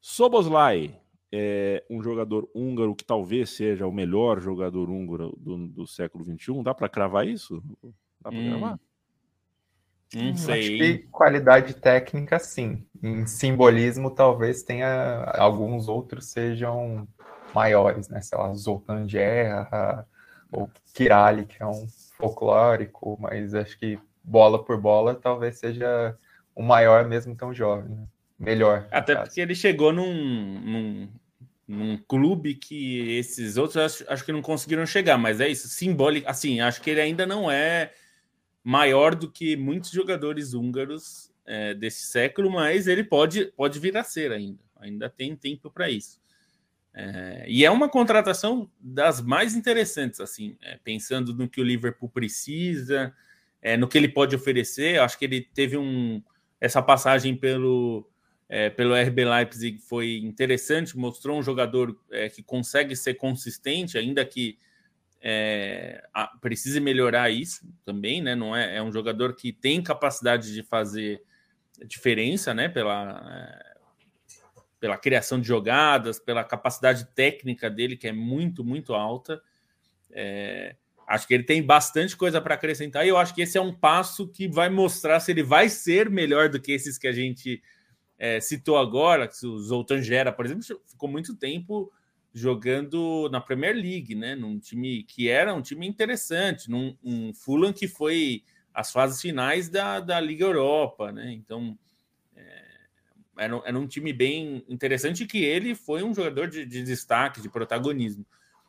Soboslai 0.01 0.99
é 1.31 1.85
um 1.89 2.03
jogador 2.03 2.49
húngaro 2.53 2.93
que 2.93 3.05
talvez 3.05 3.49
seja 3.51 3.87
o 3.87 3.93
melhor 3.93 4.41
jogador 4.41 4.89
húngaro 4.89 5.33
do, 5.39 5.69
do 5.69 5.87
século 5.87 6.25
XXI. 6.25 6.63
Dá 6.63 6.75
para 6.75 6.89
cravar 6.89 7.25
isso? 7.25 7.63
Dá 8.19 8.29
para 8.29 8.39
hum. 8.39 8.49
cravar? 8.49 8.79
Não 10.13 10.35
sei. 10.35 10.59
Acho 10.59 10.69
que 10.69 10.97
qualidade 11.11 11.73
técnica, 11.75 12.39
sim. 12.39 12.85
Em 13.01 13.25
simbolismo, 13.27 14.09
talvez 14.09 14.63
tenha 14.63 15.23
alguns 15.37 15.87
outros 15.87 16.25
sejam 16.25 17.07
maiores, 17.53 18.09
né? 18.09 18.21
Sei 18.21 18.37
lá, 18.37 18.53
Zoltan 18.53 19.07
Gerra, 19.07 20.07
ou 20.51 20.69
Kirali, 20.93 21.45
que 21.45 21.61
é 21.61 21.65
um 21.65 21.87
folclórico, 22.17 23.17
mas 23.19 23.53
acho 23.53 23.77
que 23.77 23.99
bola 24.23 24.63
por 24.63 24.79
bola 24.79 25.15
talvez 25.15 25.59
seja 25.59 26.17
o 26.55 26.61
maior 26.61 27.07
mesmo 27.07 27.35
tão 27.35 27.53
jovem, 27.53 27.89
né? 27.89 28.07
melhor. 28.37 28.87
Até 28.91 29.15
porque 29.15 29.41
ele 29.41 29.53
chegou 29.53 29.91
num, 29.91 30.13
num, 30.61 31.09
num, 31.67 31.97
clube 32.07 32.55
que 32.55 33.17
esses 33.17 33.57
outros 33.57 33.77
acho, 33.77 34.05
acho, 34.07 34.25
que 34.25 34.31
não 34.31 34.41
conseguiram 34.41 34.85
chegar, 34.85 35.17
mas 35.17 35.41
é 35.41 35.47
isso, 35.49 35.67
simbólico, 35.67 36.29
assim, 36.29 36.61
acho 36.61 36.81
que 36.81 36.89
ele 36.89 37.01
ainda 37.01 37.25
não 37.25 37.51
é 37.51 37.91
maior 38.69 39.15
do 39.15 39.31
que 39.31 39.55
muitos 39.55 39.89
jogadores 39.89 40.53
húngaros 40.53 41.31
é, 41.43 41.73
desse 41.73 42.05
século, 42.05 42.51
mas 42.51 42.85
ele 42.85 43.03
pode, 43.03 43.45
pode 43.57 43.79
vir 43.79 43.97
a 43.97 44.03
ser 44.03 44.31
ainda, 44.31 44.59
ainda 44.75 45.09
tem 45.09 45.35
tempo 45.35 45.71
para 45.71 45.89
isso. 45.89 46.21
É, 46.93 47.45
e 47.47 47.65
é 47.65 47.71
uma 47.71 47.89
contratação 47.89 48.69
das 48.79 49.21
mais 49.21 49.55
interessantes, 49.55 50.19
assim, 50.19 50.55
é, 50.61 50.77
pensando 50.83 51.33
no 51.33 51.49
que 51.49 51.59
o 51.59 51.63
Liverpool 51.63 52.09
precisa, 52.09 53.11
é, 53.59 53.75
no 53.75 53.87
que 53.87 53.97
ele 53.97 54.07
pode 54.07 54.35
oferecer. 54.35 54.99
Acho 54.99 55.17
que 55.17 55.25
ele 55.25 55.41
teve 55.41 55.75
um 55.75 56.21
essa 56.61 56.81
passagem 56.81 57.35
pelo 57.35 58.07
é, 58.47 58.69
pelo 58.69 58.93
RB 58.93 59.25
Leipzig 59.25 59.79
foi 59.79 60.17
interessante, 60.17 60.95
mostrou 60.95 61.39
um 61.39 61.43
jogador 61.43 61.97
é, 62.11 62.29
que 62.29 62.43
consegue 62.43 62.95
ser 62.95 63.15
consistente, 63.15 63.97
ainda 63.97 64.23
que 64.23 64.59
é, 65.21 66.03
a, 66.13 66.27
precise 66.27 66.79
melhorar 66.79 67.29
isso 67.29 67.67
também, 67.83 68.21
né? 68.21 68.35
Não 68.35 68.55
é, 68.55 68.77
é 68.77 68.83
um 68.83 68.91
jogador 68.91 69.35
que 69.35 69.51
tem 69.51 69.81
capacidade 69.81 70.53
de 70.53 70.63
fazer 70.63 71.21
diferença, 71.85 72.53
né? 72.53 72.69
Pela 72.69 73.59
pela 74.79 74.97
criação 74.97 75.39
de 75.39 75.47
jogadas, 75.47 76.19
pela 76.19 76.43
capacidade 76.43 77.05
técnica 77.13 77.69
dele, 77.69 77.97
que 77.97 78.07
é 78.07 78.13
muito, 78.13 78.63
muito 78.63 78.93
alta. 78.93 79.41
É, 80.11 80.75
acho 81.05 81.27
que 81.27 81.33
ele 81.33 81.43
tem 81.43 81.61
bastante 81.61 82.15
coisa 82.15 82.39
para 82.39 82.55
acrescentar 82.55 83.05
e 83.05 83.09
eu 83.09 83.17
acho 83.17 83.35
que 83.35 83.41
esse 83.41 83.57
é 83.57 83.61
um 83.61 83.73
passo 83.73 84.27
que 84.27 84.47
vai 84.47 84.69
mostrar 84.69 85.19
se 85.19 85.31
ele 85.31 85.43
vai 85.43 85.67
ser 85.67 86.09
melhor 86.09 86.49
do 86.49 86.61
que 86.61 86.71
esses 86.71 86.97
que 86.97 87.07
a 87.07 87.11
gente 87.11 87.61
é, 88.17 88.39
citou 88.39 88.77
agora. 88.77 89.27
Que 89.27 89.45
o 89.45 89.59
Zoltan 89.59 90.01
Gera, 90.01 90.31
por 90.31 90.45
exemplo, 90.45 90.63
ficou 90.87 91.09
muito 91.09 91.35
tempo 91.35 91.91
jogando 92.39 93.29
na 93.31 93.41
Premier 93.41 93.75
League, 93.75 94.15
né? 94.15 94.35
Num 94.35 94.59
time 94.59 95.03
que 95.03 95.29
era 95.29 95.53
um 95.53 95.61
time 95.61 95.87
interessante, 95.87 96.69
num 96.69 96.97
um 97.03 97.33
Fulham 97.33 97.73
que 97.73 97.87
foi 97.87 98.43
as 98.73 98.91
fases 98.91 99.21
finais 99.21 99.69
da, 99.69 99.99
da 99.99 100.19
Liga 100.19 100.45
Europa, 100.45 101.11
né? 101.11 101.31
Então 101.31 101.77
era, 103.39 103.61
era 103.65 103.79
um 103.79 103.87
time 103.87 104.11
bem 104.11 104.63
interessante 104.67 105.25
que 105.25 105.43
ele 105.43 105.73
foi 105.73 106.03
um 106.03 106.13
jogador 106.13 106.47
de, 106.47 106.65
de 106.65 106.83
destaque, 106.83 107.41
de 107.41 107.49
protagonismo. 107.49 108.25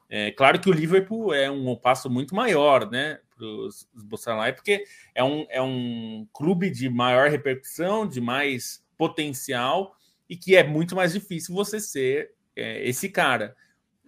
É, 0.09 0.31
claro 0.31 0.61
que 0.61 0.69
o 0.69 0.73
Liverpool 0.73 1.35
é 1.35 1.51
um 1.51 1.77
passo 1.77 2.09
muito 2.09 2.35
maior, 2.35 2.91
né, 2.91 3.21
para 3.37 3.47
os 3.47 3.87
Bossalai, 3.95 4.53
porque 4.53 4.85
é 5.15 5.23
um, 5.23 5.47
é 5.51 5.63
um 5.63 6.27
clube 6.33 6.71
de 6.71 6.89
maior 6.89 7.31
repercussão, 7.31 8.07
de 8.07 8.21
mais 8.21 8.85
potencial 8.97 9.95
e 10.29 10.37
que 10.37 10.57
é 10.57 10.65
muito 10.65 10.97
mais 10.97 11.13
difícil 11.13 11.55
você 11.55 11.79
ser 11.79 12.33
é, 12.57 12.87
esse 12.89 13.09
cara. 13.09 13.57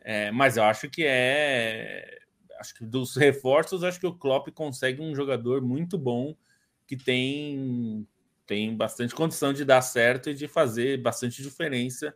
É, 0.05 0.31
mas 0.31 0.57
eu 0.57 0.65
acho 0.65 0.89
que 0.91 1.05
é, 1.07 2.19
acho 2.59 2.75
que 2.75 2.85
dos 2.85 3.17
reforços, 3.17 3.85
acho 3.85 4.01
que 4.01 4.07
o 4.07 4.15
Klopp 4.15 4.49
consegue 4.49 5.01
um 5.01 5.15
jogador 5.15 5.63
muito 5.63 5.97
bom 5.97 6.35
que 6.87 6.97
tem 6.97 8.07
tem 8.45 8.77
bastante 8.77 9.15
condição 9.15 9.53
de 9.53 9.65
dar 9.65 9.81
certo 9.81 10.29
e 10.29 10.35
de 10.35 10.49
fazer 10.49 11.01
bastante 11.01 11.43
diferença 11.43 12.15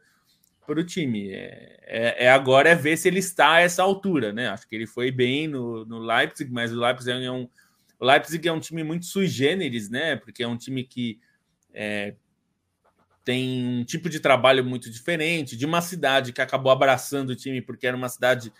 para 0.67 0.81
o 0.81 0.85
time. 0.85 1.31
É, 1.31 1.79
é, 1.83 2.25
é, 2.25 2.31
agora 2.31 2.69
é 2.69 2.75
ver 2.75 2.97
se 2.97 3.09
ele 3.09 3.21
está 3.21 3.55
a 3.55 3.61
essa 3.61 3.83
altura, 3.83 4.33
né? 4.33 4.49
Acho 4.49 4.69
que 4.69 4.75
ele 4.75 4.87
foi 4.87 5.11
bem 5.11 5.47
no, 5.47 5.85
no 5.85 5.99
Leipzig, 5.99 6.51
mas 6.53 6.73
o 6.73 6.81
Leipzig 6.81 7.25
é 7.25 7.31
um 7.31 7.49
o 7.99 8.05
Leipzig 8.05 8.47
é 8.47 8.53
um 8.53 8.61
time 8.61 8.85
muito 8.85 9.07
sui 9.07 9.27
generis, 9.27 9.89
né? 9.89 10.17
Porque 10.17 10.43
é 10.43 10.49
um 10.49 10.57
time 10.57 10.85
que 10.85 11.19
é, 11.73 12.15
tem 13.27 13.67
um 13.67 13.85
tipo 13.85 14.09
de 14.09 14.21
trabalho 14.21 14.65
muito 14.65 14.89
diferente, 14.89 15.57
de 15.57 15.67
uma 15.67 15.83
cidade 15.83 16.33
que 16.33 16.41
acabou 16.41 16.71
abraçando 16.71 17.31
o 17.31 17.35
time 17.35 17.61
porque 17.61 17.85
era 17.85 17.97
uma 17.97 18.09
cidade 18.09 18.53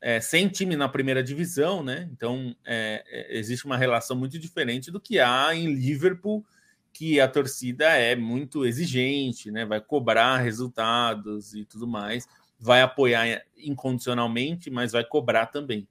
é, 0.00 0.20
sem 0.20 0.48
time 0.48 0.74
na 0.74 0.88
primeira 0.88 1.22
divisão, 1.22 1.84
né? 1.84 2.10
Então 2.10 2.52
é, 2.66 3.04
é 3.06 3.38
existe 3.38 3.64
uma 3.64 3.76
relação 3.76 4.16
muito 4.16 4.40
diferente 4.40 4.90
do 4.90 5.00
que 5.00 5.20
há 5.20 5.54
em 5.54 5.72
Liverpool 5.72 6.44
que 6.92 7.20
a 7.20 7.28
torcida 7.28 7.90
é 7.90 8.16
muito 8.16 8.66
exigente, 8.66 9.52
né? 9.52 9.64
Vai 9.64 9.80
cobrar 9.80 10.38
resultados 10.38 11.54
e 11.54 11.64
tudo 11.64 11.86
mais, 11.86 12.26
vai 12.58 12.82
apoiar 12.82 13.40
incondicionalmente, 13.56 14.68
mas 14.68 14.90
vai 14.90 15.04
cobrar 15.04 15.46
também. 15.46 15.86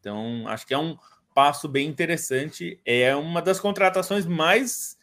Então, 0.00 0.48
acho 0.48 0.66
que 0.66 0.74
é 0.74 0.78
um 0.78 0.98
passo 1.32 1.68
bem 1.68 1.86
interessante. 1.86 2.80
É 2.84 3.14
uma 3.14 3.40
das 3.40 3.60
contratações 3.60 4.26
mais 4.26 4.98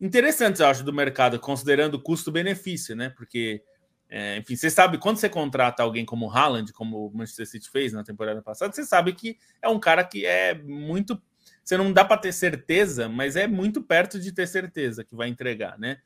interessantes, 0.00 0.60
eu 0.60 0.66
acho, 0.66 0.84
do 0.84 0.92
mercado, 0.92 1.38
considerando 1.38 1.94
o 1.94 2.02
custo-benefício, 2.02 2.94
né? 2.94 3.10
Porque, 3.10 3.62
é, 4.08 4.38
enfim, 4.38 4.56
você 4.56 4.70
sabe, 4.70 4.98
quando 4.98 5.18
você 5.18 5.28
contrata 5.28 5.82
alguém 5.82 6.04
como 6.04 6.30
Haaland, 6.30 6.72
como 6.72 7.06
o 7.06 7.16
Manchester 7.16 7.46
City 7.46 7.70
fez 7.70 7.92
na 7.92 8.04
temporada 8.04 8.42
passada, 8.42 8.72
você 8.72 8.84
sabe 8.84 9.12
que 9.12 9.38
é 9.62 9.68
um 9.68 9.78
cara 9.80 10.04
que 10.04 10.24
é 10.24 10.54
muito 10.54 11.20
você 11.68 11.76
não 11.76 11.92
dá 11.92 12.02
para 12.02 12.16
ter 12.16 12.32
certeza, 12.32 13.10
mas 13.10 13.36
é 13.36 13.46
muito 13.46 13.82
perto 13.82 14.18
de 14.18 14.32
ter 14.32 14.46
certeza 14.46 15.04
que 15.04 15.14
vai 15.14 15.28
entregar, 15.28 15.78
né? 15.78 15.98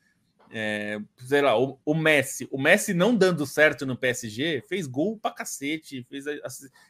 É, 0.50 0.98
sei 1.18 1.40
lá, 1.40 1.56
o, 1.56 1.78
o, 1.84 1.94
Messi, 1.94 2.48
o 2.50 2.60
Messi 2.60 2.92
não 2.92 3.16
dando 3.16 3.46
certo 3.46 3.86
no 3.86 3.96
PSG 3.96 4.60
fez 4.68 4.88
gol 4.88 5.16
pra 5.16 5.30
cacete, 5.30 6.04
fez, 6.10 6.24
quer 6.24 6.40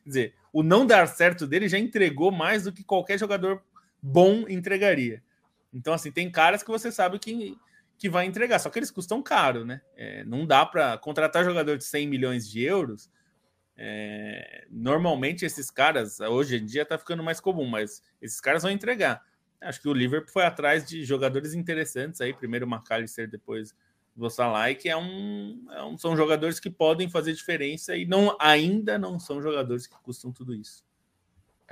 dizer, 0.07 0.35
o 0.51 0.63
não 0.63 0.87
dar 0.87 1.07
certo 1.07 1.47
dele 1.47 1.69
já 1.69 1.79
entregou 1.79 2.33
mais 2.33 2.65
do 2.65 2.73
que 2.73 2.83
qualquer 2.83 3.19
jogador 3.19 3.63
bom 4.03 4.49
entregaria. 4.49 5.23
Então, 5.73 5.95
assim, 5.95 6.13
tem 6.13 6.31
caras 6.31 6.63
que 6.63 6.71
você 6.71 6.93
sabe 6.93 7.19
que, 7.19 7.57
que 7.99 8.09
vai 8.09 8.27
entregar, 8.27 8.59
só 8.59 8.69
que 8.69 8.79
eles 8.79 8.91
custam 8.91 9.23
caro, 9.23 9.65
né? 9.65 9.81
É, 9.97 10.25
não 10.25 10.47
dá 10.47 10.67
para 10.67 10.99
contratar 10.99 11.45
jogador 11.45 11.79
de 11.79 11.85
100 11.85 12.07
milhões 12.07 12.49
de 12.49 12.63
euros. 12.63 13.11
É, 13.77 14.67
normalmente, 14.71 15.45
esses 15.45 15.71
caras, 15.71 16.21
hoje 16.21 16.57
em 16.57 16.67
dia 16.67 16.85
tá 16.85 16.99
ficando 16.99 17.23
mais 17.23 17.41
comum, 17.41 17.67
mas 17.67 18.03
esses 18.21 18.41
caras 18.41 18.63
vão 18.63 18.71
entregar. 18.71 19.23
Acho 19.61 19.81
que 19.81 19.89
o 19.89 19.95
Liverpool 19.95 20.33
foi 20.33 20.45
atrás 20.45 20.85
de 20.85 21.05
jogadores 21.05 21.55
interessantes 21.55 22.21
aí, 22.21 22.35
primeiro 22.35 22.67
o 22.67 22.69
McAllister, 22.69 23.31
depois 23.31 23.75
o 24.17 24.29
Salah, 24.29 24.75
que 24.75 24.89
é 24.89 24.97
um, 24.97 25.65
é 25.71 25.83
um, 25.83 25.97
são 25.97 26.17
jogadores 26.17 26.61
que 26.61 26.69
podem 26.69 27.09
fazer 27.09 27.33
diferença 27.33 27.97
e 27.97 28.05
não 28.05 28.37
ainda 28.39 28.99
não 28.99 29.19
são 29.19 29.41
jogadores 29.41 29.87
que 29.87 29.97
custam 30.03 30.31
tudo 30.31 30.55
isso. 30.55 30.85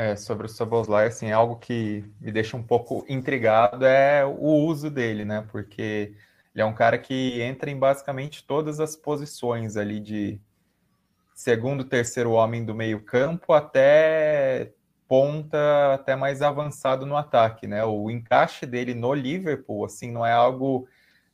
É, 0.01 0.16
sobre 0.16 0.46
o 0.46 0.48
Soboslai, 0.48 1.09
assim, 1.09 1.30
algo 1.30 1.57
que 1.57 2.03
me 2.18 2.32
deixa 2.32 2.57
um 2.57 2.62
pouco 2.62 3.05
intrigado 3.07 3.84
é 3.84 4.24
o 4.24 4.64
uso 4.64 4.88
dele, 4.88 5.26
né? 5.26 5.46
Porque 5.53 6.14
ele 6.55 6.62
é 6.62 6.64
um 6.64 6.72
cara 6.72 6.96
que 6.96 7.42
entra 7.42 7.70
em 7.70 7.78
basicamente 7.78 8.46
todas 8.46 8.80
as 8.80 8.96
posições 8.96 9.76
ali 9.76 10.01
de 10.01 10.40
segundo, 11.34 11.84
terceiro 11.84 12.30
homem 12.30 12.64
do 12.64 12.74
meio 12.74 13.03
campo 13.05 13.53
até 13.53 14.72
ponta 15.07 15.92
até 15.92 16.16
mais 16.16 16.40
avançado 16.40 17.05
no 17.05 17.14
ataque, 17.14 17.66
né? 17.66 17.84
O 17.84 18.11
encaixe 18.11 18.64
dele 18.64 18.94
no 18.94 19.12
Liverpool, 19.12 19.84
assim, 19.84 20.11
não 20.11 20.24
é 20.24 20.32
algo 20.32 20.88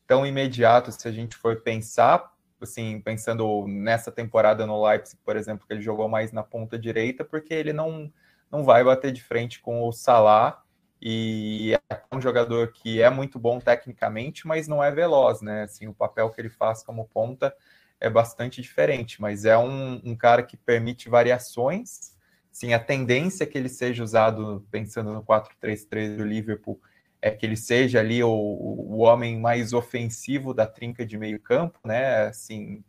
tão 0.08 0.26
imediato 0.26 0.90
se 0.90 1.06
a 1.06 1.12
gente 1.12 1.36
for 1.36 1.60
pensar, 1.60 2.32
assim, 2.60 3.00
pensando 3.00 3.64
nessa 3.68 4.10
temporada 4.10 4.66
no 4.66 4.84
Leipzig, 4.84 5.20
por 5.24 5.36
exemplo, 5.36 5.64
que 5.68 5.72
ele 5.72 5.82
jogou 5.82 6.08
mais 6.08 6.32
na 6.32 6.42
ponta 6.42 6.76
direita, 6.76 7.24
porque 7.24 7.54
ele 7.54 7.72
não 7.72 8.12
não 8.50 8.64
vai 8.64 8.82
bater 8.84 9.12
de 9.12 9.22
frente 9.22 9.60
com 9.60 9.86
o 9.86 9.92
Salah 9.92 10.62
e 11.00 11.74
é 11.90 12.00
um 12.12 12.20
jogador 12.20 12.72
que 12.72 13.02
é 13.02 13.10
muito 13.10 13.38
bom 13.38 13.58
tecnicamente, 13.58 14.46
mas 14.46 14.66
não 14.66 14.82
é 14.82 14.90
veloz, 14.90 15.42
né? 15.42 15.62
Assim, 15.62 15.86
o 15.86 15.94
papel 15.94 16.30
que 16.30 16.40
ele 16.40 16.48
faz 16.48 16.82
como 16.82 17.06
ponta 17.06 17.54
é 18.00 18.08
bastante 18.10 18.60
diferente, 18.62 19.20
mas 19.20 19.44
é 19.44 19.56
um, 19.56 20.00
um 20.04 20.16
cara 20.16 20.42
que 20.42 20.56
permite 20.56 21.08
variações 21.08 22.16
Sim, 22.56 22.72
a 22.72 22.78
tendência 22.78 23.44
é 23.44 23.46
que 23.46 23.58
ele 23.58 23.68
seja 23.68 24.02
usado, 24.02 24.66
pensando 24.70 25.12
no 25.12 25.22
4-3-3 25.22 26.16
do 26.16 26.24
Liverpool, 26.24 26.80
é 27.20 27.30
que 27.30 27.44
ele 27.44 27.54
seja 27.54 28.00
ali 28.00 28.24
o, 28.24 28.30
o 28.30 29.00
homem 29.00 29.38
mais 29.38 29.74
ofensivo 29.74 30.54
da 30.54 30.66
trinca 30.66 31.04
de 31.04 31.18
meio 31.18 31.38
campo, 31.38 31.78
né? 31.84 32.28
Assim, 32.28 32.82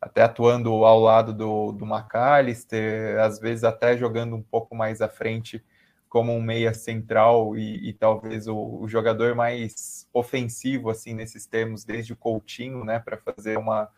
até 0.00 0.22
atuando 0.22 0.70
ao 0.84 1.00
lado 1.00 1.32
do, 1.32 1.72
do 1.72 1.84
McAllister, 1.84 3.18
às 3.20 3.38
vezes 3.38 3.64
até 3.64 3.96
jogando 3.96 4.36
um 4.36 4.42
pouco 4.42 4.74
mais 4.74 5.00
à 5.00 5.08
frente 5.08 5.62
como 6.08 6.32
um 6.32 6.40
meia 6.40 6.72
central 6.72 7.56
e, 7.56 7.88
e 7.88 7.92
talvez 7.92 8.46
o, 8.46 8.56
o, 8.56 8.88
jogador 8.88 9.34
mais 9.34 10.08
ofensivo, 10.12 10.88
assim, 10.88 11.12
nesses 11.12 11.46
termos, 11.46 11.84
desde 11.84 12.12
o 12.12 12.16
Coutinho, 12.16 12.84
né, 12.84 12.98
para 12.98 13.16
fazer 13.16 13.58
uma, 13.58 13.88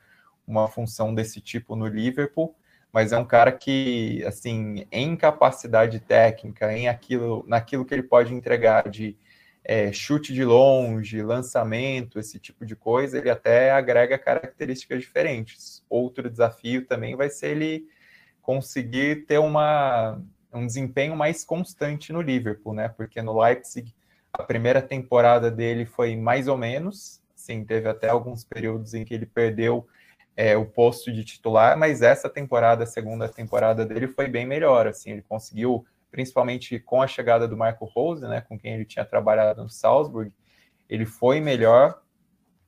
uma 0.46 0.66
função 0.68 1.14
desse 1.14 1.40
tipo 1.40 1.76
no 1.76 1.86
Liverpool. 1.86 2.56
Mas 2.92 3.12
é 3.12 3.18
um 3.18 3.24
cara 3.24 3.52
que, 3.52 4.24
assim, 4.26 4.86
em 4.90 5.14
capacidade 5.14 6.00
técnica, 6.00 6.72
em 6.72 6.88
aquilo, 6.88 7.44
naquilo 7.46 7.84
que 7.84 7.94
ele 7.94 8.02
pode 8.02 8.34
entregar 8.34 8.88
de 8.88 9.16
é, 9.64 9.92
chute 9.92 10.32
de 10.32 10.44
longe, 10.44 11.22
lançamento, 11.22 12.18
esse 12.18 12.38
tipo 12.38 12.64
de 12.64 12.74
coisa, 12.74 13.18
ele 13.18 13.30
até 13.30 13.70
agrega 13.70 14.18
características 14.18 15.00
diferentes. 15.00 15.84
Outro 15.88 16.30
desafio 16.30 16.86
também 16.86 17.16
vai 17.16 17.28
ser 17.28 17.50
ele 17.50 17.86
conseguir 18.42 19.26
ter 19.26 19.38
uma, 19.38 20.20
um 20.52 20.66
desempenho 20.66 21.14
mais 21.14 21.44
constante 21.44 22.12
no 22.12 22.22
Liverpool, 22.22 22.74
né? 22.74 22.88
Porque 22.88 23.20
no 23.20 23.38
Leipzig 23.38 23.94
a 24.32 24.42
primeira 24.42 24.80
temporada 24.80 25.50
dele 25.50 25.84
foi 25.84 26.16
mais 26.16 26.48
ou 26.48 26.56
menos, 26.56 27.20
sim, 27.34 27.64
teve 27.64 27.88
até 27.88 28.08
alguns 28.08 28.44
períodos 28.44 28.94
em 28.94 29.04
que 29.04 29.14
ele 29.14 29.26
perdeu 29.26 29.86
é, 30.36 30.56
o 30.56 30.64
posto 30.64 31.12
de 31.12 31.24
titular, 31.24 31.76
mas 31.76 32.00
essa 32.00 32.30
temporada, 32.30 32.84
a 32.84 32.86
segunda 32.86 33.28
temporada 33.28 33.84
dele, 33.84 34.06
foi 34.06 34.28
bem 34.28 34.46
melhor. 34.46 34.86
Assim, 34.86 35.10
ele 35.10 35.22
conseguiu, 35.22 35.84
principalmente 36.10 36.78
com 36.78 37.02
a 37.02 37.06
chegada 37.06 37.46
do 37.46 37.56
Marco 37.56 37.84
Rose, 37.84 38.26
né, 38.26 38.40
com 38.40 38.58
quem 38.58 38.74
ele 38.74 38.84
tinha 38.84 39.04
trabalhado 39.04 39.62
no 39.62 39.68
Salzburg, 39.68 40.32
ele 40.88 41.04
foi 41.04 41.40
melhor, 41.40 42.00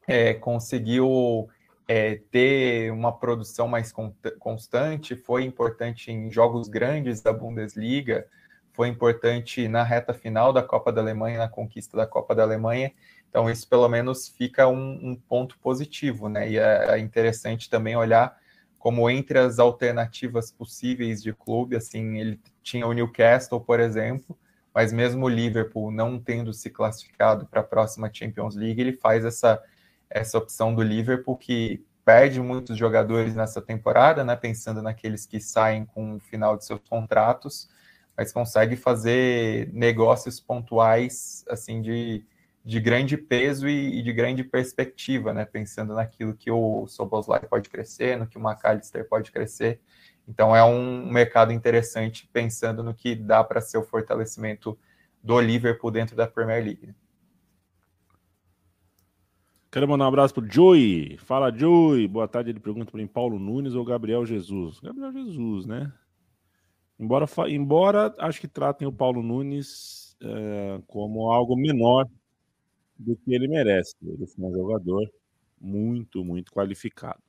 é, 0.07 0.34
conseguiu 0.34 1.49
é, 1.88 2.20
ter 2.30 2.93
uma 2.93 3.12
produção 3.12 3.66
mais 3.66 3.93
constante, 4.38 5.16
foi 5.16 5.45
importante 5.45 6.12
em 6.12 6.30
jogos 6.30 6.68
grandes 6.68 7.20
da 7.20 7.32
Bundesliga, 7.32 8.26
foi 8.72 8.88
importante 8.88 9.66
na 9.68 9.82
reta 9.82 10.14
final 10.14 10.53
da 10.53 10.62
Copa 10.62 10.93
da 10.93 11.01
Alemanha, 11.01 11.38
na 11.38 11.49
conquista 11.49 11.97
da 11.97 12.07
Copa 12.07 12.34
da 12.34 12.43
Alemanha. 12.43 12.93
Então, 13.28 13.51
isso 13.51 13.68
pelo 13.68 13.88
menos 13.88 14.28
fica 14.28 14.68
um, 14.68 15.11
um 15.11 15.16
ponto 15.16 15.59
positivo, 15.59 16.28
né? 16.28 16.51
E 16.51 16.59
é, 16.59 16.99
interessante 16.99 17.68
também 17.68 17.97
olhar 17.97 18.39
como 18.81 19.11
entre 19.11 19.39
as 19.39 19.59
alternativas 19.59 20.51
possíveis 20.51 21.22
de 21.22 21.35
clube, 21.35 21.76
assim, 21.76 22.16
ele 22.16 22.41
tinha 22.62 22.87
o 22.87 22.95
Newcastle, 22.95 23.61
por 23.61 23.78
exemplo, 23.78 24.37
mas 24.74 24.91
mesmo 24.91 25.26
o 25.26 25.28
Liverpool 25.28 25.91
não 25.91 26.18
tendo 26.18 26.55
se 26.55 26.70
classificado 26.70 27.45
para 27.47 27.61
a 27.61 27.64
próxima 27.64 28.11
Champions 28.11 28.57
League, 28.57 28.81
ele 28.81 28.95
faz 28.95 29.22
essa, 29.22 29.62
essa 30.09 30.39
opção 30.39 30.74
do 30.74 30.83
Liverpool 30.83 31.37
que 31.37 31.85
perde 32.07 32.41
muitos 32.41 32.78
jogadores 32.78 33.35
nessa 33.35 33.61
temporada, 33.61 34.24
né? 34.24 34.35
Pensando 34.35 34.81
naqueles 34.81 35.26
que 35.26 35.41
saem 35.41 35.85
com 35.85 36.16
o 36.16 36.18
final 36.18 36.57
de 36.57 36.64
seus 36.64 36.81
contratos, 36.89 37.68
mas 38.16 38.33
consegue 38.33 38.76
fazer 38.76 39.68
negócios 39.74 40.41
pontuais, 40.41 41.45
assim, 41.51 41.83
de 41.83 42.24
de 42.64 42.78
grande 42.78 43.16
peso 43.16 43.68
e, 43.68 43.98
e, 43.98 44.02
de 44.02 44.12
grande 44.12 44.44
perspectiva, 44.44 45.32
né? 45.32 45.44
Pensando 45.44 45.94
naquilo 45.94 46.34
que 46.34 46.50
o 46.50 46.86
Soboslai 46.86 47.40
pode 47.40 47.70
crescer, 47.70 48.18
no 48.18 48.26
que 48.26 48.36
o 48.36 48.40
McAllister 48.40 49.08
pode 49.08 49.32
crescer. 49.32 49.80
Então 50.28 50.54
é 50.54 50.62
um 50.62 51.11
mercado 51.11 51.52
interessante 51.52 52.28
pensando 52.32 52.82
no 52.82 52.94
que 52.94 53.14
dá 53.14 53.42
para 53.42 53.61
ser 53.61 53.78
o 53.78 53.82
fortalecimento 53.82 54.78
do 55.22 55.40
Liverpool 55.40 55.90
dentro 55.90 56.14
da 56.14 56.26
Premier 56.26 56.62
League. 56.62 56.94
Quero 59.72 59.88
mandar 59.88 60.04
um 60.04 60.08
abraço 60.08 60.34
para 60.34 60.44
o 60.44 60.50
Joey. 60.50 61.16
Fala, 61.18 61.56
Joey. 61.56 62.08
Boa 62.08 62.26
tarde. 62.26 62.50
Ele 62.50 62.61
pergunta 62.61 62.90
para 62.90 63.00
mim, 63.00 63.06
Paulo 63.06 63.38
Nunes 63.38 63.74
ou 63.74 63.84
Gabriel 63.84 64.26
Jesus? 64.26 64.80
Gabriel 64.80 65.12
Jesus, 65.12 65.64
né? 65.64 65.92
Embora, 66.98 67.26
embora 67.48 68.14
acho 68.18 68.40
que 68.40 68.48
tratem 68.48 68.86
o 68.86 68.92
Paulo 68.92 69.22
Nunes 69.22 70.16
é, 70.20 70.80
como 70.86 71.30
algo 71.30 71.56
menor 71.56 72.06
do 73.01 73.16
que 73.16 73.34
ele 73.34 73.48
merece. 73.48 73.94
Ele 74.03 74.24
é 74.24 74.42
um 74.42 74.53
jogador 74.53 75.11
muito, 75.61 76.24
muito 76.24 76.53
qualificado. 76.53 77.22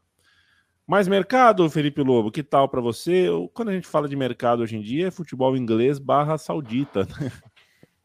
Mais 0.85 1.07
mercado, 1.07 1.69
Felipe 1.69 2.01
Lobo, 2.01 2.31
que 2.31 2.43
tal 2.43 2.67
para 2.67 2.81
você? 2.81 3.27
Quando 3.53 3.69
a 3.69 3.73
gente 3.73 3.87
fala 3.87 4.09
de 4.09 4.15
mercado 4.15 4.61
hoje 4.61 4.75
em 4.75 4.81
dia, 4.81 5.07
é 5.07 5.11
futebol 5.11 5.55
inglês 5.55 5.99
barra 5.99 6.37
saudita, 6.37 7.05
né? 7.05 7.31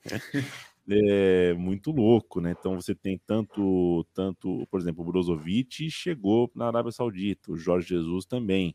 É 0.89 1.53
muito 1.55 1.91
louco, 1.91 2.41
né? 2.41 2.55
Então 2.57 2.81
você 2.81 2.95
tem 2.95 3.21
tanto, 3.27 4.07
tanto, 4.15 4.65
por 4.71 4.79
exemplo, 4.79 5.03
o 5.03 5.05
Brozovic 5.11 5.91
chegou 5.91 6.49
na 6.55 6.69
Arábia 6.69 6.93
Saudita, 6.93 7.51
o 7.51 7.57
Jorge 7.57 7.89
Jesus 7.89 8.25
também, 8.25 8.73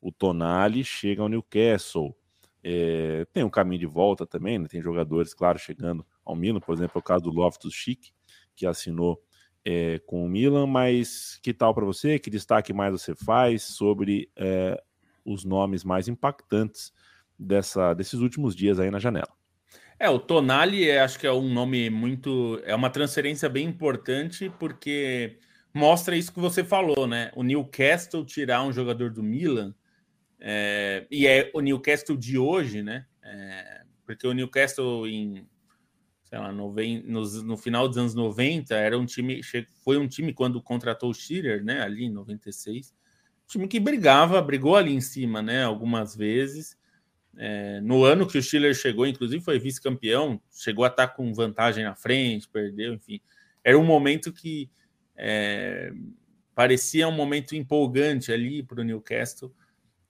o 0.00 0.10
Tonali 0.10 0.82
chega 0.82 1.20
ao 1.20 1.28
Newcastle, 1.28 2.16
é, 2.64 3.26
tem 3.32 3.44
um 3.44 3.50
caminho 3.50 3.80
de 3.80 3.86
volta 3.86 4.26
também, 4.26 4.58
né? 4.58 4.68
Tem 4.68 4.80
jogadores, 4.80 5.34
claro, 5.34 5.58
chegando 5.58 6.02
ao 6.24 6.34
Milan, 6.34 6.60
por 6.60 6.74
exemplo, 6.74 6.98
o 6.98 7.02
caso 7.02 7.24
do 7.24 7.30
Loftus 7.30 7.74
Chic, 7.74 8.10
que 8.60 8.66
assinou 8.66 9.18
é, 9.64 9.98
com 10.00 10.24
o 10.24 10.28
Milan, 10.28 10.66
mas 10.66 11.38
que 11.42 11.54
tal 11.54 11.74
para 11.74 11.84
você? 11.84 12.18
Que 12.18 12.28
destaque 12.28 12.72
mais 12.72 12.92
você 12.92 13.14
faz 13.14 13.62
sobre 13.62 14.30
é, 14.36 14.80
os 15.24 15.44
nomes 15.44 15.82
mais 15.82 16.08
impactantes 16.08 16.92
dessa, 17.38 17.94
desses 17.94 18.20
últimos 18.20 18.54
dias 18.54 18.78
aí 18.78 18.90
na 18.90 18.98
janela? 18.98 19.32
É, 19.98 20.08
o 20.10 20.18
Tonali 20.18 20.88
é, 20.88 21.00
acho 21.00 21.18
que 21.18 21.26
é 21.26 21.32
um 21.32 21.52
nome 21.52 21.88
muito. 21.88 22.60
É 22.64 22.74
uma 22.74 22.90
transferência 22.90 23.48
bem 23.48 23.66
importante, 23.66 24.50
porque 24.58 25.38
mostra 25.72 26.16
isso 26.16 26.32
que 26.32 26.40
você 26.40 26.62
falou, 26.62 27.06
né? 27.06 27.30
O 27.34 27.42
Newcastle 27.42 28.24
tirar 28.24 28.62
um 28.62 28.72
jogador 28.72 29.10
do 29.10 29.22
Milan, 29.22 29.74
é, 30.38 31.06
e 31.10 31.26
é 31.26 31.50
o 31.54 31.60
Newcastle 31.60 32.16
de 32.16 32.38
hoje, 32.38 32.82
né? 32.82 33.06
Porque 34.06 34.26
o 34.26 34.32
Newcastle 34.32 35.06
em 35.06 35.46
sei 36.30 36.38
lá, 36.38 36.52
no, 36.52 36.72
no 37.44 37.56
final 37.56 37.88
dos 37.88 37.98
anos 37.98 38.14
90, 38.14 38.74
era 38.74 38.96
um 38.98 39.04
time, 39.04 39.42
foi 39.84 39.98
um 39.98 40.06
time 40.08 40.32
quando 40.32 40.62
contratou 40.62 41.10
o 41.10 41.14
Schiller, 41.14 41.64
né, 41.64 41.82
ali 41.82 42.04
em 42.04 42.10
96, 42.10 42.94
um 43.44 43.48
time 43.48 43.68
que 43.68 43.80
brigava, 43.80 44.40
brigou 44.40 44.76
ali 44.76 44.94
em 44.94 45.00
cima, 45.00 45.42
né, 45.42 45.64
algumas 45.64 46.14
vezes. 46.16 46.78
É, 47.36 47.80
no 47.80 48.04
ano 48.04 48.26
que 48.26 48.38
o 48.38 48.42
Schiller 48.42 48.74
chegou, 48.74 49.06
inclusive 49.06 49.42
foi 49.42 49.58
vice-campeão, 49.58 50.40
chegou 50.52 50.84
a 50.84 50.88
estar 50.88 51.08
com 51.08 51.34
vantagem 51.34 51.84
na 51.84 51.94
frente, 51.96 52.48
perdeu, 52.48 52.94
enfim. 52.94 53.20
Era 53.64 53.78
um 53.78 53.84
momento 53.84 54.32
que 54.32 54.70
É, 55.22 55.92
parecia 56.54 57.06
um 57.08 57.12
momento 57.12 57.54
empolgante 57.54 58.32
ali 58.32 58.62
para 58.62 58.80
o 58.80 58.84
Newcastle. 58.84 59.52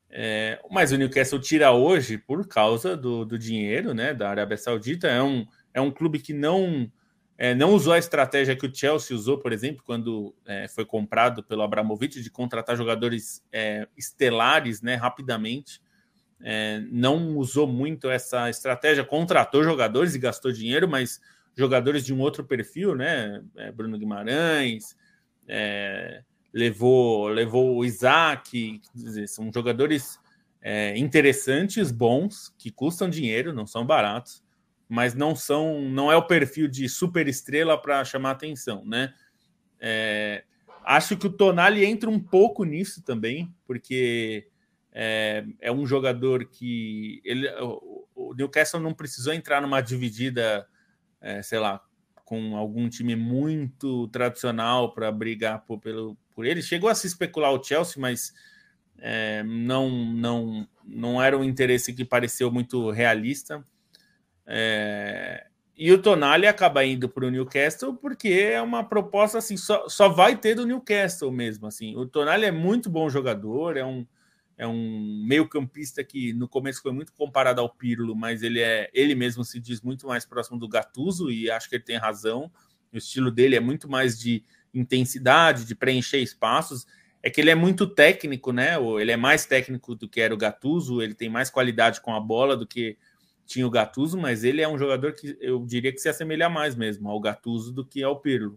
É, 0.09 0.61
mas 0.71 0.93
o 0.93 0.97
Newcastle 0.97 1.41
tira 1.41 1.73
hoje 1.73 2.19
por 2.19 2.47
causa 2.49 2.97
do, 2.97 3.25
do 3.25 3.39
dinheiro 3.39 3.95
né, 3.95 4.13
da 4.13 4.31
Arábia 4.31 4.57
Saudita. 4.57 5.09
É 5.09 5.23
um, 5.23 5.47
é 5.73 5.81
um 5.81 5.91
clube 5.91 6.19
que 6.19 6.33
não, 6.33 6.91
é, 7.39 7.55
não 7.55 7.73
usou 7.73 7.93
a 7.93 7.99
estratégia 7.99 8.57
que 8.57 8.67
o 8.67 8.75
Chelsea 8.75 9.17
usou, 9.17 9.39
por 9.39 9.53
exemplo, 9.53 9.83
quando 9.85 10.35
é, 10.45 10.69
foi 10.69 10.85
comprado 10.85 11.43
pelo 11.43 11.63
Abramovich, 11.63 12.23
de 12.23 12.31
contratar 12.31 12.77
jogadores 12.77 13.43
é, 13.53 13.89
estelares 13.97 14.83
né, 14.83 14.95
rapidamente. 14.95 15.81
É, 16.43 16.83
não 16.91 17.37
usou 17.37 17.67
muito 17.67 18.11
essa 18.11 18.49
estratégia, 18.49 19.05
contratou 19.05 19.63
jogadores 19.63 20.15
e 20.15 20.19
gastou 20.19 20.53
dinheiro, 20.53 20.89
mas 20.89 21.21
jogadores 21.55 22.05
de 22.05 22.15
um 22.15 22.21
outro 22.21 22.45
perfil, 22.45 22.95
né? 22.95 23.43
É, 23.57 23.71
Bruno 23.71 23.99
Guimarães, 23.99 24.97
é, 25.47 26.23
levou, 26.53 27.29
levou 27.29 27.77
o 27.77 27.85
Isaac, 27.85 28.81
dizer, 28.95 29.29
são 29.29 29.51
jogadores 29.53 30.19
interessantes, 30.95 31.91
bons, 31.91 32.55
que 32.59 32.71
custam 32.71 33.09
dinheiro, 33.09 33.51
não 33.51 33.67
são 33.67 33.87
baratos, 33.87 34.45
mas 34.91 35.15
não 35.15 35.37
são, 35.37 35.81
não 35.83 36.11
é 36.11 36.17
o 36.17 36.27
perfil 36.27 36.67
de 36.67 36.89
super 36.89 37.29
estrela 37.29 37.81
para 37.81 38.05
chamar 38.05 38.33
atenção, 38.33 38.85
né? 38.85 39.15
É, 39.79 40.43
acho 40.85 41.17
que 41.17 41.29
o 41.29 41.33
Tonali 41.33 41.85
entra 41.85 42.11
um 42.11 42.19
pouco 42.19 42.65
nisso 42.65 43.01
também, 43.01 43.55
porque 43.69 44.49
é, 44.91 45.47
é 45.61 45.71
um 45.71 45.87
jogador 45.87 46.45
que 46.45 47.23
ele, 47.25 47.49
o, 47.61 48.05
o 48.17 48.35
Newcastle 48.35 48.81
não 48.81 48.93
precisou 48.93 49.33
entrar 49.33 49.63
numa 49.63 49.81
dividida, 49.81 50.67
é, 51.21 51.41
sei 51.41 51.61
lá, 51.61 51.81
com 52.25 52.57
algum 52.57 52.89
time 52.89 53.15
muito 53.15 54.09
tradicional 54.09 54.93
para 54.93 55.13
brigar 55.13 55.65
por, 55.65 55.79
pelo, 55.79 56.19
por 56.35 56.45
ele. 56.45 56.63
Chegou 56.63 56.91
a 56.91 56.97
se 56.97 57.07
especular 57.07 57.53
o 57.53 57.63
Chelsea, 57.63 57.95
mas 58.03 58.35
é, 58.99 59.45
não, 59.45 59.89
não, 59.89 60.69
não 60.85 61.23
era 61.23 61.39
um 61.39 61.45
interesse 61.45 61.95
que 61.95 62.05
pareceu 62.05 62.51
muito 62.51 62.91
realista. 62.91 63.65
É, 64.53 65.47
e 65.77 65.93
o 65.93 66.03
Tonali 66.03 66.47
acaba 66.49 66.85
indo 66.85 67.09
para 67.09 67.25
o 67.25 67.31
Newcastle 67.31 67.95
porque 67.95 68.29
é 68.29 68.61
uma 68.61 68.83
proposta 68.83 69.39
assim, 69.39 69.57
só, 69.57 69.89
só 69.89 70.09
vai 70.09 70.37
ter 70.37 70.57
do 70.57 70.67
Newcastle 70.67 71.31
mesmo. 71.31 71.69
Assim. 71.69 71.97
O 71.97 72.05
Tonali 72.05 72.45
é 72.45 72.51
muito 72.51 72.91
bom 72.91 73.09
jogador, 73.09 73.77
é 73.77 73.85
um, 73.85 74.05
é 74.59 74.67
um 74.67 75.25
meio-campista 75.25 76.03
que 76.03 76.33
no 76.33 76.49
começo 76.49 76.83
foi 76.83 76.93
muito 76.93 77.13
comparado 77.13 77.61
ao 77.61 77.71
Pirlo, 77.71 78.17
mas 78.17 78.43
ele 78.43 78.61
é 78.61 78.91
ele 78.93 79.15
mesmo 79.15 79.45
se 79.45 79.61
diz 79.61 79.81
muito 79.81 80.07
mais 80.07 80.27
próximo 80.27 80.59
do 80.59 80.69
Gattuso 80.69 81.31
e 81.31 81.49
acho 81.49 81.69
que 81.69 81.77
ele 81.77 81.85
tem 81.85 81.97
razão. 81.97 82.51
O 82.93 82.99
estilo 82.99 83.31
dele 83.31 83.55
é 83.55 83.61
muito 83.61 83.89
mais 83.89 84.19
de 84.19 84.45
intensidade, 84.75 85.65
de 85.65 85.77
preencher 85.77 86.19
espaços. 86.19 86.87
É 87.23 87.31
que 87.31 87.41
ele 87.41 87.51
é 87.51 87.55
muito 87.55 87.87
técnico, 87.87 88.53
né? 88.53 88.75
Ele 89.01 89.13
é 89.13 89.17
mais 89.17 89.47
técnico 89.47 89.95
do 89.95 90.09
que 90.09 90.21
era 90.21 90.35
o 90.35 90.37
Gattuso, 90.37 91.01
ele 91.01 91.15
tem 91.15 91.29
mais 91.29 91.49
qualidade 91.49 92.01
com 92.01 92.13
a 92.15 92.21
bola 92.21 92.57
do 92.57 92.67
que 92.67 92.99
tinha 93.51 93.67
o 93.67 93.71
Gattuso, 93.71 94.17
mas 94.17 94.45
ele 94.45 94.63
é 94.63 94.69
um 94.69 94.79
jogador 94.79 95.13
que 95.13 95.37
eu 95.41 95.67
diria 95.67 95.93
que 95.93 95.99
se 95.99 96.09
assemelha 96.09 96.49
mais 96.49 96.77
mesmo 96.77 97.11
ao 97.11 97.21
Gattuso 97.21 97.73
do 97.73 97.85
que 97.85 98.01
ao 98.01 98.21
Pirlo, 98.21 98.57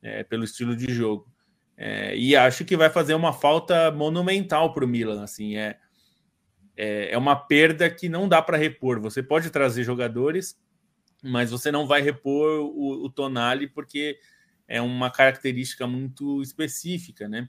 é, 0.00 0.24
pelo 0.24 0.44
estilo 0.44 0.74
de 0.74 0.90
jogo. 0.90 1.30
É, 1.76 2.16
e 2.16 2.34
acho 2.34 2.64
que 2.64 2.74
vai 2.74 2.88
fazer 2.88 3.12
uma 3.12 3.34
falta 3.34 3.90
monumental 3.90 4.72
para 4.72 4.82
o 4.82 4.88
Milan. 4.88 5.22
Assim, 5.22 5.58
é, 5.58 5.78
é, 6.74 7.12
é, 7.12 7.18
uma 7.18 7.36
perda 7.36 7.90
que 7.90 8.08
não 8.08 8.26
dá 8.26 8.40
para 8.40 8.56
repor. 8.56 8.98
Você 9.00 9.22
pode 9.22 9.50
trazer 9.50 9.84
jogadores, 9.84 10.58
mas 11.22 11.50
você 11.50 11.70
não 11.70 11.86
vai 11.86 12.00
repor 12.00 12.62
o, 12.62 13.04
o 13.04 13.10
Tonali 13.10 13.68
porque 13.68 14.18
é 14.66 14.80
uma 14.80 15.10
característica 15.10 15.86
muito 15.86 16.40
específica, 16.40 17.28
né? 17.28 17.46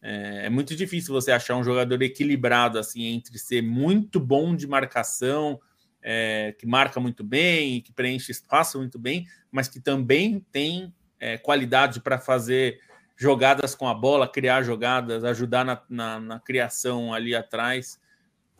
É, 0.00 0.46
é, 0.46 0.50
muito 0.50 0.74
difícil 0.74 1.14
você 1.14 1.30
achar 1.30 1.54
um 1.54 1.62
jogador 1.62 2.02
equilibrado 2.02 2.80
assim 2.80 3.04
entre 3.04 3.38
ser 3.38 3.62
muito 3.62 4.18
bom 4.18 4.56
de 4.56 4.66
marcação, 4.66 5.60
é, 6.02 6.54
que 6.58 6.66
marca 6.66 6.98
muito 6.98 7.22
bem, 7.22 7.80
que 7.80 7.92
preenche 7.92 8.32
espaço 8.32 8.78
muito 8.78 8.98
bem, 8.98 9.26
mas 9.50 9.68
que 9.68 9.80
também 9.80 10.44
tem 10.50 10.92
é, 11.20 11.38
qualidade 11.38 12.00
para 12.00 12.18
fazer 12.18 12.80
jogadas 13.16 13.74
com 13.74 13.86
a 13.86 13.94
bola, 13.94 14.26
criar 14.26 14.62
jogadas, 14.62 15.24
ajudar 15.24 15.64
na, 15.64 15.82
na, 15.88 16.20
na 16.20 16.40
criação 16.40 17.14
ali 17.14 17.34
atrás. 17.34 18.00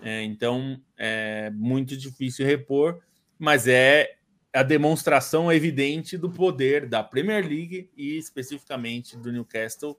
É, 0.00 0.22
então 0.22 0.80
é 0.96 1.50
muito 1.50 1.96
difícil 1.96 2.46
repor, 2.46 3.00
mas 3.38 3.66
é 3.66 4.16
a 4.52 4.62
demonstração 4.62 5.50
evidente 5.50 6.16
do 6.18 6.30
poder 6.30 6.86
da 6.86 7.02
Premier 7.02 7.44
League 7.46 7.90
e 7.96 8.18
especificamente 8.18 9.16
do 9.16 9.32
Newcastle 9.32 9.98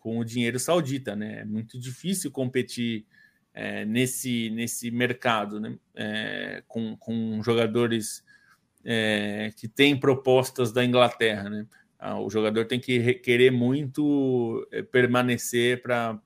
com 0.00 0.18
o 0.18 0.24
dinheiro 0.24 0.58
saudita, 0.58 1.14
né? 1.14 1.40
É 1.40 1.44
muito 1.44 1.78
difícil 1.78 2.30
competir 2.30 3.06
é, 3.54 3.84
nesse, 3.84 4.50
nesse 4.50 4.90
mercado, 4.90 5.60
né? 5.60 5.76
É, 5.94 6.62
com, 6.66 6.96
com 6.96 7.42
jogadores 7.42 8.24
é, 8.84 9.52
que 9.56 9.68
têm 9.68 9.98
propostas 9.98 10.72
da 10.72 10.84
Inglaterra, 10.84 11.48
né? 11.48 11.66
Ah, 11.98 12.18
o 12.18 12.28
jogador 12.28 12.64
tem 12.64 12.80
que 12.80 13.14
querer 13.14 13.52
muito 13.52 14.66
eh, 14.72 14.82
permanecer 14.82 15.80
para 15.82 16.18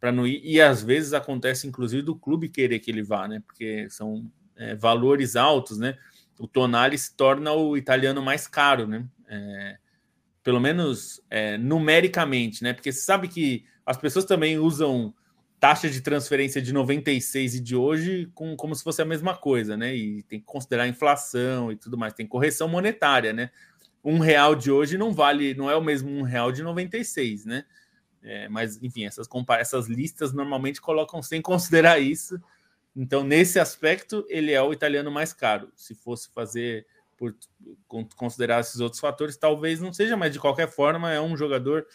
para 0.00 0.10
não 0.10 0.26
ir. 0.26 0.40
E 0.44 0.60
às 0.60 0.82
vezes 0.82 1.14
acontece, 1.14 1.66
inclusive, 1.68 2.02
do 2.02 2.16
clube 2.16 2.48
querer 2.48 2.80
que 2.80 2.90
ele 2.90 3.02
vá, 3.02 3.28
né? 3.28 3.40
Porque 3.46 3.88
são 3.88 4.30
é, 4.56 4.74
valores 4.74 5.36
altos, 5.36 5.78
né? 5.78 5.96
O 6.38 6.48
Tonali 6.48 6.98
se 6.98 7.16
torna 7.16 7.52
o 7.52 7.76
italiano 7.76 8.20
mais 8.20 8.48
caro, 8.48 8.88
né? 8.88 9.06
É, 9.28 9.78
pelo 10.42 10.60
menos 10.60 11.22
é, 11.30 11.56
numericamente, 11.56 12.62
né? 12.62 12.72
Porque 12.72 12.92
você 12.92 13.00
sabe 13.00 13.28
que 13.28 13.64
as 13.86 13.96
pessoas 13.96 14.24
também 14.24 14.58
usam 14.58 15.14
taxa 15.60 15.88
de 15.88 16.00
transferência 16.00 16.60
de 16.60 16.72
96 16.72 17.54
e 17.54 17.60
de 17.60 17.74
hoje 17.74 18.30
com, 18.34 18.56
como 18.56 18.74
se 18.74 18.84
fosse 18.84 19.00
a 19.00 19.04
mesma 19.04 19.36
coisa, 19.36 19.76
né? 19.76 19.94
E 19.94 20.22
tem 20.24 20.38
que 20.38 20.46
considerar 20.46 20.86
inflação 20.86 21.72
e 21.72 21.76
tudo 21.76 21.96
mais, 21.96 22.12
tem 22.12 22.26
correção 22.26 22.68
monetária, 22.68 23.32
né? 23.32 23.50
um 24.04 24.18
real 24.18 24.54
de 24.54 24.70
hoje 24.70 24.98
não 24.98 25.12
vale, 25.12 25.54
não 25.54 25.70
é 25.70 25.74
o 25.74 25.82
mesmo 25.82 26.10
um 26.10 26.22
real 26.22 26.52
de 26.52 26.62
96, 26.62 27.46
né? 27.46 27.64
É, 28.22 28.48
mas, 28.48 28.82
enfim, 28.82 29.06
essas, 29.06 29.26
essas 29.58 29.86
listas 29.86 30.32
normalmente 30.32 30.80
colocam 30.80 31.22
sem 31.22 31.40
considerar 31.42 31.98
isso. 31.98 32.38
Então, 32.94 33.24
nesse 33.24 33.58
aspecto, 33.58 34.24
ele 34.28 34.52
é 34.52 34.62
o 34.62 34.72
italiano 34.72 35.10
mais 35.10 35.32
caro. 35.32 35.72
Se 35.74 35.94
fosse 35.94 36.30
fazer 36.32 36.86
por 37.16 37.34
considerar 38.16 38.60
esses 38.60 38.80
outros 38.80 39.00
fatores, 39.00 39.36
talvez 39.36 39.80
não 39.80 39.92
seja, 39.92 40.16
mas 40.16 40.32
de 40.32 40.40
qualquer 40.40 40.68
forma 40.68 41.12
é 41.12 41.20
um 41.20 41.36
jogador 41.36 41.86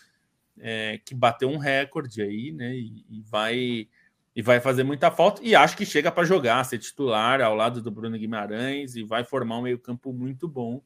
é, 0.59 0.99
que 1.03 1.15
bateu 1.15 1.49
um 1.49 1.57
recorde 1.57 2.21
aí, 2.21 2.51
né? 2.51 2.75
E, 2.75 3.05
e, 3.09 3.21
vai 3.21 3.87
e 4.35 4.41
vai 4.41 4.59
fazer 4.59 4.83
muita 4.83 5.11
falta. 5.11 5.41
E 5.43 5.55
acho 5.55 5.75
que 5.75 5.85
chega 5.85 6.11
para 6.11 6.23
jogar, 6.23 6.63
ser 6.63 6.77
titular 6.77 7.41
ao 7.41 7.55
lado 7.55 7.81
do 7.81 7.91
Bruno 7.91 8.17
Guimarães 8.17 8.95
e 8.95 9.03
vai 9.03 9.23
formar 9.23 9.57
um 9.57 9.63
meio 9.63 9.79
campo 9.79 10.13
muito 10.13 10.47
bom. 10.47 10.81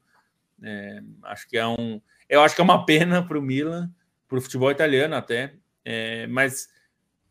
É, 0.61 1.01
acho 1.23 1.47
que 1.47 1.57
é 1.57 1.67
um. 1.67 2.01
Eu 2.29 2.41
acho 2.41 2.55
que 2.55 2.61
é 2.61 2.63
uma 2.63 2.85
pena 2.85 3.21
para 3.21 3.37
o 3.37 3.41
Milan, 3.41 3.91
para 4.27 4.37
o 4.37 4.41
futebol 4.41 4.71
italiano 4.71 5.15
até. 5.15 5.53
É, 5.85 6.25
mas 6.27 6.69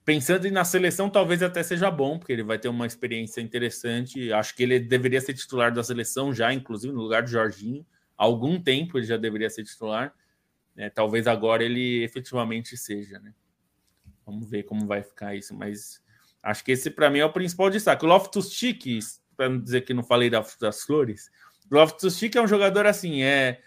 pensando 0.05 0.51
na 0.51 0.65
seleção, 0.65 1.09
talvez 1.09 1.43
até 1.43 1.63
seja 1.63 1.91
bom, 1.91 2.19
porque 2.19 2.33
ele 2.33 2.43
vai 2.43 2.59
ter 2.59 2.69
uma 2.69 2.87
experiência 2.87 3.41
interessante. 3.41 4.33
Acho 4.33 4.55
que 4.55 4.63
ele 4.63 4.79
deveria 4.79 5.21
ser 5.21 5.35
titular 5.35 5.73
da 5.73 5.83
seleção 5.83 6.33
já, 6.33 6.53
inclusive, 6.53 6.93
no 6.93 7.01
lugar 7.01 7.23
do 7.23 7.31
Jorginho. 7.31 7.87
Há 8.17 8.25
algum 8.25 8.61
tempo 8.61 8.99
ele 8.99 9.07
já 9.07 9.17
deveria 9.17 9.51
ser 9.51 9.65
titular. 9.65 10.15
É, 10.77 10.89
talvez 10.89 11.27
agora 11.27 11.63
ele 11.63 12.03
efetivamente 12.03 12.77
seja, 12.77 13.19
né? 13.19 13.35
Vamos 14.25 14.49
ver 14.49 14.63
como 14.63 14.87
vai 14.87 15.03
ficar 15.03 15.35
isso, 15.35 15.55
mas 15.55 16.03
acho 16.43 16.65
que 16.65 16.73
esse 16.73 16.91
para 16.91 17.11
mim 17.11 17.19
é 17.19 17.25
o 17.25 17.33
principal 17.33 17.69
destaque. 17.69 18.05
O 18.05 18.09
Loftus 18.09 18.53
Cheek, 18.53 19.01
para 19.37 19.49
não 19.49 19.61
dizer 19.61 19.83
que 19.83 19.93
não 19.93 20.03
falei 20.03 20.31
das, 20.31 20.83
flores, 20.85 21.31
Loftus-Cheek 21.73 22.37
é 22.37 22.43
um 22.43 22.47
jogador 22.47 22.87
assim, 22.87 23.23
é, 23.23 23.61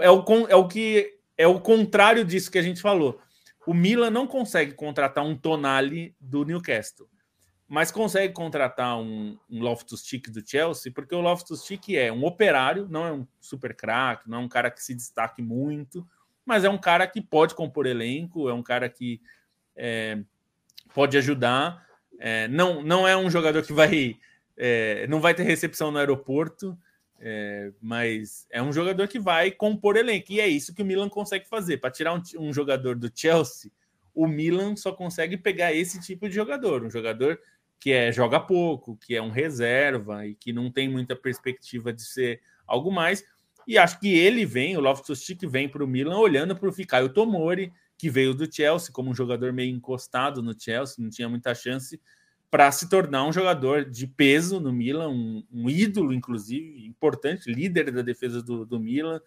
é, 0.00 0.10
o, 0.10 0.24
é 0.48 0.56
o 0.56 0.66
que 0.66 1.18
é 1.36 1.46
o 1.46 1.60
contrário 1.60 2.24
disso 2.24 2.50
que 2.50 2.58
a 2.58 2.62
gente 2.62 2.80
falou. 2.80 3.20
O 3.66 3.74
Milan 3.74 4.10
não 4.10 4.26
consegue 4.26 4.72
contratar 4.72 5.24
um 5.24 5.36
Tonali 5.36 6.16
do 6.18 6.44
Newcastle, 6.44 7.08
mas 7.68 7.90
consegue 7.90 8.32
contratar 8.32 8.98
um, 8.98 9.38
um 9.48 9.60
Loftus-Cheek 9.60 10.30
do 10.30 10.46
Chelsea, 10.46 10.90
porque 10.90 11.14
o 11.14 11.20
Loftus-Cheek 11.20 11.96
é 11.96 12.10
um 12.10 12.24
operário, 12.24 12.88
não 12.88 13.06
é 13.06 13.12
um 13.12 13.26
super 13.38 13.76
craque, 13.76 14.28
não 14.28 14.38
é 14.38 14.40
um 14.40 14.48
cara 14.48 14.70
que 14.70 14.82
se 14.82 14.94
destaque 14.94 15.42
muito, 15.42 16.06
mas 16.50 16.64
é 16.64 16.68
um 16.68 16.76
cara 16.76 17.06
que 17.06 17.20
pode 17.20 17.54
compor 17.54 17.86
elenco, 17.86 18.48
é 18.48 18.52
um 18.52 18.62
cara 18.62 18.88
que 18.88 19.20
é, 19.76 20.18
pode 20.92 21.16
ajudar. 21.16 21.86
É, 22.18 22.48
não, 22.48 22.82
não 22.82 23.06
é 23.06 23.16
um 23.16 23.30
jogador 23.30 23.62
que 23.62 23.72
vai 23.72 24.18
é, 24.56 25.06
não 25.06 25.20
vai 25.20 25.32
ter 25.32 25.44
recepção 25.44 25.92
no 25.92 25.98
aeroporto, 25.98 26.76
é, 27.20 27.70
mas 27.80 28.48
é 28.50 28.60
um 28.60 28.72
jogador 28.72 29.06
que 29.06 29.20
vai 29.20 29.52
compor 29.52 29.96
elenco. 29.96 30.32
E 30.32 30.40
é 30.40 30.48
isso 30.48 30.74
que 30.74 30.82
o 30.82 30.84
Milan 30.84 31.08
consegue 31.08 31.48
fazer. 31.48 31.76
Para 31.76 31.92
tirar 31.92 32.14
um, 32.14 32.22
um, 32.40 32.52
jogador 32.52 32.96
do 32.96 33.08
Chelsea, 33.14 33.70
o 34.12 34.26
Milan 34.26 34.74
só 34.74 34.90
consegue 34.90 35.36
pegar 35.36 35.72
esse 35.72 36.00
tipo 36.00 36.28
de 36.28 36.34
jogador. 36.34 36.82
Um 36.82 36.90
jogador 36.90 37.38
que 37.78 37.92
é, 37.92 38.10
joga 38.10 38.40
pouco, 38.40 38.96
que 38.96 39.14
é 39.14 39.22
um 39.22 39.30
reserva 39.30 40.26
e 40.26 40.34
que 40.34 40.52
não 40.52 40.68
tem 40.68 40.88
muita 40.88 41.14
perspectiva 41.14 41.92
de 41.92 42.02
ser 42.02 42.42
algo 42.66 42.90
mais. 42.90 43.24
E 43.70 43.78
acho 43.78 44.00
que 44.00 44.12
ele 44.18 44.44
vem, 44.44 44.76
o 44.76 44.80
Loftus-Cheek 44.80 45.46
vem 45.46 45.68
para 45.68 45.84
o 45.84 45.86
Milan 45.86 46.18
olhando 46.18 46.56
para 46.56 46.68
o 46.68 46.72
Fikayo 46.72 47.08
Tomori, 47.08 47.72
que 47.96 48.10
veio 48.10 48.34
do 48.34 48.52
Chelsea 48.52 48.92
como 48.92 49.12
um 49.12 49.14
jogador 49.14 49.52
meio 49.52 49.72
encostado 49.72 50.42
no 50.42 50.60
Chelsea, 50.60 50.96
não 50.98 51.08
tinha 51.08 51.28
muita 51.28 51.54
chance 51.54 52.00
para 52.50 52.72
se 52.72 52.88
tornar 52.88 53.24
um 53.24 53.32
jogador 53.32 53.88
de 53.88 54.08
peso 54.08 54.58
no 54.58 54.72
Milan, 54.72 55.10
um, 55.10 55.44
um 55.52 55.70
ídolo, 55.70 56.12
inclusive, 56.12 56.84
importante, 56.84 57.48
líder 57.48 57.92
da 57.92 58.02
defesa 58.02 58.42
do, 58.42 58.66
do 58.66 58.80
Milan. 58.80 59.20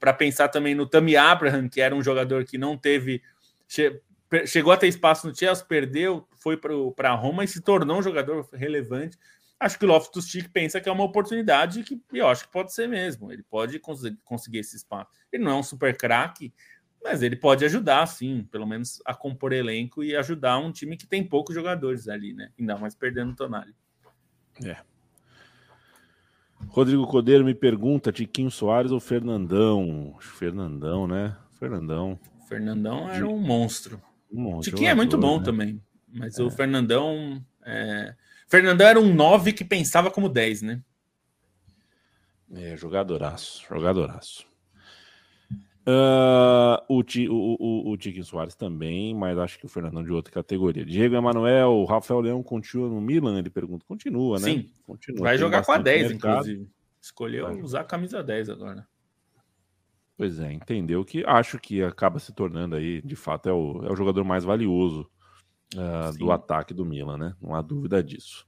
Para 0.00 0.12
pensar 0.12 0.48
também 0.48 0.74
no 0.74 0.84
Tammy 0.84 1.16
Abraham, 1.16 1.68
que 1.68 1.80
era 1.80 1.94
um 1.94 2.02
jogador 2.02 2.44
que 2.44 2.58
não 2.58 2.76
teve. 2.76 3.22
Che, 3.68 4.02
chegou 4.46 4.72
a 4.72 4.76
ter 4.76 4.88
espaço 4.88 5.28
no 5.28 5.36
Chelsea, 5.36 5.64
perdeu, 5.64 6.26
foi 6.38 6.56
para 6.56 7.14
Roma 7.14 7.44
e 7.44 7.48
se 7.48 7.60
tornou 7.60 8.00
um 8.00 8.02
jogador 8.02 8.48
relevante. 8.52 9.16
Acho 9.60 9.78
que 9.78 9.84
o 9.84 9.88
Loftus-Cheek 9.88 10.50
pensa 10.50 10.80
que 10.80 10.88
é 10.88 10.92
uma 10.92 11.02
oportunidade 11.02 11.82
que 11.82 12.00
eu 12.12 12.28
acho 12.28 12.44
que 12.44 12.52
pode 12.52 12.72
ser 12.72 12.88
mesmo. 12.88 13.32
Ele 13.32 13.42
pode 13.42 13.80
conseguir 13.80 14.58
esse 14.58 14.76
espaço. 14.76 15.10
Ele 15.32 15.42
não 15.42 15.52
é 15.52 15.54
um 15.56 15.62
super 15.62 15.96
craque, 15.96 16.52
mas 17.02 17.22
ele 17.22 17.34
pode 17.34 17.64
ajudar, 17.64 18.06
sim, 18.06 18.46
pelo 18.50 18.66
menos 18.66 19.02
a 19.04 19.14
compor 19.14 19.52
elenco 19.52 20.04
e 20.04 20.14
ajudar 20.14 20.58
um 20.58 20.70
time 20.70 20.96
que 20.96 21.06
tem 21.06 21.24
poucos 21.24 21.54
jogadores 21.54 22.08
ali, 22.08 22.32
né? 22.32 22.50
Ainda 22.58 22.78
mais 22.78 22.94
perdendo 22.94 23.32
o 23.32 23.36
Tonali. 23.36 23.74
É. 24.64 24.76
Rodrigo 26.66 27.06
Codeiro 27.06 27.44
me 27.44 27.54
pergunta: 27.54 28.12
Tiquinho 28.12 28.50
Soares 28.50 28.90
ou 28.90 29.00
Fernandão? 29.00 30.16
Fernandão, 30.20 31.06
né? 31.06 31.36
Fernandão. 31.58 32.18
Fernandão 32.48 33.10
era 33.10 33.26
um 33.26 33.38
monstro. 33.38 34.00
Um 34.30 34.42
monstro 34.42 34.72
Tiquinho 34.72 34.90
é 34.90 34.94
muito 34.94 35.16
bom 35.16 35.38
né? 35.38 35.44
também, 35.44 35.82
mas 36.08 36.38
é. 36.38 36.42
o 36.42 36.50
Fernandão. 36.50 37.44
É... 37.64 38.14
Fernandão 38.48 38.86
era 38.86 38.98
um 38.98 39.14
9 39.14 39.52
que 39.52 39.64
pensava 39.64 40.10
como 40.10 40.28
10, 40.28 40.62
né? 40.62 40.82
É, 42.50 42.76
jogadoraço, 42.76 43.64
jogadoraço. 43.68 44.48
Uh, 45.86 46.80
o, 46.88 47.00
o, 47.00 47.56
o, 47.58 47.92
o 47.92 47.96
Tiquinho 47.96 48.24
Soares 48.24 48.54
também, 48.54 49.14
mas 49.14 49.38
acho 49.38 49.58
que 49.58 49.66
o 49.66 49.68
Fernandão 49.68 50.02
de 50.02 50.12
outra 50.12 50.32
categoria. 50.32 50.84
Diego 50.84 51.14
Emanuel, 51.14 51.70
o 51.70 51.84
Rafael 51.84 52.20
Leão 52.20 52.42
continua 52.42 52.88
no 52.88 53.00
Milan? 53.00 53.38
Ele 53.38 53.50
pergunta. 53.50 53.84
Continua, 53.86 54.38
né? 54.38 54.44
Sim, 54.44 54.70
continua. 54.86 55.22
Vai 55.22 55.38
jogar 55.38 55.64
com 55.64 55.72
a 55.72 55.78
10, 55.78 56.10
mercado. 56.10 56.32
inclusive. 56.32 56.70
Escolheu 57.00 57.46
vai. 57.46 57.62
usar 57.62 57.80
a 57.80 57.84
camisa 57.84 58.22
10 58.22 58.50
agora. 58.50 58.86
Pois 60.16 60.40
é, 60.40 60.52
entendeu 60.52 61.04
que 61.04 61.24
acho 61.24 61.58
que 61.58 61.82
acaba 61.82 62.18
se 62.18 62.32
tornando 62.32 62.74
aí, 62.76 63.00
de 63.02 63.14
fato, 63.14 63.48
é 63.48 63.52
o, 63.52 63.84
é 63.84 63.92
o 63.92 63.96
jogador 63.96 64.24
mais 64.24 64.42
valioso 64.42 65.08
uh, 65.74 66.16
do 66.16 66.30
ataque 66.30 66.72
do 66.72 66.84
Milan, 66.84 67.16
né? 67.16 67.34
Não 67.40 67.54
há 67.54 67.62
dúvida 67.62 68.02
disso. 68.02 68.46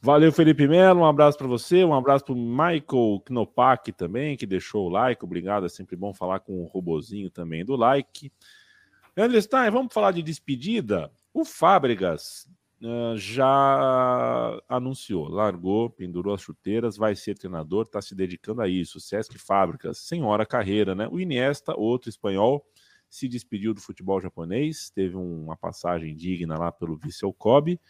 Valeu, 0.00 0.32
Felipe 0.32 0.68
Melo. 0.68 1.00
Um 1.00 1.06
abraço 1.06 1.36
para 1.36 1.48
você. 1.48 1.84
Um 1.84 1.92
abraço 1.92 2.24
para 2.24 2.34
o 2.34 2.36
Michael 2.36 3.22
Knopak 3.28 3.92
também, 3.92 4.36
que 4.36 4.46
deixou 4.46 4.86
o 4.86 4.88
like. 4.88 5.24
Obrigado. 5.24 5.66
É 5.66 5.68
sempre 5.68 5.96
bom 5.96 6.14
falar 6.14 6.38
com 6.38 6.62
o 6.62 6.66
robozinho 6.66 7.30
também 7.30 7.64
do 7.64 7.74
like. 7.74 8.32
Leandro 9.16 9.42
Stein, 9.42 9.70
vamos 9.72 9.92
falar 9.92 10.12
de 10.12 10.22
despedida? 10.22 11.10
O 11.34 11.44
Fábregas 11.44 12.48
uh, 12.80 13.16
já 13.16 14.60
anunciou, 14.68 15.28
largou, 15.28 15.90
pendurou 15.90 16.32
as 16.32 16.40
chuteiras, 16.40 16.96
vai 16.96 17.16
ser 17.16 17.36
treinador, 17.36 17.82
está 17.82 18.00
se 18.00 18.14
dedicando 18.14 18.62
a 18.62 18.68
isso. 18.68 19.00
Sesc 19.00 19.36
Fábricas, 19.36 19.98
senhora 19.98 20.46
carreira, 20.46 20.94
né? 20.94 21.08
O 21.10 21.18
Iniesta, 21.18 21.74
outro 21.76 22.08
espanhol, 22.08 22.64
se 23.08 23.28
despediu 23.28 23.72
do 23.72 23.80
futebol 23.80 24.20
japonês, 24.20 24.90
teve 24.90 25.16
uma 25.16 25.56
passagem 25.56 26.14
digna 26.14 26.58
lá 26.58 26.72
pelo 26.72 26.96
Vissel 26.96 27.32
Kobe 27.32 27.80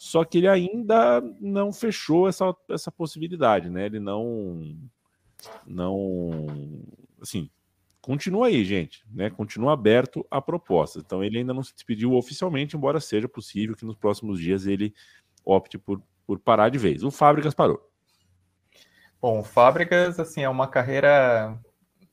só 0.00 0.24
que 0.24 0.38
ele 0.38 0.48
ainda 0.48 1.20
não 1.38 1.74
fechou 1.74 2.26
essa, 2.26 2.56
essa 2.70 2.90
possibilidade, 2.90 3.68
né? 3.68 3.84
Ele 3.84 4.00
não. 4.00 4.74
Não. 5.66 6.46
Assim, 7.20 7.50
continua 8.00 8.46
aí, 8.46 8.64
gente, 8.64 9.04
né? 9.12 9.28
Continua 9.28 9.74
aberto 9.74 10.26
a 10.30 10.40
proposta. 10.40 11.00
Então 11.00 11.22
ele 11.22 11.36
ainda 11.36 11.52
não 11.52 11.62
se 11.62 11.74
despediu 11.74 12.14
oficialmente, 12.14 12.78
embora 12.78 12.98
seja 12.98 13.28
possível 13.28 13.76
que 13.76 13.84
nos 13.84 13.94
próximos 13.94 14.40
dias 14.40 14.64
ele 14.64 14.94
opte 15.44 15.76
por, 15.76 16.02
por 16.26 16.38
parar 16.38 16.70
de 16.70 16.78
vez. 16.78 17.04
O 17.04 17.10
Fábricas 17.10 17.52
parou. 17.52 17.86
Bom, 19.20 19.44
Fábricas, 19.44 20.18
assim, 20.18 20.40
é 20.40 20.48
uma 20.48 20.66
carreira, 20.66 21.60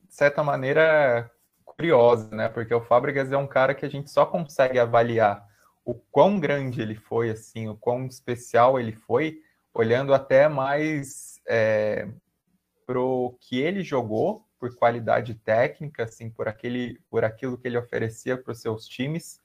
de 0.06 0.14
certa 0.14 0.44
maneira, 0.44 1.30
curiosa, 1.78 2.28
né? 2.34 2.48
Porque 2.48 2.74
o 2.74 2.80
Fábricas 2.80 3.30
é 3.30 3.36
um 3.36 3.46
cara 3.46 3.72
que 3.72 3.86
a 3.86 3.88
gente 3.88 4.10
só 4.10 4.26
consegue 4.26 4.80
avaliar 4.80 5.46
o 5.84 5.94
quão 5.94 6.40
grande 6.40 6.82
ele 6.82 6.96
foi, 6.96 7.30
assim, 7.30 7.68
o 7.68 7.76
quão 7.76 8.04
especial 8.06 8.80
ele 8.80 8.92
foi, 8.92 9.40
olhando 9.72 10.12
até 10.12 10.48
mais 10.48 11.40
é, 11.48 12.08
pro 12.84 13.38
que 13.40 13.60
ele 13.60 13.82
jogou, 13.82 14.44
por 14.58 14.74
qualidade 14.74 15.34
técnica, 15.34 16.02
assim, 16.02 16.28
por 16.28 16.48
aquele, 16.48 17.00
por 17.08 17.24
aquilo 17.24 17.56
que 17.56 17.68
ele 17.68 17.78
oferecia 17.78 18.36
para 18.36 18.50
os 18.50 18.60
seus 18.60 18.88
times, 18.88 19.40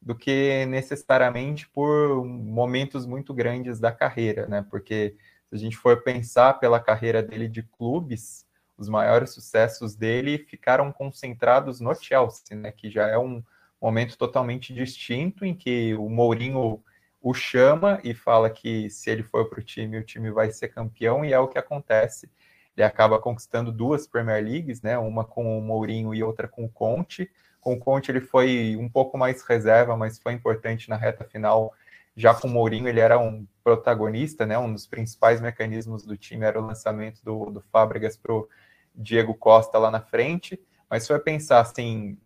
do 0.00 0.14
que 0.14 0.64
necessariamente 0.66 1.68
por 1.68 2.24
momentos 2.24 3.04
muito 3.04 3.34
grandes 3.34 3.80
da 3.80 3.90
carreira, 3.90 4.46
né? 4.46 4.64
Porque 4.70 5.16
se 5.48 5.56
a 5.56 5.58
gente 5.58 5.76
for 5.76 6.02
pensar 6.04 6.54
pela 6.60 6.78
carreira 6.78 7.20
dele 7.20 7.48
de 7.48 7.64
clubes, 7.64 8.46
os 8.76 8.88
maiores 8.88 9.30
sucessos 9.30 9.94
dele 9.94 10.38
ficaram 10.38 10.92
concentrados 10.92 11.80
no 11.80 11.94
Chelsea, 11.94 12.56
né? 12.56 12.72
Que 12.72 12.90
já 12.90 13.06
é 13.08 13.18
um, 13.18 13.42
momento 13.84 14.16
totalmente 14.16 14.72
distinto 14.72 15.44
em 15.44 15.54
que 15.54 15.94
o 15.94 16.08
Mourinho 16.08 16.82
o 17.20 17.34
chama 17.34 18.00
e 18.02 18.14
fala 18.14 18.48
que 18.48 18.88
se 18.88 19.10
ele 19.10 19.22
for 19.22 19.48
para 19.50 19.60
o 19.60 19.62
time, 19.62 19.98
o 19.98 20.02
time 20.02 20.30
vai 20.30 20.50
ser 20.50 20.68
campeão, 20.68 21.22
e 21.22 21.34
é 21.34 21.38
o 21.38 21.48
que 21.48 21.58
acontece. 21.58 22.30
Ele 22.74 22.84
acaba 22.84 23.18
conquistando 23.18 23.70
duas 23.70 24.06
Premier 24.06 24.42
Leagues, 24.42 24.80
né? 24.80 24.96
Uma 24.96 25.22
com 25.22 25.58
o 25.58 25.60
Mourinho 25.60 26.14
e 26.14 26.22
outra 26.22 26.48
com 26.48 26.64
o 26.64 26.68
Conte. 26.68 27.30
Com 27.60 27.74
o 27.74 27.78
Conte 27.78 28.10
ele 28.10 28.22
foi 28.22 28.74
um 28.78 28.88
pouco 28.88 29.18
mais 29.18 29.42
reserva, 29.42 29.96
mas 29.98 30.18
foi 30.18 30.32
importante 30.32 30.88
na 30.88 30.96
reta 30.96 31.24
final. 31.24 31.74
Já 32.16 32.34
com 32.34 32.48
o 32.48 32.50
Mourinho 32.50 32.88
ele 32.88 33.00
era 33.00 33.18
um 33.18 33.46
protagonista, 33.62 34.46
né? 34.46 34.58
Um 34.58 34.72
dos 34.72 34.86
principais 34.86 35.42
mecanismos 35.42 36.04
do 36.06 36.16
time 36.16 36.46
era 36.46 36.60
o 36.60 36.66
lançamento 36.66 37.22
do, 37.22 37.50
do 37.50 37.60
Fábregas 37.60 38.16
para 38.16 38.32
o 38.32 38.48
Diego 38.94 39.34
Costa 39.34 39.78
lá 39.78 39.90
na 39.90 40.00
frente. 40.00 40.58
Mas 40.88 41.06
foi 41.06 41.18
pensar 41.18 41.60
assim, 41.60 42.18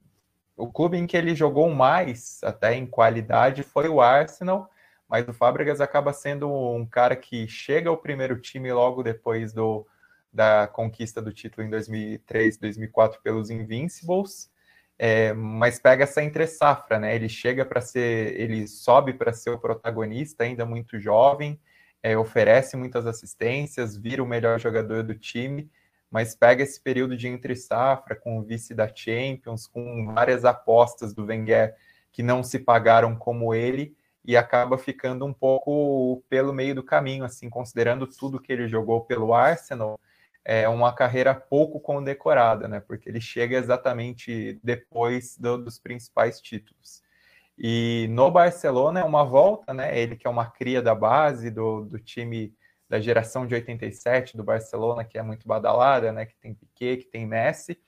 o 0.56 0.70
clube 0.70 0.98
em 0.98 1.06
que 1.06 1.16
ele 1.16 1.34
jogou 1.34 1.70
mais, 1.70 2.40
até 2.42 2.74
em 2.74 2.84
qualidade, 2.84 3.62
foi 3.62 3.88
o 3.88 4.00
Arsenal, 4.00 4.68
mas 5.08 5.26
o 5.26 5.32
Fábregas 5.32 5.80
acaba 5.80 6.12
sendo 6.12 6.52
um 6.52 6.84
cara 6.84 7.16
que 7.16 7.48
chega 7.48 7.88
ao 7.88 7.96
primeiro 7.96 8.38
time 8.40 8.70
logo 8.72 9.02
depois 9.02 9.52
do, 9.52 9.86
da 10.32 10.66
conquista 10.66 11.22
do 11.22 11.32
título 11.32 11.66
em 11.66 11.70
2003, 11.70 12.58
2004 12.58 13.22
pelos 13.22 13.50
Invincibles, 13.50 14.50
é, 14.98 15.32
mas 15.32 15.78
pega 15.78 16.02
essa 16.02 16.22
entre 16.22 16.46
safra, 16.46 16.98
né? 16.98 17.14
Ele 17.14 17.28
chega 17.28 17.64
para 17.64 17.80
ser, 17.80 18.38
ele 18.38 18.66
sobe 18.66 19.12
para 19.14 19.32
ser 19.32 19.50
o 19.50 19.58
protagonista, 19.58 20.42
ainda 20.42 20.66
muito 20.66 20.98
jovem, 20.98 21.58
é, 22.02 22.18
oferece 22.18 22.76
muitas 22.76 23.06
assistências, 23.06 23.96
vira 23.96 24.22
o 24.22 24.26
melhor 24.26 24.58
jogador 24.58 25.04
do 25.04 25.14
time 25.14 25.70
mas 26.10 26.34
pega 26.34 26.62
esse 26.62 26.80
período 26.80 27.16
de 27.16 27.28
entre 27.28 27.54
safra 27.54 28.16
com 28.16 28.38
o 28.38 28.42
vice 28.42 28.74
da 28.74 28.88
Champions, 28.92 29.66
com 29.66 30.12
várias 30.14 30.44
apostas 30.44 31.12
do 31.12 31.24
Wenger 31.26 31.74
que 32.10 32.22
não 32.22 32.42
se 32.42 32.58
pagaram 32.58 33.14
como 33.16 33.54
ele 33.54 33.96
e 34.24 34.36
acaba 34.36 34.76
ficando 34.76 35.24
um 35.24 35.32
pouco 35.32 36.22
pelo 36.28 36.52
meio 36.52 36.74
do 36.74 36.82
caminho, 36.82 37.24
assim, 37.24 37.48
considerando 37.48 38.06
tudo 38.06 38.40
que 38.40 38.52
ele 38.52 38.68
jogou 38.68 39.02
pelo 39.02 39.32
Arsenal, 39.32 39.98
é 40.44 40.68
uma 40.68 40.92
carreira 40.94 41.34
pouco 41.34 41.78
condecorada, 41.78 42.66
né? 42.66 42.80
Porque 42.80 43.08
ele 43.08 43.20
chega 43.20 43.56
exatamente 43.56 44.58
depois 44.62 45.36
do, 45.36 45.58
dos 45.58 45.78
principais 45.78 46.40
títulos. 46.40 47.02
E 47.58 48.06
no 48.10 48.30
Barcelona 48.30 49.00
é 49.00 49.04
uma 49.04 49.24
volta, 49.24 49.74
né? 49.74 49.98
Ele 49.98 50.16
que 50.16 50.26
é 50.26 50.30
uma 50.30 50.46
cria 50.46 50.80
da 50.80 50.94
base 50.94 51.50
do, 51.50 51.84
do 51.84 51.98
time 51.98 52.54
da 52.88 52.98
geração 52.98 53.46
de 53.46 53.54
87 53.54 54.36
do 54.36 54.42
Barcelona, 54.42 55.04
que 55.04 55.18
é 55.18 55.22
muito 55.22 55.46
badalada, 55.46 56.12
né? 56.12 56.26
Que 56.26 56.36
tem 56.36 56.54
Piquet, 56.54 56.98
que 56.98 57.06
tem 57.06 57.26
Messi. 57.26 57.78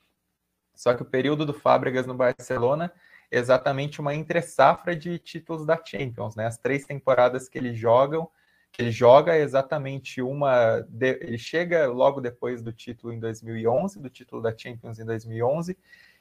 Só 0.74 0.94
que 0.94 1.02
o 1.02 1.06
período 1.06 1.46
do 1.46 1.54
Fábregas 1.54 2.06
no 2.06 2.14
Barcelona 2.14 2.92
é 3.30 3.38
exatamente 3.38 4.00
uma 4.00 4.14
entre-safra 4.14 4.94
de 4.94 5.18
títulos 5.18 5.64
da 5.64 5.80
Champions, 5.82 6.36
né? 6.36 6.46
As 6.46 6.58
três 6.58 6.84
temporadas 6.84 7.48
que 7.48 7.58
ele 7.58 7.74
joga, 7.74 8.18
que 8.72 8.82
ele 8.82 8.90
joga 8.90 9.34
é 9.34 9.40
exatamente 9.40 10.20
uma, 10.20 10.80
de, 10.88 11.18
ele 11.20 11.38
chega 11.38 11.86
logo 11.86 12.20
depois 12.20 12.62
do 12.62 12.72
título 12.72 13.12
em 13.12 13.18
2011, 13.18 14.00
do 14.00 14.10
título 14.10 14.42
da 14.42 14.56
Champions 14.56 14.98
em 14.98 15.04
2011 15.04 15.76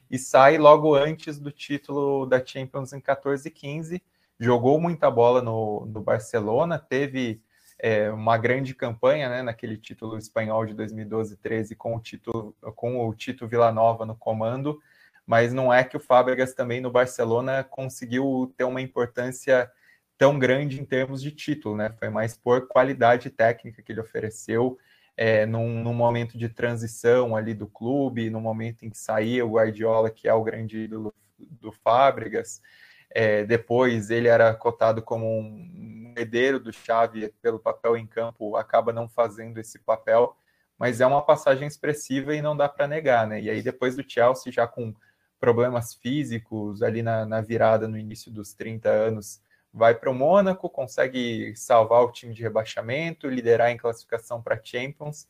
e 0.09 0.17
sai 0.17 0.57
logo 0.57 0.95
antes 0.95 1.39
do 1.39 1.51
título 1.51 2.25
da 2.25 2.43
Champions 2.43 2.93
em 2.93 2.99
14 2.99 3.47
e 3.47 3.51
15. 3.51 4.01
Jogou 4.39 4.79
muita 4.79 5.11
bola 5.11 5.41
no, 5.41 5.85
no 5.85 6.01
Barcelona, 6.01 6.79
teve 6.79 7.41
é, 7.79 8.11
uma 8.11 8.37
grande 8.37 8.75
campanha 8.75 9.29
né, 9.29 9.41
naquele 9.41 9.77
título 9.77 10.17
espanhol 10.17 10.65
de 10.65 10.75
2012-13 10.75 11.75
com 11.77 11.95
o 11.95 11.99
título 11.99 12.53
com 12.75 13.07
o 13.07 13.15
Tito 13.15 13.47
Villanova 13.47 14.05
no 14.05 14.15
comando, 14.15 14.79
mas 15.25 15.53
não 15.53 15.73
é 15.73 15.83
que 15.83 15.95
o 15.95 15.99
Fábregas 15.99 16.53
também 16.53 16.81
no 16.81 16.91
Barcelona 16.91 17.63
conseguiu 17.63 18.53
ter 18.57 18.65
uma 18.65 18.81
importância 18.81 19.71
tão 20.17 20.37
grande 20.37 20.81
em 20.81 20.83
termos 20.83 21.21
de 21.21 21.31
título, 21.31 21.77
né? 21.77 21.95
Foi 21.97 22.09
mais 22.09 22.35
por 22.35 22.67
qualidade 22.67 23.29
técnica 23.29 23.81
que 23.81 23.93
ele 23.93 24.01
ofereceu, 24.01 24.77
é, 25.15 25.45
num, 25.45 25.81
num, 25.81 25.93
momento 25.93 26.37
de 26.37 26.49
transição 26.49 27.35
ali 27.35 27.53
do 27.53 27.67
clube, 27.67 28.29
no 28.29 28.41
momento 28.41 28.85
em 28.85 28.89
que 28.89 28.97
saía 28.97 29.45
o 29.45 29.51
Guardiola, 29.51 30.09
que 30.09 30.27
é 30.27 30.33
o 30.33 30.43
grande 30.43 30.79
ídolo 30.79 31.13
do 31.37 31.71
Fábricas. 31.71 32.61
É, 33.09 33.45
depois 33.45 34.09
ele 34.09 34.27
era 34.27 34.53
cotado 34.53 35.01
como 35.01 35.25
um 35.25 35.98
herdeiro 36.19 36.59
do 36.59 36.71
Xavi 36.71 37.33
pelo 37.41 37.59
papel 37.59 37.97
em 37.97 38.05
campo, 38.05 38.55
acaba 38.55 38.91
não 38.93 39.07
fazendo 39.07 39.57
esse 39.57 39.79
papel, 39.79 40.35
mas 40.77 41.01
é 41.01 41.05
uma 41.05 41.21
passagem 41.21 41.67
expressiva 41.67 42.35
e 42.35 42.41
não 42.41 42.55
dá 42.55 42.69
para 42.69 42.87
negar, 42.87 43.27
né? 43.27 43.41
E 43.41 43.49
aí 43.49 43.61
depois 43.61 43.95
do 43.95 44.03
Chelsea, 44.07 44.51
já 44.51 44.67
com 44.67 44.93
problemas 45.39 45.93
físicos 45.93 46.83
ali 46.83 47.01
na, 47.01 47.25
na 47.25 47.41
virada 47.41 47.87
no 47.87 47.97
início 47.97 48.31
dos 48.31 48.53
30 48.53 48.89
anos, 48.89 49.41
vai 49.73 49.95
para 49.95 50.09
o 50.09 50.15
Mônaco, 50.15 50.69
consegue 50.69 51.53
salvar 51.55 52.03
o 52.03 52.11
time 52.11 52.33
de 52.33 52.41
rebaixamento, 52.41 53.29
liderar 53.29 53.69
em 53.69 53.77
classificação 53.77 54.41
para 54.41 54.59
Champions, 54.63 55.27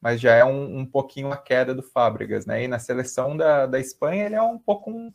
mas 0.00 0.20
já 0.20 0.34
é 0.34 0.44
um, 0.44 0.78
um, 0.78 0.86
pouquinho 0.86 1.30
a 1.32 1.36
queda 1.36 1.74
do 1.74 1.82
Fábricas, 1.82 2.46
né? 2.46 2.64
E 2.64 2.68
na 2.68 2.78
seleção 2.78 3.36
da, 3.36 3.66
da 3.66 3.78
Espanha 3.78 4.26
ele 4.26 4.34
é 4.34 4.42
um 4.42 4.58
pouco 4.58 4.90
um 4.90 5.12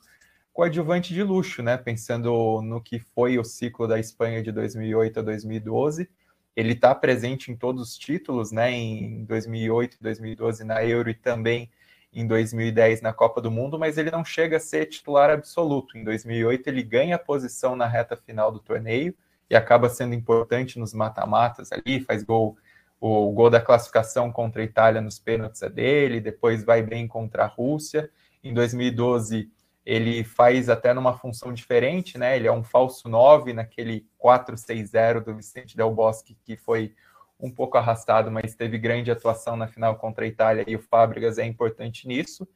coadjuvante 0.56 1.14
de 1.14 1.22
luxo, 1.22 1.62
né? 1.62 1.76
Pensando 1.76 2.62
no 2.62 2.82
que 2.82 2.98
foi 2.98 3.38
o 3.38 3.44
ciclo 3.44 3.86
da 3.90 4.00
Espanha 4.00 4.42
de 4.42 4.54
2008 4.54 5.20
a 5.20 5.22
2012, 5.22 6.10
ele 6.56 6.72
está 6.72 6.96
presente 6.96 7.52
em 7.52 7.58
todos 7.58 7.90
os 7.90 7.98
títulos, 7.98 8.54
né? 8.54 8.72
Em 8.72 9.26
2008 9.26 9.98
e 10.00 10.02
2012 10.02 10.64
na 10.64 10.82
Euro 10.86 11.10
e 11.10 11.14
também 11.14 11.70
em 12.14 12.26
2010 12.26 13.02
na 13.02 13.12
Copa 13.12 13.42
do 13.42 13.52
Mundo, 13.52 13.78
mas 13.78 13.98
ele 13.98 14.10
não 14.10 14.24
chega 14.24 14.56
a 14.56 14.60
ser 14.60 14.86
titular 14.86 15.30
absoluto. 15.30 15.98
Em 15.98 16.06
2008 16.06 16.68
ele 16.68 16.84
ganha 16.84 17.20
posição 17.20 17.76
na 17.76 17.86
reta 17.86 18.16
final 18.16 18.50
do 18.50 18.60
torneio 18.60 19.14
e 19.50 19.58
acaba 19.58 19.90
sendo 19.90 20.16
importante 20.16 20.80
nos 20.80 20.94
mata-matas 20.94 21.70
ali, 21.74 22.00
faz 22.00 22.24
gol, 22.24 22.58
o 22.98 23.30
gol 23.34 23.50
da 23.50 23.60
classificação 23.60 24.32
contra 24.32 24.62
a 24.62 24.66
Itália 24.66 25.02
nos 25.02 25.20
pênaltis 25.20 25.62
é 25.64 25.70
dele, 25.70 26.22
depois 26.22 26.64
vai 26.64 26.82
bem 26.82 27.10
contra 27.10 27.44
a 27.44 27.48
Rússia. 27.48 28.10
Em 28.42 28.54
2012 28.54 29.52
ele 29.86 30.24
faz 30.24 30.68
até 30.68 30.94
numa 30.94 31.18
função 31.18 31.54
diferente, 31.54 32.18
né? 32.18 32.36
Ele 32.36 32.48
é 32.48 32.52
um 32.52 32.64
falso 32.64 33.08
9 33.08 33.54
naquele 33.54 34.08
4-6-0 34.20 35.24
do 35.24 35.36
Vicente 35.36 35.78
Del 35.78 35.94
Bosque, 35.94 36.36
que 36.44 36.58
foi 36.58 36.96
um 37.40 37.52
pouco 37.52 37.78
arrastado, 37.78 38.32
mas 38.32 38.56
teve 38.56 38.78
grande 38.78 39.12
atuação 39.12 39.56
na 39.56 39.68
final 39.68 39.96
contra 39.98 40.26
a 40.26 40.28
Itália 40.28 40.64
e 40.68 40.76
o 40.76 40.82
Fábricas 40.82 41.38
é 41.38 41.46
importante 41.46 42.08
nisso. 42.08 42.48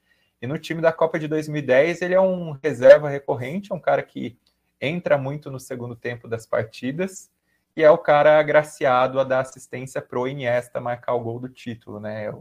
E 0.41 0.47
no 0.47 0.57
time 0.57 0.81
da 0.81 0.91
Copa 0.91 1.19
de 1.19 1.27
2010, 1.27 2.01
ele 2.01 2.13
é 2.13 2.21
um 2.21 2.51
reserva 2.51 3.09
recorrente, 3.09 3.71
é 3.71 3.75
um 3.75 3.79
cara 3.79 4.01
que 4.01 4.37
entra 4.81 5.17
muito 5.17 5.51
no 5.51 5.59
segundo 5.59 5.95
tempo 5.95 6.27
das 6.27 6.45
partidas 6.45 7.29
e 7.75 7.83
é 7.83 7.91
o 7.91 7.97
cara 7.97 8.39
agraciado 8.39 9.19
a 9.19 9.23
dar 9.23 9.41
assistência 9.41 10.01
pro 10.01 10.27
Iniesta 10.27 10.79
marcar 10.79 11.13
o 11.13 11.19
gol 11.19 11.39
do 11.39 11.49
título, 11.49 11.99
né? 11.99 12.25
É, 12.25 12.33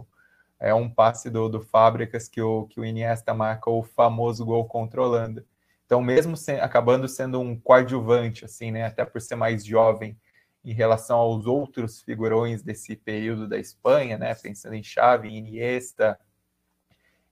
é 0.61 0.75
um 0.75 0.89
passe 0.89 1.31
do, 1.31 1.49
do 1.49 1.61
Fábricas 1.61 2.29
que 2.29 2.41
o, 2.41 2.67
que 2.67 2.81
o 2.81 2.85
Iniesta 2.85 3.33
marca 3.33 3.71
o 3.71 3.83
famoso 3.83 4.45
gol 4.45 4.69
Holanda. 4.97 5.45
Então, 5.87 6.03
mesmo 6.03 6.35
acabando 6.61 7.09
sendo 7.09 7.41
um 7.41 7.59
coadjuvante, 7.59 8.45
assim, 8.45 8.71
né? 8.71 8.85
Até 8.85 9.05
por 9.05 9.21
ser 9.21 9.37
mais 9.37 9.65
jovem 9.65 10.19
em 10.65 10.73
relação 10.73 11.17
aos 11.17 11.47
outros 11.47 12.03
figurões 12.03 12.63
desse 12.63 12.95
período 12.95 13.49
da 13.49 13.59
Espanha, 13.59 14.19
né? 14.19 14.35
Pensando 14.35 14.75
em 14.75 14.83
Xavi, 14.83 15.29
Iniesta, 15.29 16.19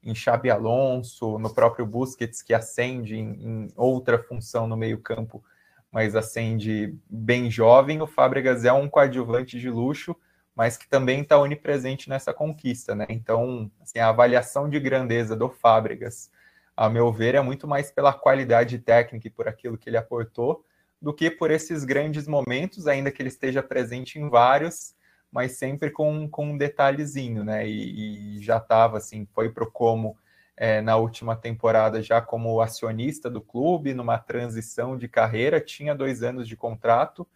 em 0.02 0.14
Xabi 0.14 0.50
Alonso, 0.50 1.38
no 1.38 1.52
próprio 1.52 1.84
Busquets 1.84 2.40
que 2.40 2.54
acende 2.54 3.16
em, 3.16 3.32
em 3.44 3.68
outra 3.76 4.22
função 4.22 4.66
no 4.66 4.76
meio-campo, 4.76 5.44
mas 5.90 6.14
acende 6.14 6.96
bem 7.10 7.50
jovem. 7.50 8.00
O 8.00 8.06
Fábregas 8.06 8.64
é 8.64 8.72
um 8.72 8.88
coadjuvante 8.88 9.58
de 9.58 9.68
luxo, 9.68 10.16
mas 10.56 10.78
que 10.78 10.88
também 10.88 11.20
está 11.20 11.38
onipresente 11.38 12.08
nessa 12.08 12.32
conquista, 12.32 12.94
né? 12.94 13.06
Então, 13.10 13.70
assim, 13.82 13.98
a 13.98 14.08
avaliação 14.08 14.70
de 14.70 14.80
grandeza 14.80 15.36
do 15.36 15.50
Fábregas, 15.50 16.30
a 16.74 16.88
meu 16.88 17.12
ver, 17.12 17.34
é 17.34 17.40
muito 17.42 17.68
mais 17.68 17.90
pela 17.90 18.12
qualidade 18.12 18.78
técnica 18.78 19.26
e 19.28 19.30
por 19.30 19.46
aquilo 19.46 19.76
que 19.76 19.90
ele 19.90 19.98
aportou 19.98 20.64
do 21.00 21.12
que 21.12 21.30
por 21.30 21.50
esses 21.50 21.84
grandes 21.84 22.26
momentos, 22.26 22.86
ainda 22.86 23.10
que 23.10 23.20
ele 23.20 23.28
esteja 23.28 23.62
presente 23.62 24.18
em 24.18 24.30
vários, 24.30 24.94
mas 25.30 25.52
sempre 25.52 25.90
com, 25.90 26.26
com 26.26 26.52
um 26.52 26.56
detalhezinho, 26.56 27.44
né? 27.44 27.68
E, 27.68 28.38
e 28.38 28.42
já 28.42 28.56
estava 28.56 28.96
assim, 28.96 29.28
foi 29.34 29.50
pro 29.50 29.70
como 29.70 30.16
é, 30.56 30.80
na 30.80 30.96
última 30.96 31.36
temporada 31.36 32.00
já 32.00 32.22
como 32.22 32.62
acionista 32.62 33.28
do 33.28 33.42
clube, 33.42 33.92
numa 33.92 34.16
transição 34.16 34.96
de 34.96 35.06
carreira, 35.06 35.60
tinha 35.60 35.94
dois 35.94 36.22
anos 36.22 36.48
de 36.48 36.56
contrato, 36.56 37.26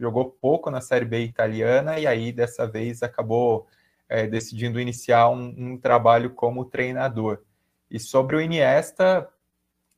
jogou 0.00 0.30
pouco 0.30 0.70
na 0.70 0.80
Série 0.80 1.04
B 1.04 1.20
italiana 1.20 1.98
e 1.98 2.06
aí 2.06 2.32
dessa 2.32 2.66
vez 2.66 3.02
acabou 3.02 3.68
é, 4.08 4.26
decidindo 4.26 4.80
iniciar 4.80 5.28
um, 5.28 5.54
um, 5.56 5.78
trabalho 5.78 6.30
como 6.30 6.64
treinador. 6.64 7.42
E 7.90 8.00
sobre 8.00 8.34
o 8.34 8.40
Iniesta, 8.40 9.28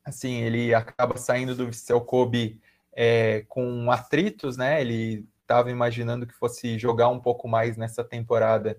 assim, 0.05 0.42
ele 0.42 0.74
acaba 0.74 1.16
saindo 1.16 1.55
do 1.55 1.66
Viseu 1.66 2.00
Kobe 2.00 2.61
é, 2.92 3.44
com 3.48 3.90
atritos, 3.90 4.57
né? 4.57 4.80
Ele 4.80 5.26
estava 5.40 5.70
imaginando 5.70 6.26
que 6.26 6.34
fosse 6.34 6.78
jogar 6.78 7.09
um 7.09 7.20
pouco 7.20 7.46
mais 7.46 7.76
nessa 7.76 8.03
temporada, 8.03 8.76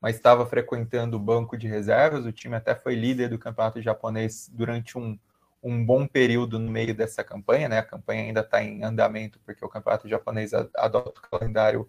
mas 0.00 0.16
estava 0.16 0.44
frequentando 0.44 1.16
o 1.16 1.20
banco 1.20 1.56
de 1.56 1.68
reservas. 1.68 2.26
O 2.26 2.32
time 2.32 2.56
até 2.56 2.74
foi 2.74 2.94
líder 2.94 3.28
do 3.28 3.38
campeonato 3.38 3.80
japonês 3.80 4.50
durante 4.52 4.98
um, 4.98 5.18
um 5.64 5.84
bom 5.84 6.06
período 6.06 6.58
no 6.58 6.70
meio 6.70 6.94
dessa 6.94 7.24
campanha, 7.24 7.68
né? 7.70 7.78
A 7.78 7.82
campanha 7.82 8.22
ainda 8.22 8.40
está 8.40 8.62
em 8.62 8.84
andamento, 8.84 9.40
porque 9.44 9.64
o 9.64 9.68
campeonato 9.68 10.06
japonês 10.06 10.52
adota 10.52 11.20
o 11.20 11.30
calendário 11.30 11.88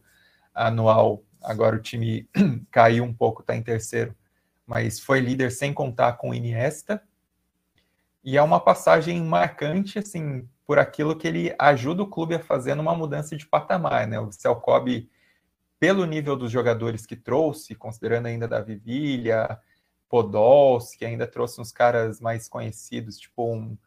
anual. 0.53 1.21
Agora 1.43 1.75
o 1.75 1.81
time 1.81 2.27
caiu 2.71 3.03
um 3.03 3.13
pouco, 3.13 3.41
está 3.41 3.53
em 3.53 3.61
terceiro, 3.61 4.15
mas 4.65 5.01
foi 5.01 5.19
líder 5.19 5.51
sem 5.51 5.73
contar 5.73 6.13
com 6.13 6.33
Iniesta. 6.33 7.03
E 8.23 8.37
é 8.37 8.41
uma 8.41 8.61
passagem 8.61 9.21
marcante, 9.21 9.99
assim, 9.99 10.47
por 10.65 10.79
aquilo 10.79 11.15
que 11.15 11.27
ele 11.27 11.53
ajuda 11.59 12.01
o 12.01 12.09
clube 12.09 12.33
a 12.33 12.39
fazer 12.39 12.75
numa 12.75 12.95
mudança 12.95 13.35
de 13.35 13.45
patamar, 13.45 14.07
né? 14.07 14.17
O 14.19 14.27
Vissel 14.27 14.59
pelo 15.77 16.05
nível 16.05 16.37
dos 16.37 16.49
jogadores 16.49 17.05
que 17.05 17.17
trouxe, 17.17 17.75
considerando 17.75 18.27
ainda 18.27 18.47
da 18.47 18.61
Vivilha, 18.61 19.59
Podolski, 20.09 21.05
ainda 21.05 21.27
trouxe 21.27 21.59
uns 21.59 21.71
caras 21.71 22.19
mais 22.19 22.47
conhecidos, 22.47 23.17
tipo 23.17 23.53
um, 23.53 23.77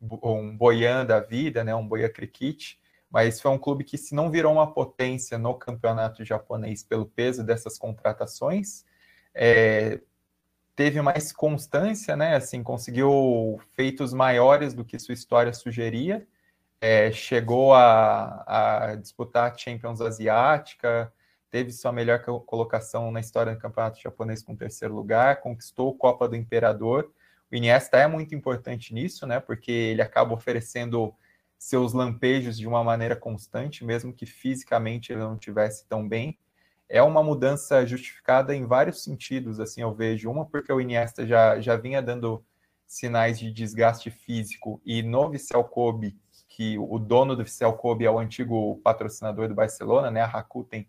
um 0.00 0.56
Boyan 0.56 1.04
da 1.04 1.20
vida, 1.20 1.64
né? 1.64 1.74
Um 1.74 1.86
Boyan 1.86 2.08
Cricket, 2.08 2.74
mas 3.10 3.40
foi 3.40 3.50
um 3.50 3.58
clube 3.58 3.84
que 3.84 3.98
se 3.98 4.14
não 4.14 4.30
virou 4.30 4.52
uma 4.52 4.72
potência 4.72 5.38
no 5.38 5.54
campeonato 5.54 6.24
japonês 6.24 6.82
pelo 6.82 7.06
peso 7.06 7.42
dessas 7.42 7.78
contratações, 7.78 8.84
é, 9.34 10.00
teve 10.76 11.02
mais 11.02 11.32
constância, 11.32 12.16
né? 12.16 12.36
Assim, 12.36 12.62
conseguiu 12.62 13.60
feitos 13.72 14.12
maiores 14.12 14.74
do 14.74 14.84
que 14.84 14.98
sua 14.98 15.14
história 15.14 15.52
sugeria. 15.52 16.26
É, 16.80 17.10
chegou 17.10 17.74
a, 17.74 18.44
a, 18.46 18.94
disputar 18.94 19.50
a 19.50 19.56
Champions 19.56 20.00
Asiática, 20.00 21.12
teve 21.50 21.72
sua 21.72 21.92
melhor 21.92 22.22
colocação 22.22 23.10
na 23.10 23.20
história 23.20 23.54
do 23.54 23.60
campeonato 23.60 24.00
japonês 24.00 24.42
com 24.42 24.56
terceiro 24.56 24.94
lugar, 24.94 25.40
conquistou 25.40 25.90
a 25.92 25.98
Copa 25.98 26.28
do 26.28 26.36
Imperador. 26.36 27.10
O 27.50 27.56
Iniesta 27.56 27.96
é 27.96 28.06
muito 28.06 28.34
importante 28.34 28.92
nisso, 28.92 29.26
né? 29.26 29.40
Porque 29.40 29.72
ele 29.72 30.02
acaba 30.02 30.34
oferecendo 30.34 31.14
seus 31.58 31.92
lampejos 31.92 32.58
de 32.58 32.66
uma 32.66 32.84
maneira 32.84 33.16
constante, 33.16 33.84
mesmo 33.84 34.12
que 34.12 34.26
fisicamente 34.26 35.12
ele 35.12 35.20
não 35.20 35.36
tivesse 35.36 35.86
tão 35.86 36.08
bem 36.08 36.38
é 36.88 37.02
uma 37.02 37.22
mudança 37.22 37.84
justificada 37.86 38.54
em 38.54 38.64
vários 38.64 39.04
sentidos, 39.04 39.60
assim, 39.60 39.82
eu 39.82 39.94
vejo. 39.94 40.30
Uma, 40.30 40.46
porque 40.46 40.72
o 40.72 40.80
Iniesta 40.80 41.26
já, 41.26 41.60
já 41.60 41.76
vinha 41.76 42.00
dando 42.00 42.42
sinais 42.86 43.38
de 43.38 43.52
desgaste 43.52 44.10
físico, 44.10 44.80
e 44.84 45.02
no 45.02 45.28
Vissel 45.28 45.62
Kobe, 45.62 46.16
que 46.48 46.78
o 46.78 46.98
dono 46.98 47.36
do 47.36 47.44
Vissel 47.44 47.74
Kobe 47.74 48.06
é 48.06 48.10
o 48.10 48.18
antigo 48.18 48.80
patrocinador 48.82 49.48
do 49.48 49.54
Barcelona, 49.54 50.10
né, 50.10 50.22
a 50.22 50.26
Rakuten, 50.26 50.88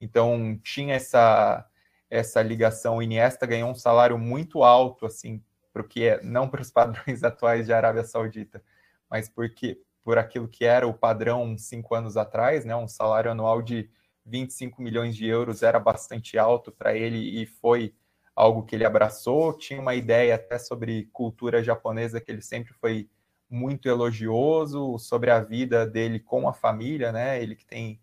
então 0.00 0.58
tinha 0.62 0.94
essa, 0.94 1.66
essa 2.08 2.42
ligação. 2.42 2.96
O 2.96 3.02
Iniesta 3.02 3.46
ganhou 3.46 3.70
um 3.70 3.74
salário 3.74 4.18
muito 4.18 4.62
alto, 4.62 5.06
assim, 5.06 5.42
porque 5.72 6.04
é, 6.04 6.22
não 6.22 6.48
para 6.48 6.62
os 6.62 6.70
padrões 6.72 7.22
atuais 7.22 7.66
de 7.66 7.72
Arábia 7.72 8.04
Saudita, 8.04 8.62
mas 9.08 9.28
porque 9.28 9.80
por 10.02 10.18
aquilo 10.18 10.48
que 10.48 10.64
era 10.64 10.86
o 10.88 10.94
padrão 10.94 11.56
cinco 11.58 11.94
anos 11.94 12.16
atrás, 12.16 12.64
né, 12.64 12.74
um 12.74 12.88
salário 12.88 13.30
anual 13.30 13.60
de 13.62 13.90
25 14.24 14.80
milhões 14.80 15.16
de 15.16 15.26
euros 15.26 15.62
era 15.62 15.78
bastante 15.78 16.38
alto 16.38 16.72
para 16.72 16.94
ele 16.96 17.42
e 17.42 17.46
foi 17.46 17.94
algo 18.34 18.64
que 18.64 18.74
ele 18.74 18.84
abraçou. 18.84 19.56
Tinha 19.56 19.80
uma 19.80 19.94
ideia 19.94 20.36
até 20.36 20.58
sobre 20.58 21.08
cultura 21.12 21.62
japonesa 21.62 22.20
que 22.20 22.30
ele 22.30 22.42
sempre 22.42 22.72
foi 22.74 23.08
muito 23.48 23.88
elogioso 23.88 24.98
sobre 24.98 25.30
a 25.30 25.40
vida 25.40 25.86
dele 25.86 26.20
com 26.20 26.48
a 26.48 26.52
família, 26.52 27.10
né? 27.12 27.42
Ele 27.42 27.56
que 27.56 27.66
tem 27.66 28.00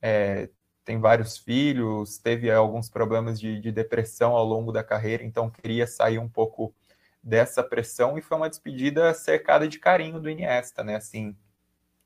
é, 0.00 0.48
tem 0.84 1.00
vários 1.00 1.38
filhos, 1.38 2.18
teve 2.18 2.50
alguns 2.50 2.90
problemas 2.90 3.40
de, 3.40 3.58
de, 3.58 3.72
depressão 3.72 4.32
ao 4.32 4.44
longo 4.44 4.70
da 4.70 4.84
carreira, 4.84 5.24
então 5.24 5.50
queria 5.50 5.86
sair 5.86 6.18
um 6.18 6.28
pouco 6.28 6.74
dessa 7.22 7.62
pressão 7.62 8.18
e 8.18 8.22
foi 8.22 8.36
uma 8.36 8.50
despedida 8.50 9.14
cercada 9.14 9.66
de 9.66 9.78
carinho 9.78 10.20
do 10.20 10.28
Iniesta, 10.28 10.84
né? 10.84 10.96
Assim, 10.96 11.34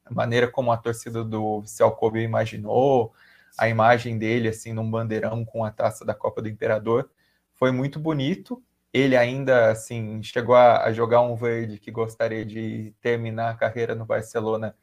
a 0.04 0.14
maneira 0.14 0.48
como 0.48 0.70
a 0.70 0.76
torcida 0.76 1.24
do 1.24 1.60
Vissel 1.60 1.90
Kobe 1.90 2.20
imaginou, 2.20 3.12
a 3.58 3.68
imagem 3.68 4.16
dele 4.16 4.48
assim 4.48 4.72
num 4.72 4.88
bandeirão 4.88 5.44
com 5.44 5.64
a 5.64 5.70
taça 5.70 6.04
da 6.04 6.14
Copa 6.14 6.40
do 6.40 6.48
Imperador. 6.48 7.10
Foi 7.54 7.72
muito 7.72 7.98
bonito. 7.98 8.62
Ele 8.92 9.16
ainda 9.16 9.70
assim 9.70 10.22
chegou 10.22 10.54
a, 10.54 10.84
a 10.84 10.92
jogar 10.92 11.20
um 11.20 11.34
verde 11.34 11.78
que 11.78 11.90
gostaria 11.90 12.44
de 12.44 12.94
terminar 13.00 13.50
a 13.50 13.54
carreira 13.54 13.94
no 13.94 14.06
Barcelona, 14.06 14.74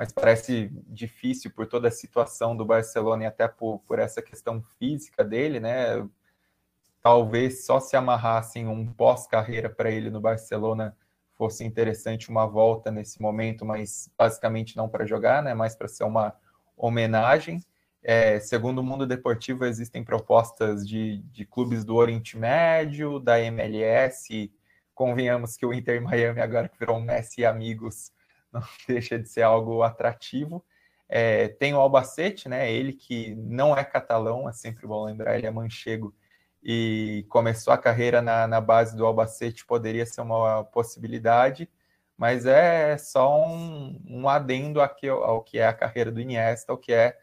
mas 0.00 0.10
parece 0.14 0.70
difícil 0.86 1.50
por 1.50 1.66
toda 1.66 1.88
a 1.88 1.90
situação 1.90 2.56
do 2.56 2.64
Barcelona 2.64 3.24
e 3.24 3.26
até 3.26 3.46
por, 3.46 3.80
por 3.80 3.98
essa 3.98 4.22
questão 4.22 4.62
física 4.78 5.22
dele, 5.22 5.60
né? 5.60 6.02
Talvez 7.02 7.66
só 7.66 7.78
se 7.78 7.94
amarrassem 7.96 8.66
um 8.66 8.90
pós-carreira 8.90 9.68
para 9.68 9.90
ele 9.90 10.08
no 10.08 10.18
Barcelona 10.18 10.96
fosse 11.34 11.64
interessante 11.64 12.30
uma 12.30 12.46
volta 12.46 12.90
nesse 12.90 13.20
momento, 13.20 13.66
mas 13.66 14.10
basicamente 14.16 14.74
não 14.74 14.88
para 14.88 15.04
jogar, 15.04 15.42
né? 15.42 15.52
Mais 15.52 15.76
para 15.76 15.86
ser 15.86 16.04
uma 16.04 16.34
homenagem. 16.78 17.62
É, 18.02 18.40
segundo 18.40 18.78
o 18.78 18.82
Mundo 18.82 19.06
Deportivo, 19.06 19.66
existem 19.66 20.02
propostas 20.02 20.88
de, 20.88 21.18
de 21.30 21.44
clubes 21.44 21.84
do 21.84 21.96
Oriente 21.96 22.38
Médio, 22.38 23.20
da 23.20 23.38
MLS. 23.38 24.50
Convenhamos 24.94 25.58
que 25.58 25.66
o 25.66 25.74
Inter 25.74 26.00
Miami, 26.00 26.40
agora 26.40 26.70
que 26.70 26.78
virou 26.78 26.96
um 26.96 27.02
Messi 27.02 27.42
e 27.42 27.44
amigos, 27.44 28.10
não 28.52 28.62
deixa 28.86 29.18
de 29.18 29.28
ser 29.28 29.42
algo 29.42 29.82
atrativo. 29.82 30.64
É, 31.08 31.48
tem 31.48 31.74
o 31.74 31.80
Albacete, 31.80 32.48
né? 32.48 32.72
Ele 32.72 32.92
que 32.92 33.34
não 33.34 33.76
é 33.76 33.84
catalão, 33.84 34.48
é 34.48 34.52
sempre 34.52 34.86
bom 34.86 35.04
lembrar, 35.04 35.36
ele 35.36 35.46
é 35.46 35.50
manchego 35.50 36.14
e 36.62 37.26
começou 37.28 37.72
a 37.72 37.78
carreira 37.78 38.20
na, 38.22 38.46
na 38.46 38.60
base 38.60 38.96
do 38.96 39.06
Albacete, 39.06 39.64
poderia 39.64 40.06
ser 40.06 40.20
uma 40.20 40.62
possibilidade, 40.64 41.68
mas 42.16 42.44
é 42.46 42.98
só 42.98 43.44
um, 43.46 44.00
um 44.06 44.28
adendo 44.28 44.80
aqui 44.80 45.08
ao, 45.08 45.24
ao 45.24 45.42
que 45.42 45.58
é 45.58 45.66
a 45.66 45.72
carreira 45.72 46.12
do 46.12 46.20
Iniesta, 46.20 46.72
ao 46.72 46.78
que 46.78 46.92
é 46.92 47.18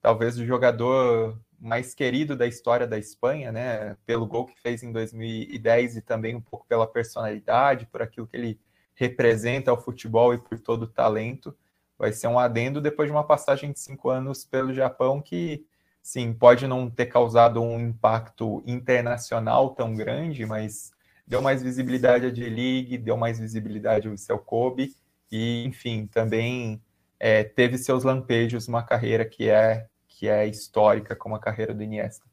talvez 0.00 0.38
o 0.38 0.46
jogador 0.46 1.38
mais 1.60 1.92
querido 1.94 2.36
da 2.36 2.46
história 2.46 2.86
da 2.86 2.98
Espanha, 2.98 3.50
né? 3.50 3.96
Pelo 4.06 4.26
gol 4.26 4.46
que 4.46 4.60
fez 4.60 4.82
em 4.82 4.92
2010 4.92 5.96
e 5.96 6.02
também 6.02 6.36
um 6.36 6.40
pouco 6.40 6.66
pela 6.66 6.86
personalidade, 6.86 7.86
por 7.86 8.00
aquilo 8.00 8.26
que 8.26 8.36
ele 8.36 8.60
representa 8.98 9.70
ao 9.70 9.80
futebol 9.80 10.34
e 10.34 10.38
por 10.38 10.58
todo 10.58 10.82
o 10.82 10.88
talento. 10.88 11.56
Vai 11.96 12.12
ser 12.12 12.26
um 12.26 12.38
adendo 12.38 12.80
depois 12.80 13.08
de 13.08 13.12
uma 13.12 13.24
passagem 13.24 13.72
de 13.72 13.78
cinco 13.80 14.10
anos 14.10 14.44
pelo 14.44 14.74
Japão 14.74 15.22
que, 15.22 15.64
sim, 16.02 16.32
pode 16.32 16.66
não 16.66 16.90
ter 16.90 17.06
causado 17.06 17.62
um 17.62 17.80
impacto 17.80 18.62
internacional 18.66 19.70
tão 19.70 19.94
grande, 19.94 20.44
mas 20.44 20.92
deu 21.26 21.40
mais 21.40 21.62
visibilidade 21.62 22.26
à 22.26 22.30
D-League, 22.30 22.98
deu 22.98 23.16
mais 23.16 23.38
visibilidade 23.38 24.08
ao 24.08 24.16
seu 24.16 24.38
Kobe 24.38 24.94
e, 25.30 25.64
enfim, 25.64 26.06
também 26.06 26.82
é, 27.20 27.44
teve 27.44 27.78
seus 27.78 28.02
lampejos 28.04 28.68
uma 28.68 28.82
carreira 28.82 29.24
que 29.24 29.48
é 29.48 29.88
que 30.08 30.28
é 30.28 30.46
histórica 30.48 31.14
como 31.14 31.36
a 31.36 31.40
carreira 31.40 31.72
do 31.72 31.82
Iniesta. 31.82 32.26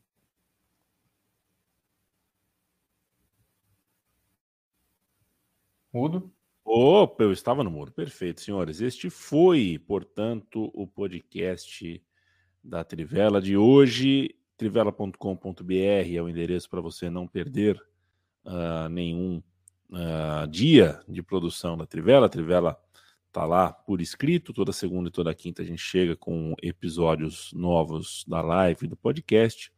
Mudo? 5.93 6.34
Opa, 6.65 7.23
eu 7.23 7.31
estava 7.31 7.63
no 7.63 7.69
muro. 7.69 7.91
Perfeito, 7.91 8.41
senhores. 8.41 8.81
Este 8.81 9.09
foi, 9.09 9.79
portanto, 9.87 10.71
o 10.73 10.87
podcast 10.87 12.03
da 12.63 12.83
Trivela 12.83 13.41
de 13.41 13.55
hoje. 13.55 14.35
Trivela.com.br 14.57 15.71
é 15.71 16.21
o 16.21 16.27
endereço 16.27 16.69
para 16.69 16.81
você 16.81 17.09
não 17.09 17.27
perder 17.27 17.79
uh, 18.45 18.89
nenhum 18.89 19.41
uh, 19.91 20.47
dia 20.49 20.99
de 21.07 21.21
produção 21.21 21.77
da 21.77 21.85
Trivela. 21.85 22.25
A 22.25 22.29
Trivela 22.29 22.79
Tá 23.35 23.43
lá 23.43 23.69
por 23.69 23.99
escrito, 23.99 24.53
toda 24.53 24.71
segunda 24.71 25.09
e 25.09 25.11
toda 25.11 25.35
quinta 25.35 25.61
a 25.61 25.65
gente 25.65 25.81
chega 25.81 26.15
com 26.15 26.55
episódios 26.63 27.51
novos 27.51 28.23
da 28.25 28.41
live 28.41 28.87
do 28.87 28.95
podcast. 28.95 29.73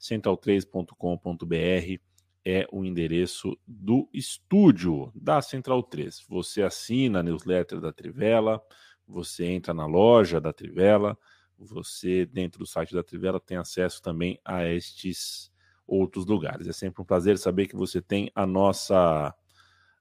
central3.com.br 0.00 2.00
é 2.44 2.66
o 2.72 2.84
endereço 2.84 3.56
do 3.66 4.08
estúdio 4.12 5.12
da 5.14 5.40
Central 5.40 5.82
3. 5.82 6.24
Você 6.28 6.62
assina 6.62 7.20
a 7.20 7.22
newsletter 7.22 7.80
da 7.80 7.92
Trivela, 7.92 8.60
você 9.06 9.46
entra 9.46 9.72
na 9.72 9.86
loja 9.86 10.40
da 10.40 10.52
Trivela, 10.52 11.16
você 11.58 12.26
dentro 12.26 12.58
do 12.58 12.66
site 12.66 12.94
da 12.94 13.02
Trivela 13.02 13.38
tem 13.38 13.56
acesso 13.56 14.02
também 14.02 14.40
a 14.44 14.64
estes 14.66 15.52
outros 15.86 16.26
lugares. 16.26 16.66
É 16.66 16.72
sempre 16.72 17.02
um 17.02 17.04
prazer 17.04 17.38
saber 17.38 17.66
que 17.66 17.76
você 17.76 18.00
tem 18.00 18.30
a 18.34 18.46
nossa 18.46 19.34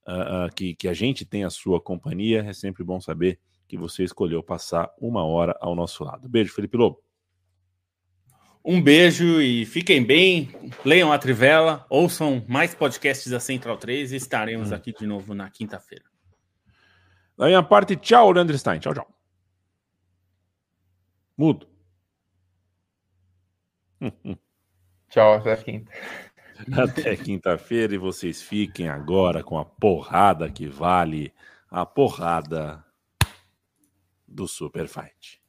uh, 0.07 0.47
uh, 0.47 0.55
que, 0.55 0.75
que 0.75 0.87
a 0.87 0.93
gente 0.93 1.25
tem 1.25 1.43
a 1.43 1.49
sua 1.49 1.79
companhia. 1.79 2.43
É 2.47 2.53
sempre 2.53 2.83
bom 2.83 2.99
saber 2.99 3.39
que 3.67 3.77
você 3.77 4.03
escolheu 4.03 4.41
passar 4.41 4.91
uma 4.99 5.23
hora 5.23 5.55
ao 5.61 5.75
nosso 5.75 6.03
lado. 6.03 6.27
Beijo, 6.27 6.53
Felipe 6.53 6.77
Lobo. 6.77 7.10
Um 8.63 8.81
beijo 8.81 9.41
e 9.41 9.65
fiquem 9.65 10.03
bem. 10.03 10.49
Leiam 10.85 11.11
a 11.11 11.17
Trivela, 11.17 11.85
ouçam 11.89 12.45
mais 12.47 12.75
podcasts 12.75 13.31
da 13.31 13.39
Central 13.39 13.77
3 13.77 14.11
e 14.11 14.15
estaremos 14.15 14.71
hum. 14.71 14.75
aqui 14.75 14.93
de 14.93 15.07
novo 15.07 15.33
na 15.33 15.49
quinta-feira. 15.49 16.05
Da 17.37 17.47
minha 17.47 17.63
parte, 17.63 17.95
tchau, 17.95 18.31
Leandro 18.31 18.57
Stein. 18.57 18.79
Tchau, 18.79 18.93
tchau. 18.93 19.07
Mudo. 21.35 21.67
Tchau, 25.09 25.33
até 25.33 25.57
quinta. 25.57 25.91
Até 26.71 27.15
quinta-feira 27.17 27.93
e 27.93 27.97
vocês 27.97 28.41
fiquem 28.41 28.87
agora 28.87 29.43
com 29.43 29.57
a 29.57 29.65
porrada 29.65 30.49
que 30.49 30.67
vale 30.67 31.33
a 31.69 31.85
porrada 31.85 32.85
do 34.27 34.47
Super 34.47 34.87
Fight. 34.87 35.40